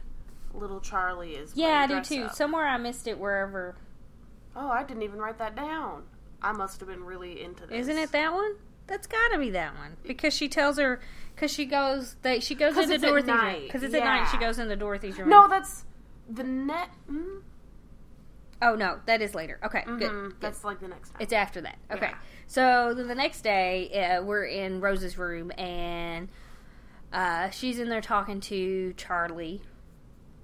little 0.53 0.79
Charlie 0.79 1.35
is. 1.35 1.51
Yeah, 1.55 1.81
I 1.81 1.87
do 1.87 2.01
too. 2.01 2.23
up. 2.23 2.33
Somewhere 2.33 2.65
I 2.65 2.77
missed 2.77 3.05
it 3.05 3.19
wherever. 3.19 3.75
Oh, 4.55 4.69
I 4.69 4.83
didn't 4.83 5.03
even 5.03 5.19
write 5.19 5.37
that 5.37 5.55
down. 5.55 6.03
I 6.41 6.51
must 6.51 6.79
have 6.79 6.89
been 6.89 7.03
really 7.03 7.41
into 7.41 7.65
this. 7.65 7.81
Isn't 7.81 7.97
it 7.97 8.11
that 8.11 8.33
one? 8.33 8.55
That's 8.87 9.07
got 9.07 9.29
to 9.29 9.39
be 9.39 9.51
that 9.51 9.75
one 9.77 9.95
because 10.03 10.33
she 10.33 10.49
tells 10.49 10.77
her 10.77 10.99
because 11.35 11.51
she 11.51 11.65
goes 11.65 12.15
they 12.23 12.39
she 12.39 12.55
goes 12.55 12.77
into 12.77 12.97
Dorothy's 12.97 13.29
room 13.29 13.61
because 13.63 13.83
it's 13.83 13.93
at 13.93 14.03
night. 14.03 14.27
She 14.31 14.37
yeah. 14.37 14.47
goes 14.47 14.59
into 14.59 14.75
Dorothy's 14.75 15.17
room. 15.17 15.29
No, 15.29 15.47
that's 15.47 15.85
the 16.29 16.43
net. 16.43 16.89
Mm? 17.09 17.41
oh 18.61 18.75
no, 18.75 18.99
that 19.05 19.21
is 19.21 19.33
later. 19.35 19.59
Okay, 19.63 19.83
good. 19.85 20.11
Mhm, 20.11 20.29
good. 20.29 20.35
That's 20.39 20.63
like 20.63 20.79
the 20.79 20.87
next 20.87 21.09
time. 21.09 21.17
It's 21.21 21.33
after 21.33 21.61
that. 21.61 21.77
Okay. 21.91 22.07
Yeah. 22.07 22.17
So 22.47 22.93
then 22.93 23.07
the 23.07 23.15
next 23.15 23.41
day, 23.41 23.91
uh, 23.93 24.23
we're 24.23 24.45
in 24.45 24.81
Rose's 24.81 25.17
room, 25.17 25.51
and 25.57 26.29
uh, 27.13 27.49
she's 27.49 27.79
in 27.79 27.89
there 27.89 28.01
talking 28.01 28.39
to 28.41 28.93
Charlie. 28.97 29.61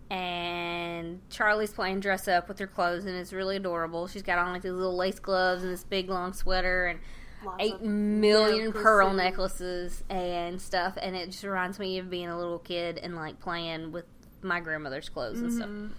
And 0.09 1.19
Charlie's 1.29 1.71
playing 1.73 1.99
dress 1.99 2.27
up 2.27 2.47
with 2.47 2.59
her 2.59 2.67
clothes, 2.67 3.05
and 3.05 3.15
it's 3.15 3.33
really 3.33 3.57
adorable. 3.57 4.07
She's 4.07 4.23
got 4.23 4.37
on 4.39 4.53
like 4.53 4.61
these 4.61 4.71
little 4.71 4.95
lace 4.95 5.19
gloves 5.19 5.63
and 5.63 5.71
this 5.71 5.83
big 5.83 6.09
long 6.09 6.33
sweater, 6.33 6.85
and 6.87 6.99
Lots 7.45 7.57
eight 7.59 7.81
million 7.81 8.71
pearl 8.73 9.13
necklaces. 9.13 10.01
necklaces 10.01 10.03
and 10.09 10.61
stuff. 10.61 10.97
And 11.01 11.15
it 11.15 11.27
just 11.31 11.43
reminds 11.43 11.77
me 11.77 11.99
of 11.99 12.09
being 12.09 12.29
a 12.29 12.37
little 12.37 12.59
kid 12.59 12.97
and 12.97 13.15
like 13.15 13.39
playing 13.39 13.91
with 13.91 14.05
my 14.41 14.59
grandmother's 14.59 15.09
clothes 15.09 15.39
and 15.41 15.51
stuff 15.51 15.69
Mhm. 15.69 15.89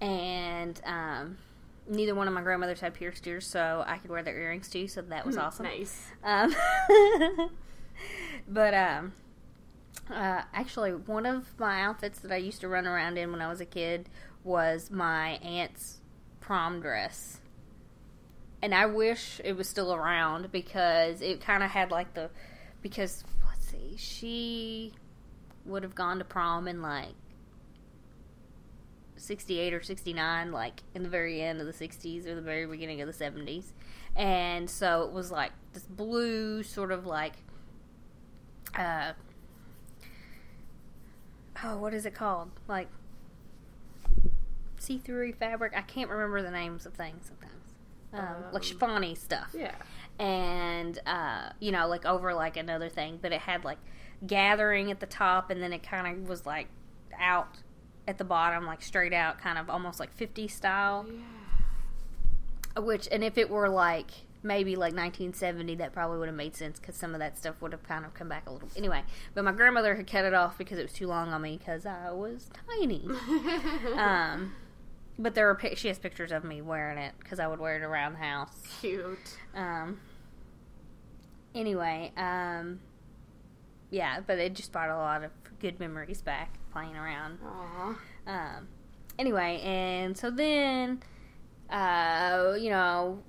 and 0.00 0.80
um, 0.84 1.36
neither 1.88 2.14
one 2.14 2.26
of 2.28 2.32
my 2.34 2.40
grandmothers 2.42 2.80
had 2.80 2.94
pierced 2.94 3.26
ears, 3.26 3.46
so 3.46 3.84
I 3.86 3.98
could 3.98 4.10
wear 4.10 4.22
their 4.22 4.36
earrings 4.38 4.68
too. 4.70 4.88
So 4.88 5.02
that 5.02 5.26
was 5.26 5.36
awesome. 5.36 5.66
Nice. 5.66 6.06
Um, 6.24 6.54
but 8.48 8.74
um, 8.74 9.12
uh, 10.10 10.42
actually, 10.52 10.90
one 10.90 11.26
of 11.26 11.58
my 11.58 11.82
outfits 11.82 12.18
that 12.20 12.32
I 12.32 12.36
used 12.36 12.60
to 12.60 12.68
run 12.68 12.86
around 12.86 13.18
in 13.18 13.30
when 13.30 13.40
I 13.40 13.48
was 13.48 13.60
a 13.60 13.66
kid 13.66 14.08
was 14.44 14.90
my 14.90 15.32
aunt's 15.42 16.00
prom 16.40 16.80
dress. 16.80 17.40
And 18.60 18.74
I 18.74 18.86
wish 18.86 19.40
it 19.44 19.56
was 19.56 19.68
still 19.68 19.92
around 19.92 20.52
because 20.52 21.20
it 21.20 21.40
kind 21.40 21.62
of 21.62 21.70
had 21.70 21.90
like 21.90 22.14
the 22.14 22.30
because 22.80 23.24
let's 23.48 23.66
see, 23.66 23.96
she 23.96 24.92
would 25.64 25.82
have 25.82 25.94
gone 25.94 26.18
to 26.18 26.24
prom 26.24 26.68
in 26.68 26.82
like 26.82 27.14
68 29.16 29.72
or 29.72 29.82
69 29.82 30.50
like 30.50 30.82
in 30.94 31.04
the 31.04 31.08
very 31.08 31.40
end 31.40 31.60
of 31.60 31.66
the 31.66 31.72
60s 31.72 32.26
or 32.26 32.34
the 32.34 32.42
very 32.42 32.66
beginning 32.66 33.00
of 33.00 33.06
the 33.06 33.24
70s 33.24 33.66
and 34.16 34.68
so 34.68 35.02
it 35.02 35.12
was 35.12 35.30
like 35.30 35.52
this 35.72 35.84
blue 35.84 36.64
sort 36.64 36.90
of 36.90 37.06
like 37.06 37.34
uh 38.76 39.12
oh 41.64 41.76
what 41.78 41.92
is 41.94 42.06
it 42.06 42.14
called 42.14 42.50
like 42.68 42.88
see-through 44.78 45.32
fabric 45.34 45.72
i 45.76 45.80
can't 45.82 46.10
remember 46.10 46.42
the 46.42 46.50
names 46.50 46.86
of 46.86 46.94
things 46.94 47.26
sometimes 47.26 47.52
um, 48.14 48.52
like 48.52 48.62
Um, 48.62 48.78
chiffony 48.78 49.16
stuff 49.16 49.54
Yeah. 49.56 49.74
and 50.18 50.98
uh, 51.06 51.50
you 51.60 51.72
know, 51.72 51.88
like 51.88 52.04
over 52.04 52.34
like 52.34 52.58
another 52.58 52.90
thing, 52.90 53.18
but 53.22 53.32
it 53.32 53.40
had 53.40 53.64
like 53.64 53.78
gathering 54.26 54.90
at 54.90 55.00
the 55.00 55.06
top, 55.06 55.48
and 55.48 55.62
then 55.62 55.72
it 55.72 55.82
kind 55.82 56.06
of 56.06 56.28
was 56.28 56.44
like 56.44 56.66
out 57.18 57.56
at 58.06 58.18
the 58.18 58.24
bottom, 58.24 58.66
like 58.66 58.82
straight 58.82 59.14
out, 59.14 59.38
kind 59.38 59.56
of 59.56 59.70
almost 59.70 59.98
like 59.98 60.12
50 60.12 60.46
style. 60.46 61.06
Yeah. 62.76 62.82
Which, 62.82 63.08
and 63.10 63.24
if 63.24 63.38
it 63.38 63.48
were 63.48 63.70
like 63.70 64.10
maybe 64.42 64.74
like 64.74 64.94
1970, 64.94 65.76
that 65.76 65.92
probably 65.92 66.18
would 66.18 66.28
have 66.28 66.36
made 66.36 66.56
sense 66.56 66.78
because 66.78 66.96
some 66.96 67.14
of 67.14 67.20
that 67.20 67.38
stuff 67.38 67.60
would 67.60 67.72
have 67.72 67.82
kind 67.82 68.04
of 68.04 68.14
come 68.14 68.28
back 68.28 68.48
a 68.48 68.52
little. 68.52 68.68
Anyway, 68.76 69.02
but 69.34 69.44
my 69.44 69.52
grandmother 69.52 69.94
had 69.94 70.06
cut 70.06 70.24
it 70.24 70.34
off 70.34 70.58
because 70.58 70.78
it 70.78 70.82
was 70.82 70.92
too 70.92 71.06
long 71.06 71.32
on 71.32 71.42
me 71.42 71.58
because 71.58 71.86
I 71.86 72.10
was 72.10 72.50
tiny. 72.68 73.06
um, 73.96 74.52
but 75.18 75.34
there 75.34 75.46
were 75.46 75.54
pic- 75.54 75.78
she 75.78 75.88
has 75.88 75.98
pictures 75.98 76.32
of 76.32 76.44
me 76.44 76.60
wearing 76.60 76.98
it 76.98 77.14
because 77.18 77.38
I 77.38 77.46
would 77.46 77.60
wear 77.60 77.76
it 77.76 77.82
around 77.82 78.14
the 78.14 78.18
house. 78.18 78.62
Cute. 78.80 79.38
Um. 79.54 80.00
Anyway, 81.54 82.12
um. 82.16 82.80
Yeah, 83.90 84.20
but 84.26 84.38
it 84.38 84.54
just 84.54 84.72
brought 84.72 84.88
a 84.88 84.96
lot 84.96 85.22
of 85.22 85.30
good 85.60 85.78
memories 85.78 86.22
back 86.22 86.54
playing 86.72 86.96
around. 86.96 87.38
Aw. 87.44 87.96
Um. 88.26 88.68
anyway, 89.18 89.60
and 89.62 90.16
so 90.16 90.30
then, 90.30 91.02
uh, 91.68 92.54
you 92.58 92.70
know, 92.70 93.22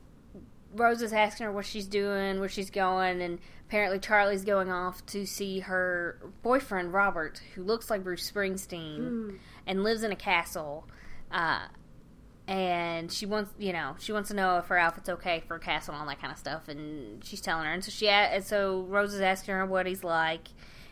Rose 0.76 1.01
is 1.01 1.13
asking 1.13 1.45
her 1.45 1.51
what 1.51 1.65
she's 1.65 1.88
doing, 1.88 2.39
where 2.39 2.49
she's 2.49 2.69
going, 2.69 3.21
and 3.21 3.39
apparently 3.67 3.99
Charlie's 3.99 4.43
going 4.43 4.71
off 4.71 5.05
to 5.07 5.26
see 5.26 5.59
her 5.59 6.19
boyfriend 6.41 6.93
Robert, 6.93 7.41
who 7.55 7.63
looks 7.63 7.89
like 7.89 8.03
Bruce 8.03 8.30
Springsteen 8.30 9.39
and 9.67 9.84
lives 9.84 10.03
in 10.03 10.11
a 10.11 10.15
castle. 10.15 10.88
Uh, 11.32 11.67
and 12.47 13.11
she 13.11 13.26
wants, 13.26 13.51
you 13.57 13.71
know, 13.71 13.95
she 13.99 14.11
wants 14.11 14.30
to 14.30 14.36
know 14.36 14.57
if 14.57 14.67
her 14.67 14.78
outfit's 14.78 15.09
okay 15.09 15.41
for 15.47 15.55
a 15.55 15.59
castle 15.59 15.93
and 15.93 16.01
all 16.01 16.07
that 16.07 16.19
kind 16.19 16.32
of 16.32 16.38
stuff. 16.38 16.67
And 16.67 17.24
she's 17.24 17.39
telling 17.41 17.65
her, 17.65 17.71
and 17.71 17.84
so 17.84 17.89
she, 17.89 18.09
and 18.09 18.43
so 18.43 18.82
Rose 18.82 19.13
is 19.13 19.21
asking 19.21 19.53
her 19.55 19.65
what 19.65 19.86
he's 19.86 20.03
like, 20.03 20.49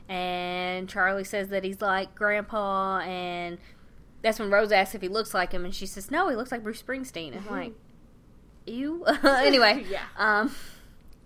and 0.08 0.88
Charlie 0.90 1.24
says 1.24 1.50
that 1.50 1.64
he's 1.64 1.82
like 1.82 2.16
Grandpa, 2.16 3.00
and 3.00 3.58
that's 4.22 4.40
when 4.40 4.50
Rose 4.50 4.72
asks 4.72 4.96
if 4.96 5.02
he 5.02 5.08
looks 5.08 5.34
like 5.34 5.52
him, 5.52 5.66
and 5.66 5.74
she 5.76 5.86
says, 5.86 6.10
"No, 6.12 6.30
he 6.30 6.36
looks 6.36 6.52
like 6.52 6.64
Bruce 6.64 6.82
Springsteen." 6.82 7.36
I'm 7.36 7.44
like, 7.50 7.74
"Ew." 8.66 9.04
anyway, 9.24 9.86
Yeah. 9.90 10.04
Um, 10.18 10.54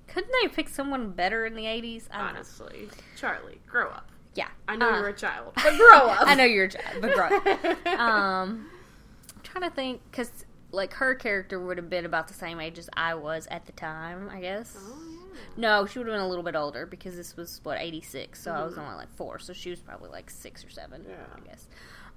couldn't 0.07 0.31
they 0.41 0.47
pick 0.47 0.69
someone 0.69 1.11
better 1.11 1.45
in 1.45 1.55
the 1.55 1.63
'80s? 1.63 2.07
I 2.11 2.17
don't 2.17 2.25
know. 2.27 2.29
Honestly, 2.39 2.89
Charlie, 3.17 3.59
grow 3.67 3.89
up. 3.89 4.09
Yeah, 4.35 4.47
I 4.67 4.75
know 4.75 4.89
Uh, 4.91 4.97
you're 4.99 5.07
a 5.09 5.13
child, 5.13 5.53
but 5.55 5.77
grow 5.77 6.07
up. 6.09 6.27
I 6.27 6.35
know 6.35 6.43
you're 6.43 6.65
a 6.65 6.69
child, 6.69 7.01
but 7.01 7.13
grow 7.13 7.27
up. 7.37 7.87
um, 7.99 8.67
I'm 9.35 9.41
trying 9.43 9.69
to 9.69 9.73
think 9.75 10.01
because 10.11 10.31
like 10.71 10.93
her 10.95 11.15
character 11.15 11.57
would 11.59 11.77
have 11.77 11.89
been 11.89 12.05
about 12.05 12.27
the 12.27 12.33
same 12.33 12.59
age 12.59 12.77
as 12.77 12.89
I 12.93 13.13
was 13.15 13.47
at 13.49 13.65
the 13.65 13.71
time. 13.71 14.29
I 14.29 14.41
guess. 14.41 14.75
Oh, 14.77 14.97
yeah. 15.33 15.39
No, 15.57 15.85
she 15.85 15.99
would 15.99 16.07
have 16.07 16.13
been 16.15 16.21
a 16.25 16.27
little 16.27 16.43
bit 16.43 16.55
older 16.55 16.85
because 16.85 17.15
this 17.15 17.37
was 17.37 17.61
what 17.63 17.77
eighty 17.79 18.01
six, 18.01 18.41
so 18.43 18.51
I 18.51 18.63
was 18.65 18.73
Mhm. 18.75 18.79
only 18.79 18.95
like 18.95 19.13
four, 19.15 19.39
so 19.39 19.53
she 19.53 19.69
was 19.69 19.79
probably 19.81 20.09
like 20.09 20.29
six 20.29 20.65
or 20.65 20.69
seven. 20.69 21.05
Yeah. 21.07 21.15
I 21.35 21.39
guess. 21.47 21.67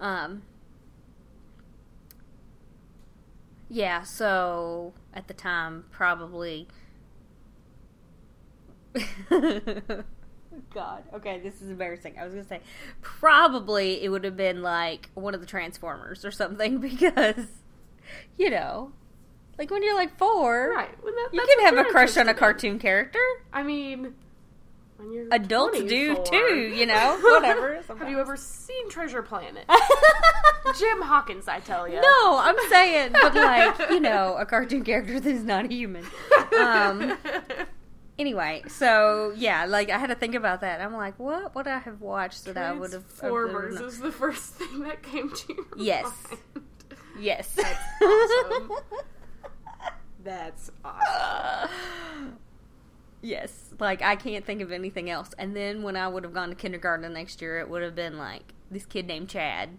Um. 0.01 0.43
Yeah, 3.69 4.03
so 4.03 4.95
at 5.13 5.29
the 5.29 5.35
time, 5.35 5.85
probably. 5.91 6.69
God, 10.75 11.03
okay, 11.15 11.41
this 11.41 11.61
is 11.61 11.71
embarrassing. 11.71 12.15
I 12.19 12.25
was 12.25 12.33
gonna 12.33 12.47
say, 12.47 12.61
probably 13.03 14.03
it 14.03 14.09
would 14.09 14.25
have 14.25 14.37
been 14.37 14.63
like 14.63 15.11
one 15.15 15.35
of 15.35 15.41
the 15.41 15.47
Transformers 15.47 16.25
or 16.25 16.31
something 16.31 16.79
because, 16.81 17.47
you 18.37 18.51
know, 18.51 18.93
like 19.59 19.71
when 19.71 19.83
you're 19.83 19.95
like 19.95 20.17
four, 20.17 20.73
Right. 20.75 20.89
Well, 21.03 21.13
that, 21.13 21.29
you 21.33 21.47
can 21.47 21.77
have 21.77 21.87
a 21.87 21.91
crush 21.91 22.17
on 22.17 22.29
a 22.29 22.35
cartoon 22.35 22.79
character. 22.79 23.21
I 23.53 23.63
mean, 23.63 24.15
when 24.99 25.13
you're 25.13 25.27
Adults 25.33 25.79
do 25.85 26.23
too, 26.25 26.73
you 26.75 26.85
know, 26.87 27.19
whatever. 27.23 27.81
Have 27.99 28.11
you 28.11 28.21
ever 28.21 28.37
seen 28.37 28.91
Treasure 28.91 29.23
Planet? 29.23 29.65
Jim 30.79 31.01
Hawkins, 31.03 31.49
I 31.49 31.61
tell 31.61 31.89
you. 31.89 32.01
No, 32.01 32.39
I'm 32.39 32.57
saying, 32.69 33.13
but 33.13 33.35
like, 33.35 33.91
you 33.91 34.01
know, 34.01 34.37
a 34.39 34.45
cartoon 34.45 34.85
character 34.85 35.19
that 35.19 35.31
is 35.31 35.45
not 35.45 35.65
a 35.67 35.69
human. 35.69 36.05
Um, 36.61 37.17
anyway, 38.19 38.63
so 38.69 39.33
yeah, 39.37 39.65
like 39.67 39.89
I 39.91 39.99
had 39.99 40.09
to 40.09 40.15
think 40.15 40.35
about 40.35 40.61
that. 40.63 40.81
I'm 40.81 40.95
like, 40.95 41.19
what 41.19 41.55
would 41.55 41.67
I 41.67 41.79
have 41.79 42.01
watched 42.01 42.45
that 42.47 42.57
I 42.57 42.73
would 42.73 42.93
have? 42.93 43.07
Transformers 43.07 43.81
is 43.81 43.99
the 44.01 44.13
first 44.13 44.55
thing 44.55 44.81
that 44.81 45.03
came 45.03 45.31
to 45.33 45.55
your 45.55 45.65
Yes. 45.77 46.05
mind. 46.29 46.65
Yes. 47.21 47.59
awesome. 48.03 48.71
That's 50.25 50.71
awesome. 50.85 51.71
yes, 53.23 53.75
like 53.79 54.03
I 54.03 54.17
can't 54.17 54.45
think 54.45 54.61
of 54.63 54.73
anything 54.73 55.11
else. 55.11 55.31
And 55.39 55.55
then 55.57 55.83
when 55.83 55.97
I 55.97 56.09
would 56.09 56.25
have 56.25 56.35
gone 56.35 56.49
to 56.51 56.55
kindergarten 56.55 57.03
the 57.03 57.09
next 57.09 57.41
year, 57.43 57.59
it 57.61 57.69
would 57.69 57.83
have 57.83 57.95
been 57.95 58.19
like 58.19 58.55
this 58.71 58.85
kid 58.87 59.07
named 59.07 59.29
Chad 59.29 59.71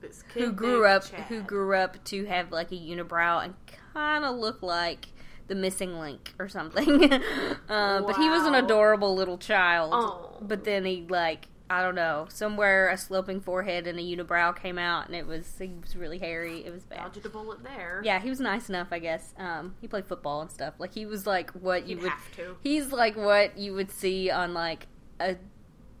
This 0.00 0.22
kid 0.32 0.42
who 0.42 0.52
grew 0.52 0.82
named 0.82 0.86
up 0.86 1.04
Chad. 1.10 1.20
who 1.22 1.42
grew 1.42 1.74
up 1.74 2.02
to 2.04 2.24
have 2.26 2.50
like 2.52 2.70
a 2.72 2.76
unibrow 2.76 3.44
and 3.44 3.54
kind 3.94 4.24
of 4.24 4.36
look 4.36 4.62
like 4.62 5.06
the 5.46 5.54
missing 5.54 5.98
link 5.98 6.34
or 6.38 6.48
something. 6.48 7.10
um, 7.12 7.20
But 8.06 8.16
he 8.16 8.28
was 8.28 8.46
an 8.46 8.54
adorable 8.54 9.14
little 9.14 9.38
child. 9.38 9.92
Oh. 9.94 10.36
But 10.42 10.64
then 10.64 10.84
he 10.84 11.06
like 11.08 11.48
I 11.70 11.82
don't 11.82 11.94
know 11.94 12.26
somewhere 12.30 12.88
a 12.88 12.96
sloping 12.96 13.40
forehead 13.40 13.86
and 13.86 13.98
a 13.98 14.02
unibrow 14.02 14.56
came 14.56 14.78
out 14.78 15.06
and 15.06 15.14
it 15.14 15.26
was 15.26 15.46
he 15.58 15.74
was 15.80 15.94
really 15.96 16.18
hairy. 16.18 16.64
It 16.64 16.72
was 16.72 16.84
bad. 16.84 16.98
dodged 17.12 17.26
a 17.26 17.28
bullet 17.28 17.62
there. 17.62 18.00
Yeah, 18.04 18.20
he 18.20 18.30
was 18.30 18.40
nice 18.40 18.68
enough, 18.68 18.88
I 18.90 18.98
guess. 18.98 19.34
Um, 19.36 19.74
he 19.80 19.86
played 19.88 20.06
football 20.06 20.40
and 20.40 20.50
stuff. 20.50 20.74
Like 20.78 20.94
he 20.94 21.04
was 21.04 21.26
like 21.26 21.50
what 21.50 21.86
you 21.86 21.96
You'd 21.96 22.02
would. 22.04 22.10
have 22.12 22.36
to. 22.36 22.56
He's 22.62 22.90
like 22.90 23.16
what 23.16 23.58
you 23.58 23.74
would 23.74 23.90
see 23.90 24.30
on 24.30 24.54
like 24.54 24.86
a 25.20 25.36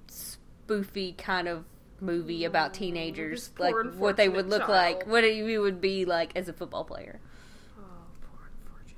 spoofy 0.08 1.16
kind 1.16 1.48
of 1.48 1.64
movie 2.00 2.44
about 2.44 2.74
teenagers, 2.74 3.50
like 3.58 3.74
what 3.96 4.16
they 4.16 4.28
would 4.28 4.48
look 4.48 4.68
like, 4.68 5.06
what 5.06 5.22
you 5.22 5.60
would 5.60 5.80
be 5.80 6.04
like 6.04 6.32
as 6.36 6.48
a 6.48 6.52
football 6.52 6.84
player. 6.84 7.20
Oh, 7.78 7.82
poor 8.22 8.48
unfortunate 8.62 8.96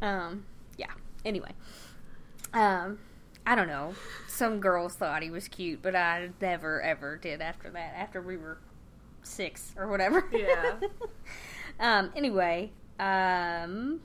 child. 0.00 0.22
Um, 0.32 0.46
yeah. 0.76 0.90
Anyway, 1.24 1.52
um, 2.52 2.98
I 3.46 3.54
don't 3.54 3.68
know. 3.68 3.94
Some 4.26 4.60
girls 4.60 4.94
thought 4.94 5.22
he 5.22 5.30
was 5.30 5.48
cute, 5.48 5.82
but 5.82 5.94
I 5.94 6.30
never 6.40 6.80
ever 6.82 7.16
did 7.16 7.40
after 7.40 7.70
that. 7.70 7.94
After 7.96 8.20
we 8.22 8.36
were 8.36 8.58
six 9.22 9.74
or 9.76 9.88
whatever. 9.88 10.26
Yeah. 10.32 10.80
um. 11.80 12.10
Anyway. 12.16 12.72
Um. 12.98 14.00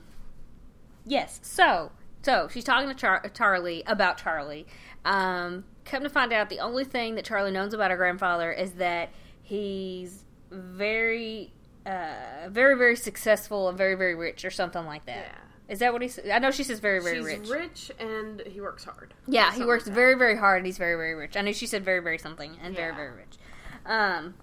Yes. 1.06 1.40
So. 1.42 1.92
So 2.22 2.48
she's 2.52 2.64
talking 2.64 2.88
to 2.88 2.94
Char- 2.94 3.28
Charlie 3.34 3.82
about 3.86 4.18
Charlie. 4.18 4.66
Um. 5.04 5.64
Come 5.86 6.02
to 6.04 6.10
find 6.10 6.32
out, 6.32 6.50
the 6.50 6.60
only 6.60 6.84
thing 6.84 7.14
that 7.16 7.24
Charlie 7.24 7.50
knows 7.50 7.72
about 7.72 7.90
her 7.90 7.96
grandfather 7.96 8.52
is 8.52 8.72
that 8.72 9.08
he's 9.42 10.24
very, 10.50 11.52
uh, 11.84 12.48
very, 12.48 12.76
very 12.76 12.94
successful 12.94 13.68
and 13.68 13.76
very, 13.76 13.94
very 13.96 14.14
rich, 14.14 14.44
or 14.44 14.50
something 14.50 14.84
like 14.84 15.06
that. 15.06 15.26
Yeah. 15.32 15.49
Is 15.70 15.78
that 15.78 15.92
what 15.92 16.02
he 16.02 16.08
said? 16.08 16.28
I 16.28 16.40
know 16.40 16.50
she 16.50 16.64
says 16.64 16.80
very, 16.80 17.00
very 17.00 17.20
rich. 17.22 17.38
She's 17.42 17.50
rich. 17.50 17.90
and 18.00 18.42
he 18.44 18.60
works 18.60 18.82
hard. 18.84 19.14
Yeah, 19.28 19.52
he 19.54 19.64
works 19.64 19.86
like 19.86 19.94
very, 19.94 20.14
very 20.14 20.36
hard 20.36 20.58
and 20.58 20.66
he's 20.66 20.78
very, 20.78 20.96
very 20.96 21.14
rich. 21.14 21.36
I 21.36 21.42
know 21.42 21.52
she 21.52 21.66
said 21.66 21.84
very, 21.84 22.00
very 22.00 22.18
something 22.18 22.56
and 22.62 22.74
very, 22.74 22.90
Yeah. 22.90 22.96
very 22.96 23.12
rich. 23.16 23.36
Um, 23.86 24.34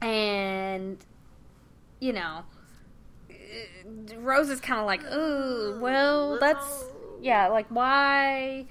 and, 0.00 0.98
you 2.00 2.12
know, 2.12 2.44
uh, 3.28 3.34
Rose 4.18 4.48
is 4.50 4.60
kind 4.60 4.78
of 4.80 4.86
like, 4.86 5.02
oh, 5.10 5.78
well, 5.80 6.38
that's, 6.38 6.84
yeah, 7.20 7.48
like, 7.48 7.66
why, 7.68 8.66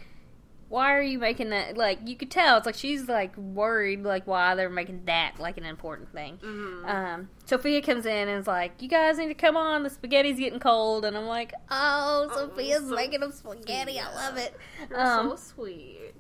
why 0.70 0.93
are 0.93 1.01
you 1.01 1.18
making 1.20 1.49
that, 1.51 1.78
like, 1.78 1.99
you 2.05 2.15
could 2.18 2.30
tell, 2.30 2.57
it's 2.57 2.65
like 2.65 2.76
she's, 2.76 3.07
like, 3.07 3.36
worried, 3.38 4.03
like, 4.03 4.28
why 4.28 4.53
they're 4.55 4.70
making 4.70 5.03
that, 5.05 5.36
like, 5.39 5.57
an 5.57 5.63
important 5.65 6.11
thing. 6.11 6.38
Mhm. 6.43 6.86
Um, 6.86 7.30
Sophia 7.45 7.82
comes 7.82 8.05
in 8.05 8.28
and 8.28 8.39
is 8.41 8.47
like, 8.47 8.82
"You 8.82 8.89
guys 8.89 9.18
need 9.18 9.28
to 9.30 9.34
come 9.34 9.55
on. 9.55 9.84
The 9.84 9.89
spaghetti's 9.89 10.38
getting 10.39 10.59
cold." 10.59 11.05
And 11.05 11.15
I'm 11.18 11.26
like, 11.28 11.53
"Oh, 11.72 12.28
Oh, 12.30 12.36
Sophia's 12.49 12.89
so- 12.89 12.95
making 12.95 13.22
them 13.22 13.32
spaghetti. 13.32 13.97
I 13.99 14.13
love 14.13 14.38
it." 14.38 14.55
You're 14.89 14.99
Um, 14.99 15.30
so 15.30 15.36
sweet. 15.38 16.13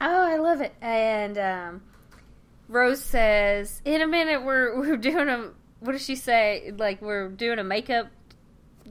Oh, 0.00 0.22
I 0.26 0.36
love 0.36 0.60
it. 0.60 0.74
And 0.82 1.38
um, 1.38 1.82
Rose 2.68 3.02
says, 3.02 3.80
"In 3.84 4.02
a 4.02 4.06
minute, 4.06 4.42
we're 4.44 4.78
we're 4.78 4.96
doing 4.98 5.28
a 5.28 5.50
what 5.80 5.92
does 5.92 6.04
she 6.04 6.16
say? 6.16 6.72
Like 6.76 7.00
we're 7.00 7.28
doing 7.28 7.58
a 7.58 7.64
makeup 7.64 8.08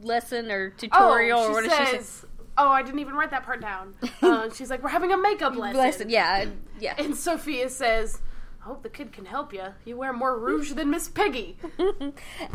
lesson 0.01 0.51
or 0.51 0.71
tutorial 0.71 1.39
oh, 1.39 1.49
or 1.49 1.51
what 1.53 1.69
does 1.69 1.77
she 1.89 1.97
say?" 1.99 2.27
Oh, 2.57 2.69
I 2.69 2.83
didn't 2.83 2.99
even 2.99 3.15
write 3.15 3.31
that 3.31 3.43
part 3.43 3.61
down. 3.61 3.95
Uh, 4.21 4.49
she's 4.53 4.69
like, 4.69 4.83
"We're 4.83 4.89
having 4.89 5.11
a 5.11 5.17
makeup 5.17 5.55
lesson." 5.55 5.77
Lesson, 5.77 6.09
yeah, 6.09 6.45
yeah. 6.79 6.93
And 6.97 7.15
Sophia 7.15 7.67
says, 7.69 8.21
"I 8.61 8.65
hope 8.65 8.83
the 8.83 8.89
kid 8.89 9.11
can 9.11 9.25
help 9.25 9.53
you. 9.53 9.63
You 9.85 9.97
wear 9.97 10.13
more 10.13 10.37
rouge 10.37 10.71
than 10.73 10.91
Miss 10.91 11.07
Piggy." 11.09 11.57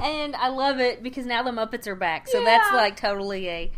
and 0.03 0.37
I 0.37 0.49
love 0.49 0.79
it 0.79 1.03
because 1.03 1.27
now 1.27 1.43
the 1.43 1.51
Muppets 1.51 1.87
are 1.87 1.97
back, 1.97 2.29
so 2.29 2.45
that's 2.45 2.73
like 2.73 2.97
totally 2.97 3.49
a 3.49 3.73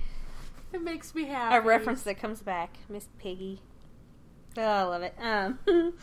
It 0.72 0.82
makes 0.82 1.14
me 1.14 1.24
happy. 1.24 1.56
a 1.56 1.60
reference 1.60 2.02
that 2.02 2.18
comes 2.20 2.42
back, 2.42 2.76
Miss 2.88 3.08
Piggy. 3.18 3.60
Oh, 4.58 4.62
I 4.62 4.82
love 4.82 5.02
it. 5.02 5.14
Um, 5.20 5.58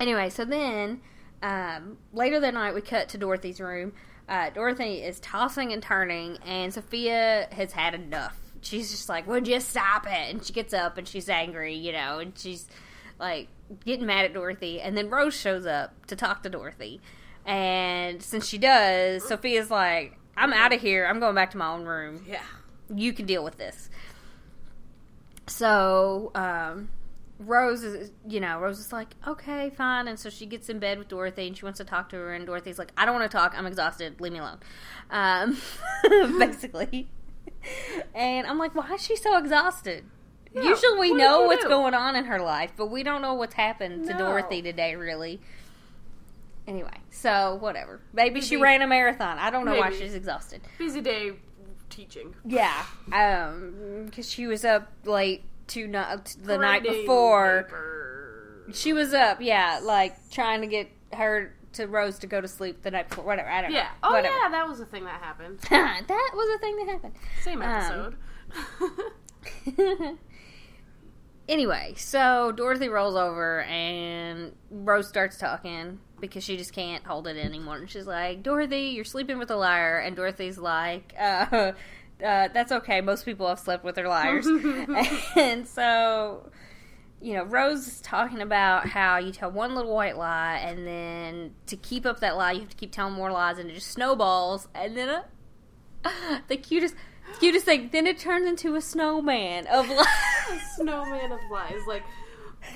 anyway, 0.00 0.30
so 0.30 0.44
then 0.44 1.00
um, 1.42 1.98
later 2.12 2.40
that 2.40 2.54
night, 2.54 2.74
we 2.74 2.80
cut 2.80 3.08
to 3.10 3.18
Dorothy's 3.18 3.60
room. 3.60 3.92
Uh, 4.28 4.50
Dorothy 4.50 5.02
is 5.02 5.20
tossing 5.20 5.72
and 5.72 5.80
turning, 5.82 6.38
and 6.44 6.74
Sophia 6.74 7.46
has 7.52 7.72
had 7.72 7.94
enough. 7.94 8.36
She's 8.66 8.90
just 8.90 9.08
like, 9.08 9.26
"Would 9.26 9.46
you 9.48 9.60
stop 9.60 10.06
it?" 10.06 10.30
And 10.34 10.44
she 10.44 10.52
gets 10.52 10.74
up 10.74 10.98
and 10.98 11.06
she's 11.06 11.28
angry, 11.28 11.74
you 11.74 11.92
know, 11.92 12.18
and 12.18 12.36
she's 12.38 12.66
like 13.18 13.48
getting 13.84 14.06
mad 14.06 14.24
at 14.24 14.34
Dorothy. 14.34 14.80
And 14.80 14.96
then 14.96 15.08
Rose 15.10 15.34
shows 15.34 15.66
up 15.66 16.06
to 16.06 16.16
talk 16.16 16.42
to 16.42 16.50
Dorothy, 16.50 17.00
and 17.44 18.22
since 18.22 18.46
she 18.48 18.58
does, 18.58 19.26
Sophia's 19.26 19.70
like, 19.70 20.18
"I'm 20.36 20.52
out 20.52 20.72
of 20.72 20.80
here. 20.80 21.06
I'm 21.06 21.20
going 21.20 21.34
back 21.34 21.50
to 21.52 21.58
my 21.58 21.68
own 21.68 21.84
room." 21.84 22.24
Yeah. 22.28 22.42
you 22.94 23.12
can 23.12 23.26
deal 23.26 23.42
with 23.44 23.56
this. 23.56 23.88
So, 25.48 26.32
um, 26.34 26.88
Rose 27.38 27.82
is, 27.84 28.10
you 28.26 28.40
know, 28.40 28.58
Rose 28.58 28.78
is 28.78 28.92
like, 28.92 29.14
okay, 29.26 29.70
fine. 29.70 30.08
And 30.08 30.18
so 30.18 30.30
she 30.30 30.46
gets 30.46 30.68
in 30.68 30.78
bed 30.78 30.98
with 30.98 31.08
Dorothy 31.08 31.46
and 31.46 31.56
she 31.56 31.64
wants 31.64 31.78
to 31.78 31.84
talk 31.84 32.08
to 32.10 32.16
her. 32.16 32.32
And 32.32 32.46
Dorothy's 32.46 32.78
like, 32.78 32.92
I 32.96 33.04
don't 33.04 33.14
want 33.14 33.30
to 33.30 33.36
talk. 33.36 33.54
I'm 33.56 33.66
exhausted. 33.66 34.20
Leave 34.20 34.32
me 34.32 34.38
alone. 34.40 34.58
Um, 35.10 35.56
basically. 36.38 37.08
And 38.14 38.46
I'm 38.46 38.58
like, 38.58 38.74
why 38.74 38.94
is 38.94 39.02
she 39.02 39.16
so 39.16 39.36
exhausted? 39.38 40.04
Yeah, 40.54 40.62
Usually 40.62 40.98
we 40.98 41.10
what 41.10 41.18
know 41.18 41.42
what's 41.42 41.62
do? 41.64 41.68
going 41.68 41.94
on 41.94 42.16
in 42.16 42.24
her 42.24 42.40
life, 42.40 42.72
but 42.76 42.86
we 42.86 43.02
don't 43.02 43.20
know 43.20 43.34
what's 43.34 43.54
happened 43.54 44.06
to 44.06 44.12
No. 44.12 44.18
Dorothy 44.18 44.62
today, 44.62 44.96
really. 44.96 45.40
Anyway, 46.66 46.98
so 47.10 47.56
whatever. 47.60 48.00
Maybe 48.12 48.40
she 48.40 48.56
ran 48.56 48.82
a 48.82 48.86
marathon. 48.86 49.38
I 49.38 49.50
don't 49.50 49.64
know 49.66 49.76
why 49.76 49.92
she's 49.92 50.14
exhausted. 50.14 50.62
Busy 50.78 51.00
day 51.00 51.32
teaching. 51.90 52.34
Yeah, 52.44 52.84
um, 53.12 54.04
because 54.06 54.28
she 54.30 54.46
was 54.46 54.64
up 54.64 54.90
late 55.04 55.44
to 55.68 55.86
not 55.86 56.34
the 56.42 56.58
night 56.58 56.82
before. 56.82 57.68
She 58.72 58.92
was 58.92 59.14
up, 59.14 59.38
yeah, 59.40 59.78
like 59.82 60.30
trying 60.30 60.62
to 60.62 60.66
get 60.66 60.88
her 61.12 61.54
to 61.76 61.86
Rose 61.86 62.18
to 62.20 62.26
go 62.26 62.40
to 62.40 62.48
sleep 62.48 62.82
the 62.82 62.90
night 62.90 63.08
before. 63.08 63.24
Whatever, 63.24 63.48
I 63.48 63.62
don't 63.62 63.72
Yeah. 63.72 63.82
know. 63.84 63.88
Oh 64.04 64.12
whatever. 64.12 64.34
yeah, 64.42 64.48
that 64.50 64.68
was 64.68 64.80
a 64.80 64.86
thing 64.86 65.04
that 65.04 65.20
happened. 65.22 65.58
that 65.70 66.30
was 66.34 66.56
a 66.56 66.58
thing 66.58 66.76
that 66.76 66.88
happened. 66.88 67.14
Same 67.42 67.62
Um, 67.62 68.16
episode. 69.68 70.16
anyway, 71.48 71.94
so 71.96 72.52
Dorothy 72.52 72.88
rolls 72.88 73.14
over 73.16 73.62
and 73.62 74.52
Rose 74.70 75.08
starts 75.08 75.36
talking 75.38 76.00
because 76.20 76.42
she 76.44 76.56
just 76.56 76.72
can't 76.72 77.04
hold 77.04 77.26
it 77.26 77.36
anymore. 77.36 77.76
And 77.76 77.90
she's 77.90 78.06
like, 78.06 78.42
Dorothy, 78.42 78.88
you're 78.94 79.04
sleeping 79.04 79.38
with 79.38 79.50
a 79.50 79.56
liar. 79.56 79.98
And 79.98 80.16
Dorothy's 80.16 80.58
like, 80.58 81.14
uh, 81.18 81.72
uh, 82.24 82.48
that's 82.48 82.72
okay. 82.72 83.00
Most 83.00 83.24
people 83.24 83.46
have 83.48 83.58
slept 83.58 83.84
with 83.84 83.94
their 83.94 84.08
liars. 84.08 84.46
and 85.36 85.66
so, 85.68 86.50
you 87.20 87.34
know, 87.34 87.44
Rose 87.44 87.86
is 87.88 88.00
talking 88.00 88.40
about 88.40 88.88
how 88.88 89.16
you 89.18 89.32
tell 89.32 89.50
one 89.50 89.74
little 89.74 89.94
white 89.94 90.16
lie, 90.16 90.58
and 90.58 90.86
then 90.86 91.54
to 91.66 91.76
keep 91.76 92.04
up 92.06 92.20
that 92.20 92.36
lie, 92.36 92.52
you 92.52 92.60
have 92.60 92.68
to 92.70 92.76
keep 92.76 92.92
telling 92.92 93.14
more 93.14 93.32
lies, 93.32 93.58
and 93.58 93.70
it 93.70 93.74
just 93.74 93.88
snowballs. 93.88 94.68
And 94.74 94.96
then 94.96 95.22
uh, 96.04 96.10
the 96.48 96.56
cutest, 96.56 96.94
cutest 97.40 97.64
thing, 97.64 97.88
then 97.92 98.06
it 98.06 98.18
turns 98.18 98.46
into 98.46 98.74
a 98.74 98.80
snowman 98.80 99.66
of 99.66 99.88
lies. 99.90 100.06
Snowman 100.76 101.32
of 101.32 101.40
lies. 101.50 101.80
Like 101.88 102.02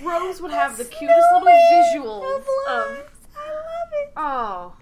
Rose 0.02 0.40
would 0.40 0.52
have 0.52 0.76
the 0.76 0.84
cutest 0.84 1.18
little 1.32 1.48
visuals 1.48 2.36
of 2.36 2.42
of. 2.68 2.90
lies. 2.90 3.06
I 3.36 3.48
love 3.48 3.92
it. 3.92 4.12
Oh, 4.16 4.76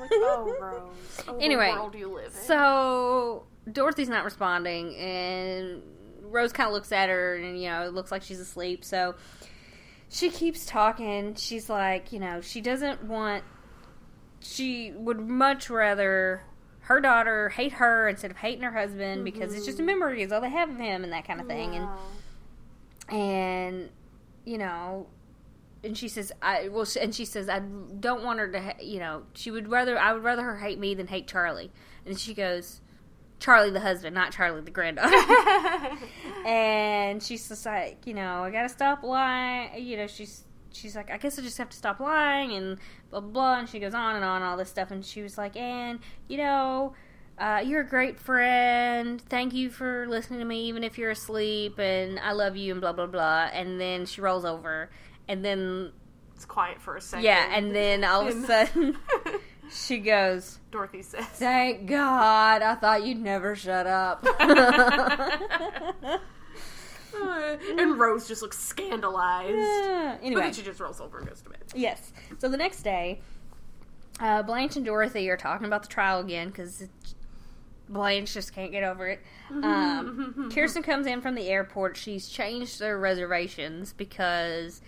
like 0.00 0.10
oh, 0.12 0.56
Rose. 0.60 1.24
Oh, 1.28 1.38
Anyway, 1.38 1.70
world 1.72 1.94
you 1.94 2.08
live 2.08 2.26
in. 2.26 2.32
So 2.32 3.44
Dorothy's 3.70 4.08
not 4.08 4.24
responding, 4.24 4.96
and 4.96 5.82
Rose 6.32 6.52
kind 6.52 6.66
of 6.66 6.72
looks 6.72 6.92
at 6.92 7.08
her, 7.08 7.36
and 7.36 7.60
you 7.60 7.68
know, 7.68 7.82
it 7.82 7.92
looks 7.94 8.10
like 8.10 8.22
she's 8.22 8.40
asleep. 8.40 8.84
So 8.84 9.14
she 10.08 10.30
keeps 10.30 10.66
talking. 10.66 11.34
She's 11.34 11.68
like, 11.68 12.12
you 12.12 12.18
know, 12.18 12.40
she 12.40 12.60
doesn't 12.60 13.04
want. 13.04 13.44
She 14.40 14.92
would 14.96 15.20
much 15.20 15.70
rather 15.70 16.42
her 16.80 17.00
daughter 17.00 17.48
hate 17.50 17.72
her 17.72 18.08
instead 18.08 18.30
of 18.30 18.36
hating 18.38 18.62
her 18.62 18.72
husband 18.72 19.24
because 19.24 19.54
it's 19.54 19.64
just 19.64 19.78
a 19.78 19.82
mm-hmm. 19.82 19.86
memory, 19.86 20.22
is 20.22 20.32
all 20.32 20.40
they 20.40 20.50
have 20.50 20.68
of 20.68 20.76
him, 20.76 21.04
and 21.04 21.12
that 21.12 21.26
kind 21.26 21.40
of 21.40 21.46
thing. 21.46 21.76
And 21.76 21.88
Yeah. 23.10 23.16
and 23.16 23.90
you 24.44 24.58
know 24.58 25.06
and 25.84 25.96
she 25.96 26.08
says 26.08 26.32
i 26.40 26.68
well 26.68 26.86
and 27.00 27.14
she 27.14 27.24
says 27.24 27.48
i 27.48 27.58
don't 27.58 28.22
want 28.24 28.38
her 28.38 28.50
to 28.50 28.60
ha- 28.60 28.76
you 28.80 28.98
know 28.98 29.22
she 29.34 29.50
would 29.50 29.68
rather 29.68 29.98
i 29.98 30.12
would 30.12 30.22
rather 30.22 30.42
her 30.42 30.58
hate 30.58 30.78
me 30.78 30.94
than 30.94 31.06
hate 31.06 31.26
charlie 31.26 31.70
and 32.06 32.18
she 32.18 32.34
goes 32.34 32.80
charlie 33.42 33.70
the 33.70 33.80
husband 33.80 34.14
not 34.14 34.32
charlie 34.32 34.60
the 34.60 34.70
granddaughter 34.70 35.16
and 36.46 37.22
she's 37.22 37.48
just 37.48 37.66
like 37.66 38.06
you 38.06 38.14
know 38.14 38.44
i 38.44 38.50
gotta 38.50 38.68
stop 38.68 39.02
lying 39.02 39.84
you 39.84 39.96
know 39.96 40.06
she's 40.06 40.44
she's 40.72 40.94
like 40.94 41.10
i 41.10 41.16
guess 41.18 41.38
i 41.38 41.42
just 41.42 41.58
have 41.58 41.68
to 41.68 41.76
stop 41.76 41.98
lying 41.98 42.52
and 42.52 42.78
blah 43.10 43.20
blah 43.20 43.30
blah 43.30 43.58
and 43.58 43.68
she 43.68 43.80
goes 43.80 43.94
on 43.94 44.14
and 44.14 44.24
on 44.24 44.42
all 44.42 44.56
this 44.56 44.68
stuff 44.68 44.90
and 44.90 45.04
she 45.04 45.22
was 45.22 45.36
like 45.36 45.56
and 45.56 45.98
you 46.28 46.36
know 46.36 46.94
uh, 47.38 47.60
you're 47.64 47.80
a 47.80 47.88
great 47.88 48.20
friend. 48.20 49.20
Thank 49.20 49.54
you 49.54 49.70
for 49.70 50.06
listening 50.06 50.38
to 50.40 50.44
me, 50.44 50.66
even 50.66 50.84
if 50.84 50.98
you're 50.98 51.10
asleep. 51.10 51.78
And 51.78 52.20
I 52.20 52.32
love 52.32 52.56
you, 52.56 52.72
and 52.72 52.80
blah 52.80 52.92
blah 52.92 53.06
blah. 53.06 53.48
And 53.52 53.80
then 53.80 54.04
she 54.06 54.20
rolls 54.20 54.44
over, 54.44 54.90
and 55.26 55.44
then 55.44 55.92
it's 56.36 56.44
quiet 56.44 56.80
for 56.80 56.96
a 56.96 57.00
second. 57.00 57.24
yeah, 57.24 57.56
and 57.56 57.74
then 57.74 58.04
all 58.04 58.28
of 58.28 58.36
a 58.36 58.42
sudden 58.46 58.98
she 59.70 59.98
goes, 59.98 60.58
Dorothy 60.70 61.02
says. 61.02 61.24
"Thank 61.24 61.86
God! 61.86 62.62
I 62.62 62.74
thought 62.74 63.04
you'd 63.04 63.20
never 63.20 63.54
shut 63.54 63.86
up." 63.86 64.26
and 67.78 67.98
Rose 67.98 68.26
just 68.28 68.42
looks 68.42 68.58
scandalized. 68.58 69.54
But 69.54 70.24
anyway, 70.24 70.42
then 70.42 70.52
she 70.52 70.62
just 70.62 70.80
rolls 70.80 71.00
over 71.00 71.18
and 71.18 71.28
goes 71.28 71.42
to 71.42 71.50
bed. 71.50 71.60
Yes. 71.74 72.12
So 72.38 72.48
the 72.48 72.56
next 72.56 72.82
day, 72.82 73.20
uh, 74.20 74.42
Blanche 74.42 74.76
and 74.76 74.84
Dorothy 74.84 75.28
are 75.30 75.36
talking 75.36 75.66
about 75.66 75.82
the 75.82 75.88
trial 75.88 76.20
again 76.20 76.48
because 76.48 76.84
Blanche 77.88 78.32
just 78.32 78.54
can't 78.54 78.72
get 78.72 78.84
over 78.84 79.08
it. 79.08 79.20
Um, 79.50 80.50
Kirsten 80.54 80.82
comes 80.82 81.06
in 81.06 81.20
from 81.20 81.34
the 81.34 81.48
airport. 81.48 81.96
She's 81.96 82.28
changed 82.28 82.80
their 82.80 82.98
reservations 82.98 83.92
because 83.92 84.80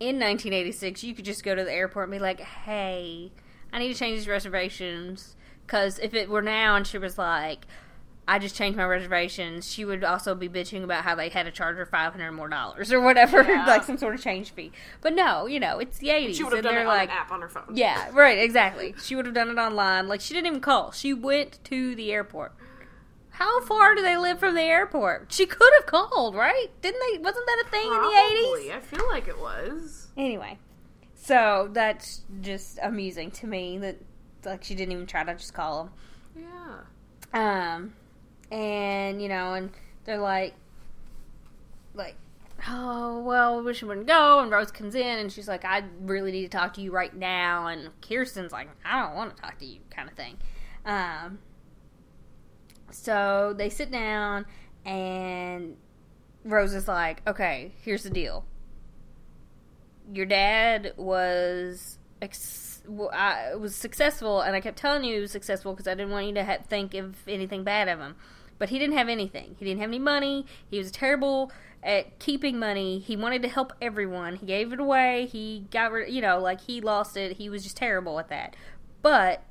in 0.00 0.16
1986 0.18 1.04
you 1.04 1.14
could 1.14 1.24
just 1.24 1.44
go 1.44 1.54
to 1.54 1.64
the 1.64 1.72
airport 1.72 2.04
and 2.04 2.12
be 2.12 2.18
like, 2.18 2.40
"Hey, 2.40 3.32
I 3.72 3.78
need 3.78 3.92
to 3.92 3.98
change 3.98 4.18
these 4.18 4.28
reservations." 4.28 5.36
Because 5.66 5.98
if 6.00 6.12
it 6.14 6.28
were 6.28 6.42
now 6.42 6.74
and 6.76 6.86
she 6.86 6.98
was 6.98 7.16
like, 7.16 7.66
I 8.28 8.38
just 8.38 8.54
changed 8.56 8.76
my 8.76 8.84
reservations, 8.84 9.72
she 9.72 9.84
would 9.84 10.04
also 10.04 10.34
be 10.34 10.48
bitching 10.48 10.82
about 10.84 11.04
how 11.04 11.14
they 11.14 11.28
had 11.28 11.44
to 11.44 11.52
charge 11.52 11.76
her 11.76 11.86
five 11.86 12.12
hundred 12.12 12.32
more 12.32 12.48
dollars 12.48 12.92
or 12.92 13.00
whatever, 13.00 13.42
Yeah. 13.48 13.64
like 13.66 13.84
some 13.84 13.96
sort 13.96 14.14
of 14.14 14.22
change 14.22 14.50
fee. 14.50 14.72
But 15.00 15.14
no, 15.14 15.46
you 15.46 15.58
know, 15.60 15.78
it's 15.78 15.98
the 15.98 16.10
eighties, 16.10 16.36
She 16.36 16.44
would 16.44 16.52
have 16.52 16.64
done 16.64 16.76
it 16.76 16.86
like, 16.86 17.08
on 17.10 17.16
an 17.16 17.22
app 17.22 17.32
on 17.32 17.40
her 17.40 17.48
phone. 17.48 17.64
yeah, 17.74 18.10
right, 18.12 18.38
exactly. 18.38 18.94
She 19.02 19.16
would 19.16 19.24
have 19.24 19.34
done 19.34 19.48
it 19.50 19.56
online. 19.58 20.08
Like 20.08 20.20
she 20.20 20.34
didn't 20.34 20.48
even 20.48 20.60
call. 20.60 20.90
She 20.92 21.14
went 21.14 21.58
to 21.64 21.94
the 21.94 22.12
airport. 22.12 22.52
How 23.36 23.62
far 23.62 23.94
do 23.94 24.02
they 24.02 24.16
live 24.18 24.38
from 24.38 24.54
the 24.54 24.60
airport? 24.62 25.32
She 25.32 25.46
could 25.46 25.72
have 25.78 25.86
called, 25.86 26.34
right? 26.34 26.66
Didn't 26.82 27.00
they? 27.12 27.18
Wasn't 27.18 27.46
that 27.46 27.64
a 27.66 27.70
thing 27.70 27.86
in 27.86 27.92
the 28.02 28.58
eighties? 28.68 28.72
I 28.72 28.80
feel 28.80 29.08
like 29.08 29.26
it 29.26 29.38
was. 29.40 30.08
Anyway, 30.18 30.58
so 31.22 31.68
that's 31.72 32.22
just 32.40 32.80
amusing 32.82 33.30
to 33.30 33.46
me 33.46 33.78
that 33.78 33.96
like 34.44 34.64
she 34.64 34.74
didn't 34.74 34.92
even 34.92 35.06
try 35.06 35.22
to 35.22 35.32
just 35.34 35.54
call 35.54 35.84
them. 36.34 36.44
Yeah. 37.32 37.74
Um, 37.74 37.92
and 38.50 39.22
you 39.22 39.28
know, 39.28 39.54
and 39.54 39.70
they're 40.04 40.18
like, 40.18 40.54
like, 41.94 42.16
oh 42.68 43.22
well, 43.22 43.58
we 43.58 43.62
wish 43.62 43.82
you 43.82 43.86
wouldn't 43.86 44.08
go. 44.08 44.40
And 44.40 44.50
Rose 44.50 44.72
comes 44.72 44.96
in, 44.96 45.18
and 45.18 45.32
she's 45.32 45.46
like, 45.46 45.64
I 45.64 45.84
really 46.00 46.32
need 46.32 46.42
to 46.42 46.48
talk 46.48 46.74
to 46.74 46.80
you 46.80 46.90
right 46.90 47.14
now. 47.14 47.68
And 47.68 47.90
Kirsten's 48.00 48.50
like, 48.50 48.68
I 48.84 49.00
don't 49.00 49.14
want 49.14 49.36
to 49.36 49.40
talk 49.40 49.60
to 49.60 49.64
you, 49.64 49.78
kind 49.90 50.08
of 50.08 50.16
thing. 50.16 50.38
Um, 50.84 51.38
so 52.90 53.54
they 53.56 53.70
sit 53.70 53.92
down, 53.92 54.44
and 54.84 55.76
Rose 56.44 56.74
is 56.74 56.88
like, 56.88 57.22
okay, 57.28 57.74
here's 57.82 58.02
the 58.02 58.10
deal. 58.10 58.44
Your 60.12 60.26
dad 60.26 60.92
was. 60.96 61.98
Ex- 62.20 62.82
I 63.12 63.54
was 63.56 63.74
successful, 63.74 64.40
and 64.40 64.54
I 64.54 64.60
kept 64.60 64.76
telling 64.78 65.04
you 65.04 65.14
he 65.16 65.20
was 65.20 65.30
successful 65.30 65.72
because 65.72 65.86
I 65.88 65.94
didn't 65.94 66.10
want 66.12 66.26
you 66.26 66.34
to 66.34 66.44
ha- 66.44 66.58
think 66.68 66.94
of 66.94 67.16
anything 67.28 67.64
bad 67.64 67.88
of 67.88 67.98
him. 68.00 68.16
But 68.58 68.68
he 68.70 68.78
didn't 68.78 68.96
have 68.96 69.08
anything. 69.08 69.56
He 69.58 69.64
didn't 69.64 69.80
have 69.80 69.90
any 69.90 69.98
money. 69.98 70.46
He 70.70 70.78
was 70.78 70.90
terrible 70.92 71.50
at 71.82 72.18
keeping 72.20 72.58
money. 72.58 73.00
He 73.00 73.16
wanted 73.16 73.42
to 73.42 73.48
help 73.48 73.72
everyone. 73.80 74.36
He 74.36 74.46
gave 74.46 74.72
it 74.72 74.78
away. 74.78 75.26
He 75.26 75.66
got 75.72 75.90
rid. 75.90 76.12
You 76.12 76.20
know, 76.22 76.38
like 76.38 76.60
he 76.60 76.80
lost 76.80 77.16
it. 77.16 77.38
He 77.38 77.48
was 77.48 77.62
just 77.64 77.76
terrible 77.76 78.20
at 78.20 78.28
that. 78.28 78.54
But 79.00 79.42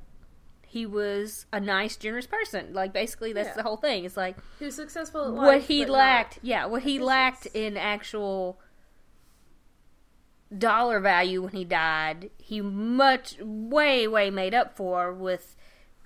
he 0.66 0.86
was 0.86 1.44
a 1.52 1.60
nice, 1.60 1.96
generous 1.98 2.26
person. 2.26 2.72
Like 2.72 2.94
basically, 2.94 3.34
that's 3.34 3.48
Yeah. 3.50 3.54
the 3.56 3.62
whole 3.64 3.76
thing. 3.76 4.06
It's 4.06 4.16
like 4.16 4.36
He 4.58 4.64
was 4.64 4.76
successful 4.76 5.26
at 5.26 5.32
what 5.32 5.46
life, 5.46 5.66
he 5.68 5.84
lacked 5.84 6.38
yeah 6.40 6.64
what 6.64 6.82
he 6.82 6.98
lacked 6.98 7.44
in 7.46 7.76
actual 7.76 8.58
dollar 10.58 11.00
value 11.00 11.40
when 11.42 11.52
he 11.52 11.64
died 11.64 12.30
he 12.38 12.60
much 12.60 13.36
way 13.40 14.06
way 14.06 14.30
made 14.30 14.52
up 14.54 14.76
for 14.76 15.12
with 15.12 15.56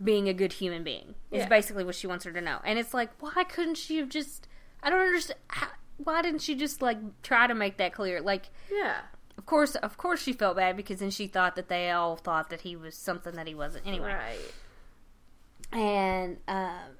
being 0.02 0.28
a 0.28 0.34
good 0.34 0.52
human 0.54 0.84
being 0.84 1.14
is 1.30 1.40
Yeah. 1.40 1.48
basically 1.48 1.82
what 1.84 1.94
she 1.94 2.06
wants 2.06 2.24
her 2.24 2.32
to 2.32 2.40
know 2.40 2.58
and 2.64 2.78
it's 2.78 2.94
like 2.94 3.10
why 3.20 3.44
couldn't 3.44 3.76
she 3.76 3.96
have 3.98 4.08
just 4.08 4.46
i 4.82 4.90
don't 4.90 5.00
understand 5.00 5.38
how, 5.48 5.68
why 5.96 6.22
didn't 6.22 6.42
she 6.42 6.54
just 6.54 6.80
like 6.82 6.98
try 7.22 7.46
to 7.46 7.54
make 7.54 7.76
that 7.78 7.92
clear 7.92 8.20
like 8.20 8.50
Yeah. 8.70 8.98
of 9.36 9.46
course 9.46 9.74
of 9.76 9.96
course 9.96 10.22
she 10.22 10.32
felt 10.32 10.56
bad 10.56 10.76
because 10.76 11.00
then 11.00 11.10
she 11.10 11.26
thought 11.26 11.56
that 11.56 11.68
they 11.68 11.90
all 11.90 12.16
thought 12.16 12.50
that 12.50 12.60
he 12.60 12.76
was 12.76 12.94
something 12.94 13.34
that 13.34 13.46
he 13.48 13.54
wasn't 13.54 13.86
anyway 13.86 14.12
Right. 14.12 15.78
and 15.80 16.36
um, 16.46 16.96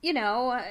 you 0.00 0.12
know, 0.12 0.50
uh, 0.50 0.62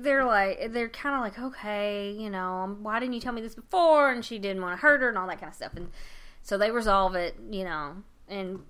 they're 0.00 0.24
like 0.24 0.72
they're 0.72 0.88
kind 0.88 1.14
of 1.16 1.20
like 1.22 1.38
okay, 1.52 2.12
you 2.12 2.30
know, 2.30 2.52
um, 2.54 2.82
why 2.82 3.00
didn't 3.00 3.14
you 3.14 3.20
tell 3.20 3.32
me 3.32 3.40
this 3.40 3.54
before? 3.54 4.10
And 4.10 4.24
she 4.24 4.38
didn't 4.38 4.62
want 4.62 4.78
to 4.78 4.82
hurt 4.82 5.00
her 5.00 5.08
and 5.08 5.18
all 5.18 5.26
that 5.28 5.40
kind 5.40 5.50
of 5.50 5.54
stuff, 5.56 5.72
and 5.74 5.90
so 6.42 6.58
they 6.58 6.70
resolve 6.70 7.14
it, 7.14 7.36
you 7.50 7.64
know, 7.64 7.96
and 8.28 8.60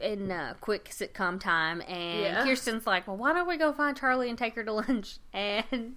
in 0.00 0.30
uh, 0.30 0.54
quick 0.60 0.90
sitcom 0.90 1.40
time. 1.40 1.80
And 1.82 2.20
Yeah. 2.20 2.44
Kirsten's 2.44 2.86
like, 2.86 3.06
well, 3.06 3.16
why 3.16 3.32
don't 3.32 3.48
we 3.48 3.56
go 3.56 3.72
find 3.72 3.96
Charlie 3.96 4.28
and 4.28 4.38
take 4.38 4.54
her 4.54 4.64
to 4.64 4.72
lunch? 4.72 5.18
And 5.32 5.96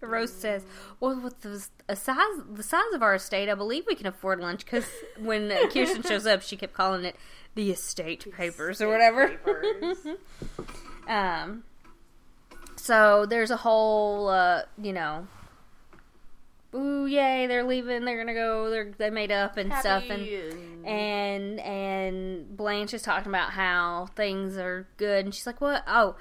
Rose 0.00 0.32
says, 0.34 0.64
"Well, 1.00 1.18
with 1.18 1.40
the 1.40 1.58
size 1.96 2.18
the 2.52 2.62
size 2.62 2.92
of 2.92 3.02
our 3.02 3.14
estate, 3.14 3.48
I 3.48 3.54
believe 3.54 3.84
we 3.86 3.94
can 3.94 4.06
afford 4.06 4.38
lunch." 4.40 4.64
Because 4.64 4.86
when 5.18 5.50
uh, 5.50 5.66
Kirsten 5.72 6.02
shows 6.02 6.26
up, 6.26 6.42
she 6.42 6.56
kept 6.56 6.74
calling 6.74 7.04
it 7.04 7.16
the 7.54 7.70
estate 7.70 8.30
papers 8.36 8.82
or 8.82 8.88
whatever. 8.88 9.28
papers. 9.28 9.98
um, 11.08 11.64
so 12.84 13.24
there's 13.24 13.50
a 13.50 13.56
whole, 13.56 14.28
uh, 14.28 14.62
you 14.76 14.92
know, 14.92 15.26
ooh, 16.74 17.06
yay, 17.06 17.46
they're 17.46 17.64
leaving. 17.64 18.04
They're 18.04 18.18
gonna 18.18 18.34
go. 18.34 18.68
They're 18.68 18.92
they 18.98 19.08
made 19.08 19.32
up 19.32 19.56
and 19.56 19.72
stuff. 19.72 20.04
And 20.10 20.86
and- 20.86 21.60
and 21.60 22.56
Blanche 22.56 22.92
is 22.92 23.00
talking 23.00 23.28
about 23.30 23.52
how 23.52 24.08
things 24.14 24.58
are 24.58 24.86
good, 24.98 25.24
and 25.24 25.34
she's 25.34 25.46
like, 25.46 25.60
"What? 25.62 25.82
Oh." 25.86 26.16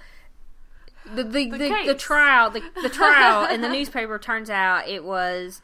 The 1.05 1.25
the, 1.25 1.49
the, 1.49 1.57
the, 1.57 1.69
case. 1.69 2.01
trial 2.01 2.49
the, 2.49 2.61
the 2.81 2.87
trial 2.87 3.53
in 3.53 3.59
the 3.59 3.67
newspaper 3.77 4.17
turns 4.17 4.49
out 4.49 4.87
it 4.87 5.03
was 5.03 5.61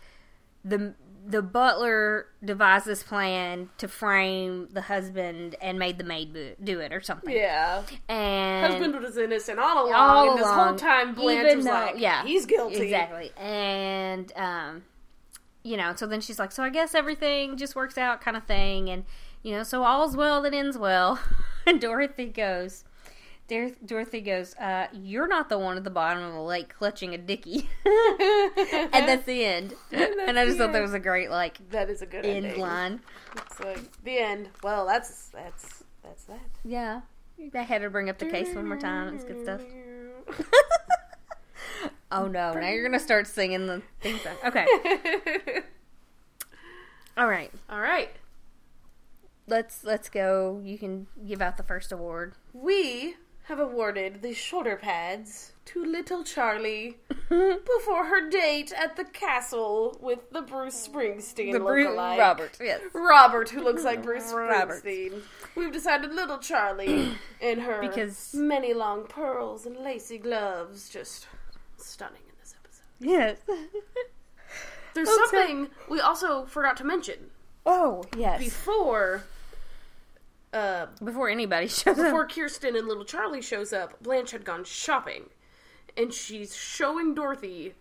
the 0.66 0.96
the 1.30 1.42
butler 1.44 2.26
devised 2.44 2.86
this 2.88 3.04
plan 3.04 3.70
to 3.78 3.88
frame 3.88 4.68
the 4.72 4.82
husband 4.82 5.56
and 5.62 5.78
made 5.78 6.00
the 6.00 6.04
maid 6.04 6.56
do 6.64 6.80
it 6.80 6.92
or 6.92 7.02
something. 7.02 7.36
yeah. 7.36 7.84
And 8.08 8.74
Husband 8.74 8.96
was 9.00 9.16
innocent 9.16 9.60
all 9.60 9.86
along, 9.86 9.94
all 9.94 10.30
and 10.32 10.40
this 10.40 10.48
whole 10.48 10.76
time 10.76 11.14
Blanche 11.14 11.58
was 11.58 11.66
though- 11.66 11.72
like, 11.72 11.96
yeah, 12.00 12.24
he's 12.26 12.46
guilty. 12.48 12.82
Exactly. 12.82 13.32
And 13.38 14.32
um, 14.36 14.84
you 15.64 15.78
know, 15.78 15.94
so 15.96 16.08
then 16.08 16.20
she's 16.22 16.40
like, 16.40 16.52
so 16.52 16.64
I 16.64 16.70
guess 16.70 16.96
everything 16.96 17.58
just 17.58 17.76
works 17.76 17.98
out, 17.98 18.22
kind 18.22 18.36
of 18.36 18.46
thing, 18.46 18.90
and 18.90 19.06
you 19.44 19.52
know, 19.56 19.62
so 19.64 19.84
all's 19.84 20.18
well 20.18 20.42
that 20.42 20.54
ends 20.56 20.78
well. 20.80 21.20
and 21.68 21.80
Dorothy 21.80 22.26
goes. 22.26 22.86
Dor- 23.50 23.72
Dorothy 23.86 24.22
goes, 24.22 24.56
uh, 24.56 24.88
"You're 24.94 25.28
not 25.28 25.50
the 25.50 25.58
one 25.60 25.76
at 25.76 25.84
the 25.84 25.90
bottom 25.90 26.24
of 26.24 26.34
the 26.34 26.40
lake 26.42 26.74
clutching 26.74 27.14
a 27.14 27.18
dicky," 27.18 27.70
and 27.86 29.08
that's 29.08 29.26
the 29.26 29.44
end. 29.44 29.74
And, 29.92 30.38
I 30.40 30.46
just 30.46 30.58
thought 30.58 30.72
that 30.74 30.82
was 30.82 30.94
a 30.94 31.00
great 31.00 31.30
like 31.30 31.58
That 31.72 31.90
is 31.90 32.02
a 32.02 32.06
good 32.06 32.26
end 32.26 32.46
ending. 32.46 32.62
line. 32.62 33.00
It's 33.36 33.60
like 33.60 34.04
the 34.04 34.20
end. 34.20 34.50
Well, 34.64 34.86
that's 34.86 35.26
that's 35.34 35.84
that's 36.04 36.24
that. 36.26 36.40
Yeah, 36.64 37.02
I 37.54 37.62
had 37.64 37.82
to 37.82 37.90
bring 37.90 38.10
up 38.10 38.20
the 38.20 38.28
case 38.28 38.54
one 38.56 38.68
more 38.68 38.78
time. 38.78 39.16
It's 39.16 39.24
good 39.26 39.44
stuff. 39.44 39.62
Oh 42.12 42.26
no! 42.28 42.54
Now 42.54 42.70
you're 42.70 42.84
gonna 42.84 43.00
start 43.00 43.28
singing 43.28 43.68
the 43.68 43.84
song. 44.04 44.36
Okay, 44.44 44.66
all 47.16 47.28
right. 47.28 47.52
All 47.70 47.80
right. 47.80 48.10
Let's 49.46 49.84
let's 49.84 50.10
go. 50.10 50.60
You 50.64 50.78
can 50.80 51.06
give 51.28 51.42
out 51.42 51.58
the 51.58 51.64
first 51.64 51.92
award. 51.92 52.34
We 52.52 53.16
have 53.50 53.60
awarded 53.60 54.22
the 54.22 54.34
shoulder 54.34 54.76
pads 54.78 55.52
to 55.66 55.84
little 55.84 56.24
Charlie 56.24 56.98
before 57.30 58.06
her 58.06 58.30
date 58.30 58.72
at 58.72 58.96
the 58.96 59.04
castle 59.06 59.98
with 60.02 60.30
the 60.32 60.42
Bruce 60.42 60.88
Springsteen 60.88 61.52
The 61.54 61.60
Bru- 61.60 61.88
lookalike. 61.88 62.18
Robert, 62.20 62.58
yes. 62.62 62.82
Robert, 62.94 63.50
who 63.50 63.62
looks 63.62 63.84
like 63.84 64.02
Bruce 64.10 64.32
Robert. 64.32 64.84
Springsteen. 64.84 65.22
We've 65.56 65.72
decided 65.72 66.14
little 66.14 66.38
Charlie 66.38 67.12
in 67.42 67.60
her 67.60 67.82
Because- 67.82 68.34
many 68.34 68.74
long 68.74 69.06
pearls 69.06 69.66
and 69.66 69.76
lacy 69.78 70.18
gloves, 70.18 70.88
just 70.90 71.28
stunning 71.78 72.22
in 72.28 72.34
this 72.40 72.56
episode. 72.64 72.84
Yes. 73.00 73.38
There's 74.94 75.08
Okay. 75.10 75.18
something 75.38 75.68
we 75.90 76.00
also 76.00 76.46
forgot 76.46 76.78
to 76.78 76.84
mention 76.84 77.30
oh 77.66 78.04
yes. 78.18 78.40
before. 78.40 79.24
Uh, 80.52 80.88
Before 81.04 81.30
anybody 81.30 81.68
shows 81.68 81.98
up 82.00 82.06
before 82.06 82.24
up. 82.24 82.32
Kirsten 82.32 82.76
and 82.76 82.88
little 82.88 83.06
Charlie 83.06 83.42
shows 83.42 83.72
up, 83.72 84.02
Blanche 84.02 84.32
had 84.32 84.44
gone 84.44 84.64
shopping, 84.64 85.30
and 85.96 86.14
she's 86.14 86.56
showing 86.56 87.14
Dorothy 87.14 87.76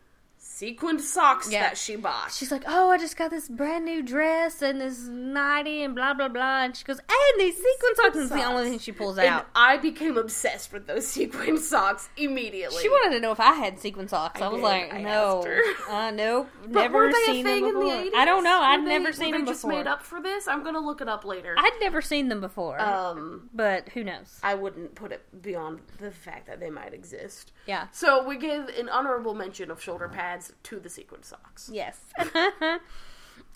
sequined 0.58 1.00
socks 1.00 1.50
Yeah. 1.50 1.62
that 1.62 1.78
she 1.78 1.96
bought. 1.96 2.32
She's 2.32 2.50
like, 2.50 2.64
"Oh, 2.66 2.90
I 2.90 2.98
just 2.98 3.16
got 3.16 3.30
this 3.30 3.48
brand 3.48 3.84
new 3.84 4.02
dress 4.02 4.60
and 4.62 4.80
this 4.80 4.98
nightie 5.06 5.82
and 5.82 5.94
blah 5.94 6.14
blah 6.14 6.28
blah." 6.28 6.64
And 6.64 6.76
she 6.76 6.84
goes, 6.84 6.98
"And 6.98 7.40
these 7.40 7.54
sequin 7.56 7.94
socks." 7.96 8.14
And 8.16 8.22
it's 8.24 8.32
the 8.32 8.44
only 8.44 8.70
thing 8.70 8.78
she 8.78 8.92
pulls 8.92 9.18
and 9.18 9.28
out. 9.28 9.46
I 9.54 9.76
became 9.76 10.16
obsessed 10.16 10.72
with 10.72 10.86
those 10.86 11.06
sequin 11.14 11.58
socks 11.58 12.08
immediately. 12.16 12.82
She 12.82 12.88
wanted 12.88 13.14
to 13.16 13.20
know 13.20 13.32
if 13.32 13.40
I 13.40 13.52
had 13.52 13.78
sequin 13.78 14.08
socks. 14.08 14.40
I, 14.40 14.46
I 14.46 14.48
was 14.48 14.56
did. 14.58 14.62
like, 14.64 14.94
I 14.94 15.02
"No, 15.02 15.44
uh, 15.90 16.10
nope, 16.10 16.48
never 16.66 17.12
seen 17.12 17.44
them 17.44 17.60
the 17.60 17.66
before." 17.68 17.82
80s? 17.84 18.10
I 18.16 18.24
don't 18.24 18.44
know. 18.44 18.60
I'd 18.60 18.80
they- 18.84 18.98
never 18.98 19.12
seen 19.12 19.32
them 19.32 19.46
just 19.46 19.62
before. 19.62 19.76
made 19.78 19.86
up 19.86 20.02
for 20.02 20.20
this. 20.20 20.48
I'm 20.48 20.64
gonna 20.64 20.80
look 20.80 21.00
it 21.00 21.08
up 21.08 21.24
later. 21.24 21.54
I'd 21.56 21.78
never 21.80 22.00
seen 22.02 22.28
them 22.28 22.40
before, 22.40 22.80
um, 22.80 23.48
but 23.54 23.88
who 23.90 24.02
knows? 24.04 24.38
I 24.42 24.54
wouldn't 24.54 24.94
put 24.94 25.12
it 25.12 25.22
beyond 25.42 25.80
the 25.98 26.10
fact 26.10 26.46
that 26.46 26.58
they 26.60 26.70
might 26.70 26.92
exist. 26.94 27.52
Yeah. 27.68 27.86
So 27.92 28.26
we 28.26 28.36
give 28.38 28.68
an 28.70 28.88
honorable 28.88 29.34
mention 29.34 29.70
of 29.70 29.80
shoulder 29.80 30.08
pads 30.08 30.52
to 30.64 30.80
the 30.80 30.88
sequin 30.88 31.22
socks. 31.22 31.70
Yes. 31.72 32.00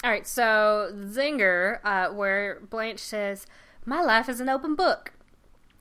All 0.04 0.10
right, 0.10 0.26
so 0.26 0.90
Zinger, 0.94 1.78
uh, 1.84 2.08
where 2.12 2.60
Blanche 2.60 2.98
says, 3.00 3.46
"My 3.86 4.00
life 4.02 4.28
is 4.28 4.38
an 4.40 4.48
open 4.48 4.74
book," 4.74 5.12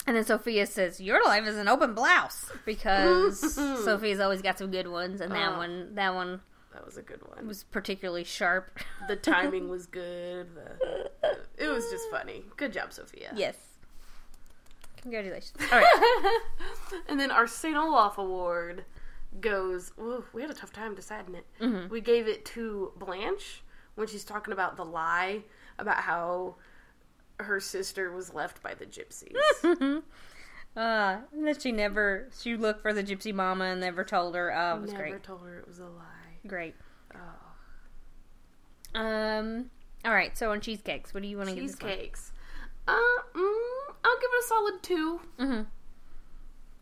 and 0.08 0.16
then 0.16 0.24
Sophia 0.24 0.66
says, 0.66 1.02
"Your 1.02 1.24
life 1.26 1.46
is 1.48 1.58
an 1.58 1.68
open 1.68 1.94
blouse," 1.94 2.52
because 2.66 3.40
Sophia's 3.84 4.20
always 4.20 4.42
got 4.42 4.58
some 4.60 4.72
good 4.72 4.88
ones, 4.88 5.22
and 5.22 5.32
that 5.34 5.54
Oh. 5.54 5.58
one, 5.58 5.96
that 5.96 6.14
one 6.14 6.42
That 6.74 6.86
was 6.86 6.98
a 6.98 7.02
good 7.02 7.22
one. 7.28 7.48
was 7.48 7.64
particularly 7.66 8.24
sharp. 8.24 8.80
The 9.08 9.16
timing 9.16 9.70
was 9.76 9.88
good. 9.88 10.48
The, 10.56 11.40
it 11.58 11.68
was 11.68 11.90
just 11.90 12.10
funny. 12.12 12.46
Good 12.58 12.74
job, 12.74 12.94
Sophia. 12.94 13.32
yes. 13.36 13.56
Congratulations. 15.02 15.54
All 15.72 15.80
right. 15.80 16.40
And 17.08 17.20
then 17.20 17.32
our 17.32 17.48
St. 17.48 17.76
Olaf 17.76 18.18
Award 18.18 18.86
goes. 19.40 19.92
Ooh, 20.00 20.24
we 20.34 20.42
had 20.42 20.52
a 20.52 20.54
tough 20.54 20.74
time 20.74 20.94
deciding 20.94 21.36
it. 21.36 21.46
Mm-hmm. 21.60 21.90
We 21.90 22.02
gave 22.02 22.28
it 22.28 22.46
to 22.48 22.92
Blanche 22.98 23.64
when 23.96 24.08
she's 24.08 24.24
talking 24.26 24.54
about 24.54 24.76
the 24.78 24.86
lie 24.86 25.42
about 25.80 25.98
how 25.98 26.56
her 27.40 27.60
sister 27.60 28.12
was 28.12 28.34
left 28.34 28.62
by 28.62 28.74
the 28.74 28.86
gypsies. 28.86 29.36
Uh, 30.74 31.18
and 31.34 31.46
that 31.46 31.62
she 31.62 31.70
never, 31.74 32.30
she 32.40 32.56
looked 32.56 32.82
for 32.82 32.94
the 32.94 33.04
gypsy 33.04 33.34
mama 33.34 33.66
and 33.66 33.82
never 33.82 34.06
told 34.06 34.36
her. 34.36 34.54
Oh, 34.56 34.78
it 34.78 34.82
was 34.82 34.92
great. 34.92 35.00
Never 35.00 35.10
great. 35.18 35.24
told 35.24 35.42
her 35.42 35.60
it 35.60 35.68
was 35.68 35.80
a 35.80 35.84
lie. 35.84 36.40
Great. 36.48 36.76
Oh. 37.14 39.00
Um, 39.02 39.70
all 40.06 40.14
right, 40.14 40.38
so 40.38 40.50
on 40.52 40.62
cheesecakes, 40.62 41.14
what 41.14 41.24
do 41.24 41.30
you 41.30 41.36
want 41.36 41.50
to 41.50 41.56
give? 41.56 41.66
Cheesecakes. 41.66 42.32
Uh, 42.88 42.94
mm, 43.36 43.91
I'll 44.04 44.16
give 44.20 44.30
it 44.34 44.44
a 44.44 44.48
solid 44.48 44.84
two. 44.84 45.22
Mm-hmm. 45.40 45.62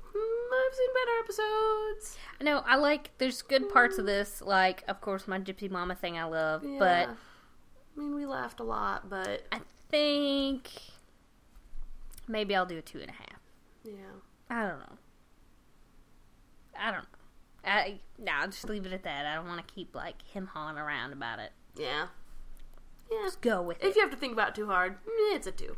Mm, 0.09 0.67
I've 0.67 0.75
seen 0.75 0.89
better 0.93 1.19
episodes. 1.23 2.17
I 2.39 2.43
know 2.43 2.63
I 2.65 2.75
like. 2.77 3.11
There's 3.17 3.41
good 3.41 3.69
parts 3.69 3.97
of 3.97 4.05
this, 4.05 4.41
like 4.41 4.83
of 4.87 5.01
course 5.01 5.27
my 5.27 5.39
Gypsy 5.39 5.69
Mama 5.69 5.95
thing 5.95 6.17
I 6.17 6.23
love, 6.23 6.63
but 6.79 7.09
I 7.09 7.99
mean, 7.99 8.15
we 8.15 8.25
laughed 8.25 8.59
a 8.59 8.63
lot, 8.63 9.09
but 9.09 9.43
I 9.51 9.59
think 9.91 10.69
maybe 12.27 12.55
I'll 12.55 12.65
do 12.65 12.77
a 12.77 12.81
two 12.81 12.99
and 12.99 13.09
a 13.09 13.13
half. 13.13 13.39
yeah. 13.83 13.93
I 14.49 14.61
don't 14.67 14.79
know. 14.79 14.97
I 16.79 16.91
don't 16.91 17.01
know. 17.01 17.05
I 17.65 17.99
no, 18.17 18.31
I'll 18.39 18.47
just 18.47 18.67
leave 18.67 18.85
it 18.85 18.93
at 18.93 19.03
that. 19.03 19.25
I 19.27 19.35
don't 19.35 19.47
want 19.47 19.65
to 19.67 19.73
keep 19.73 19.93
like 19.93 20.21
him 20.23 20.47
hawing 20.47 20.77
around 20.77 21.13
about 21.13 21.37
it. 21.39 21.51
Yeah. 21.75 22.07
Yeah. 23.11 23.17
Just 23.25 23.41
go 23.41 23.61
with 23.61 23.77
If 23.83 23.89
it. 23.91 23.95
you 23.95 24.01
have 24.01 24.11
to 24.11 24.17
think 24.17 24.33
about 24.33 24.49
it 24.49 24.55
too 24.55 24.67
hard, 24.67 24.95
it's 25.33 25.45
a 25.45 25.51
two. 25.51 25.77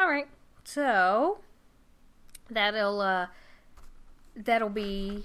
All 0.00 0.08
right, 0.08 0.28
so 0.64 1.40
that'll 2.48 3.02
uh 3.02 3.26
that'll 4.34 4.70
be 4.70 5.24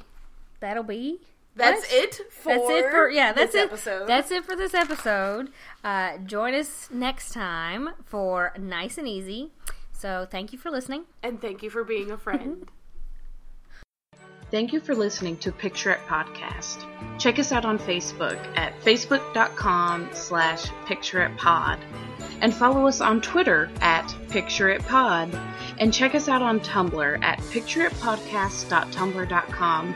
that'll 0.59 0.83
be 0.83 1.21
That's 1.55 1.81
what? 1.89 1.93
it 1.93 2.15
for 2.29 2.49
That's 2.53 2.69
it 2.69 2.91
for 2.91 3.09
yeah. 3.09 3.31
That's 3.31 3.53
this 3.53 3.63
it. 3.63 3.71
episode. 3.71 4.07
That's 4.07 4.31
it 4.31 4.43
for 4.43 4.55
this 4.57 4.73
episode. 4.73 5.49
Uh, 5.81 6.17
join 6.17 6.53
us 6.53 6.89
next 6.91 7.31
time 7.31 7.91
for 8.03 8.51
nice 8.59 8.97
and 8.97 9.07
easy. 9.07 9.51
So 9.93 10.27
thank 10.29 10.51
you 10.51 10.59
for 10.59 10.69
listening. 10.69 11.05
and 11.23 11.39
thank 11.41 11.63
you 11.63 11.69
for 11.69 11.85
being 11.85 12.11
a 12.11 12.17
friend. 12.17 12.67
Thank 14.55 14.71
you 14.71 14.79
for 14.79 14.95
listening 14.95 15.35
to 15.39 15.51
Picture 15.51 15.91
It 15.91 15.99
Podcast. 16.07 16.85
Check 17.19 17.39
us 17.39 17.51
out 17.51 17.65
on 17.65 17.77
Facebook 17.77 18.39
at 18.55 18.73
facebook.com 18.79 20.11
slash 20.13 20.67
picture 20.85 21.23
it 21.23 21.35
pod 21.35 21.77
and 22.39 22.53
follow 22.53 22.87
us 22.87 23.01
on 23.01 23.19
Twitter 23.19 23.69
at 23.81 24.15
picture 24.29 24.69
it 24.69 24.81
pod 24.85 25.37
and 25.77 25.93
check 25.93 26.15
us 26.15 26.29
out 26.29 26.41
on 26.41 26.61
Tumblr 26.61 27.21
at 27.21 27.39
pictureitpodcast.tumblr.com 27.39 29.95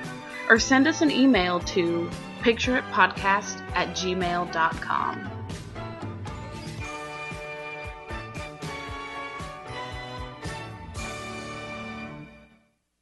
or 0.49 0.59
send 0.59 0.87
us 0.87 0.99
an 0.99 1.09
email 1.09 1.61
to 1.61 2.09
pictureitpodcast 2.41 3.61
at 3.75 3.87
gmail.com. 3.95 5.38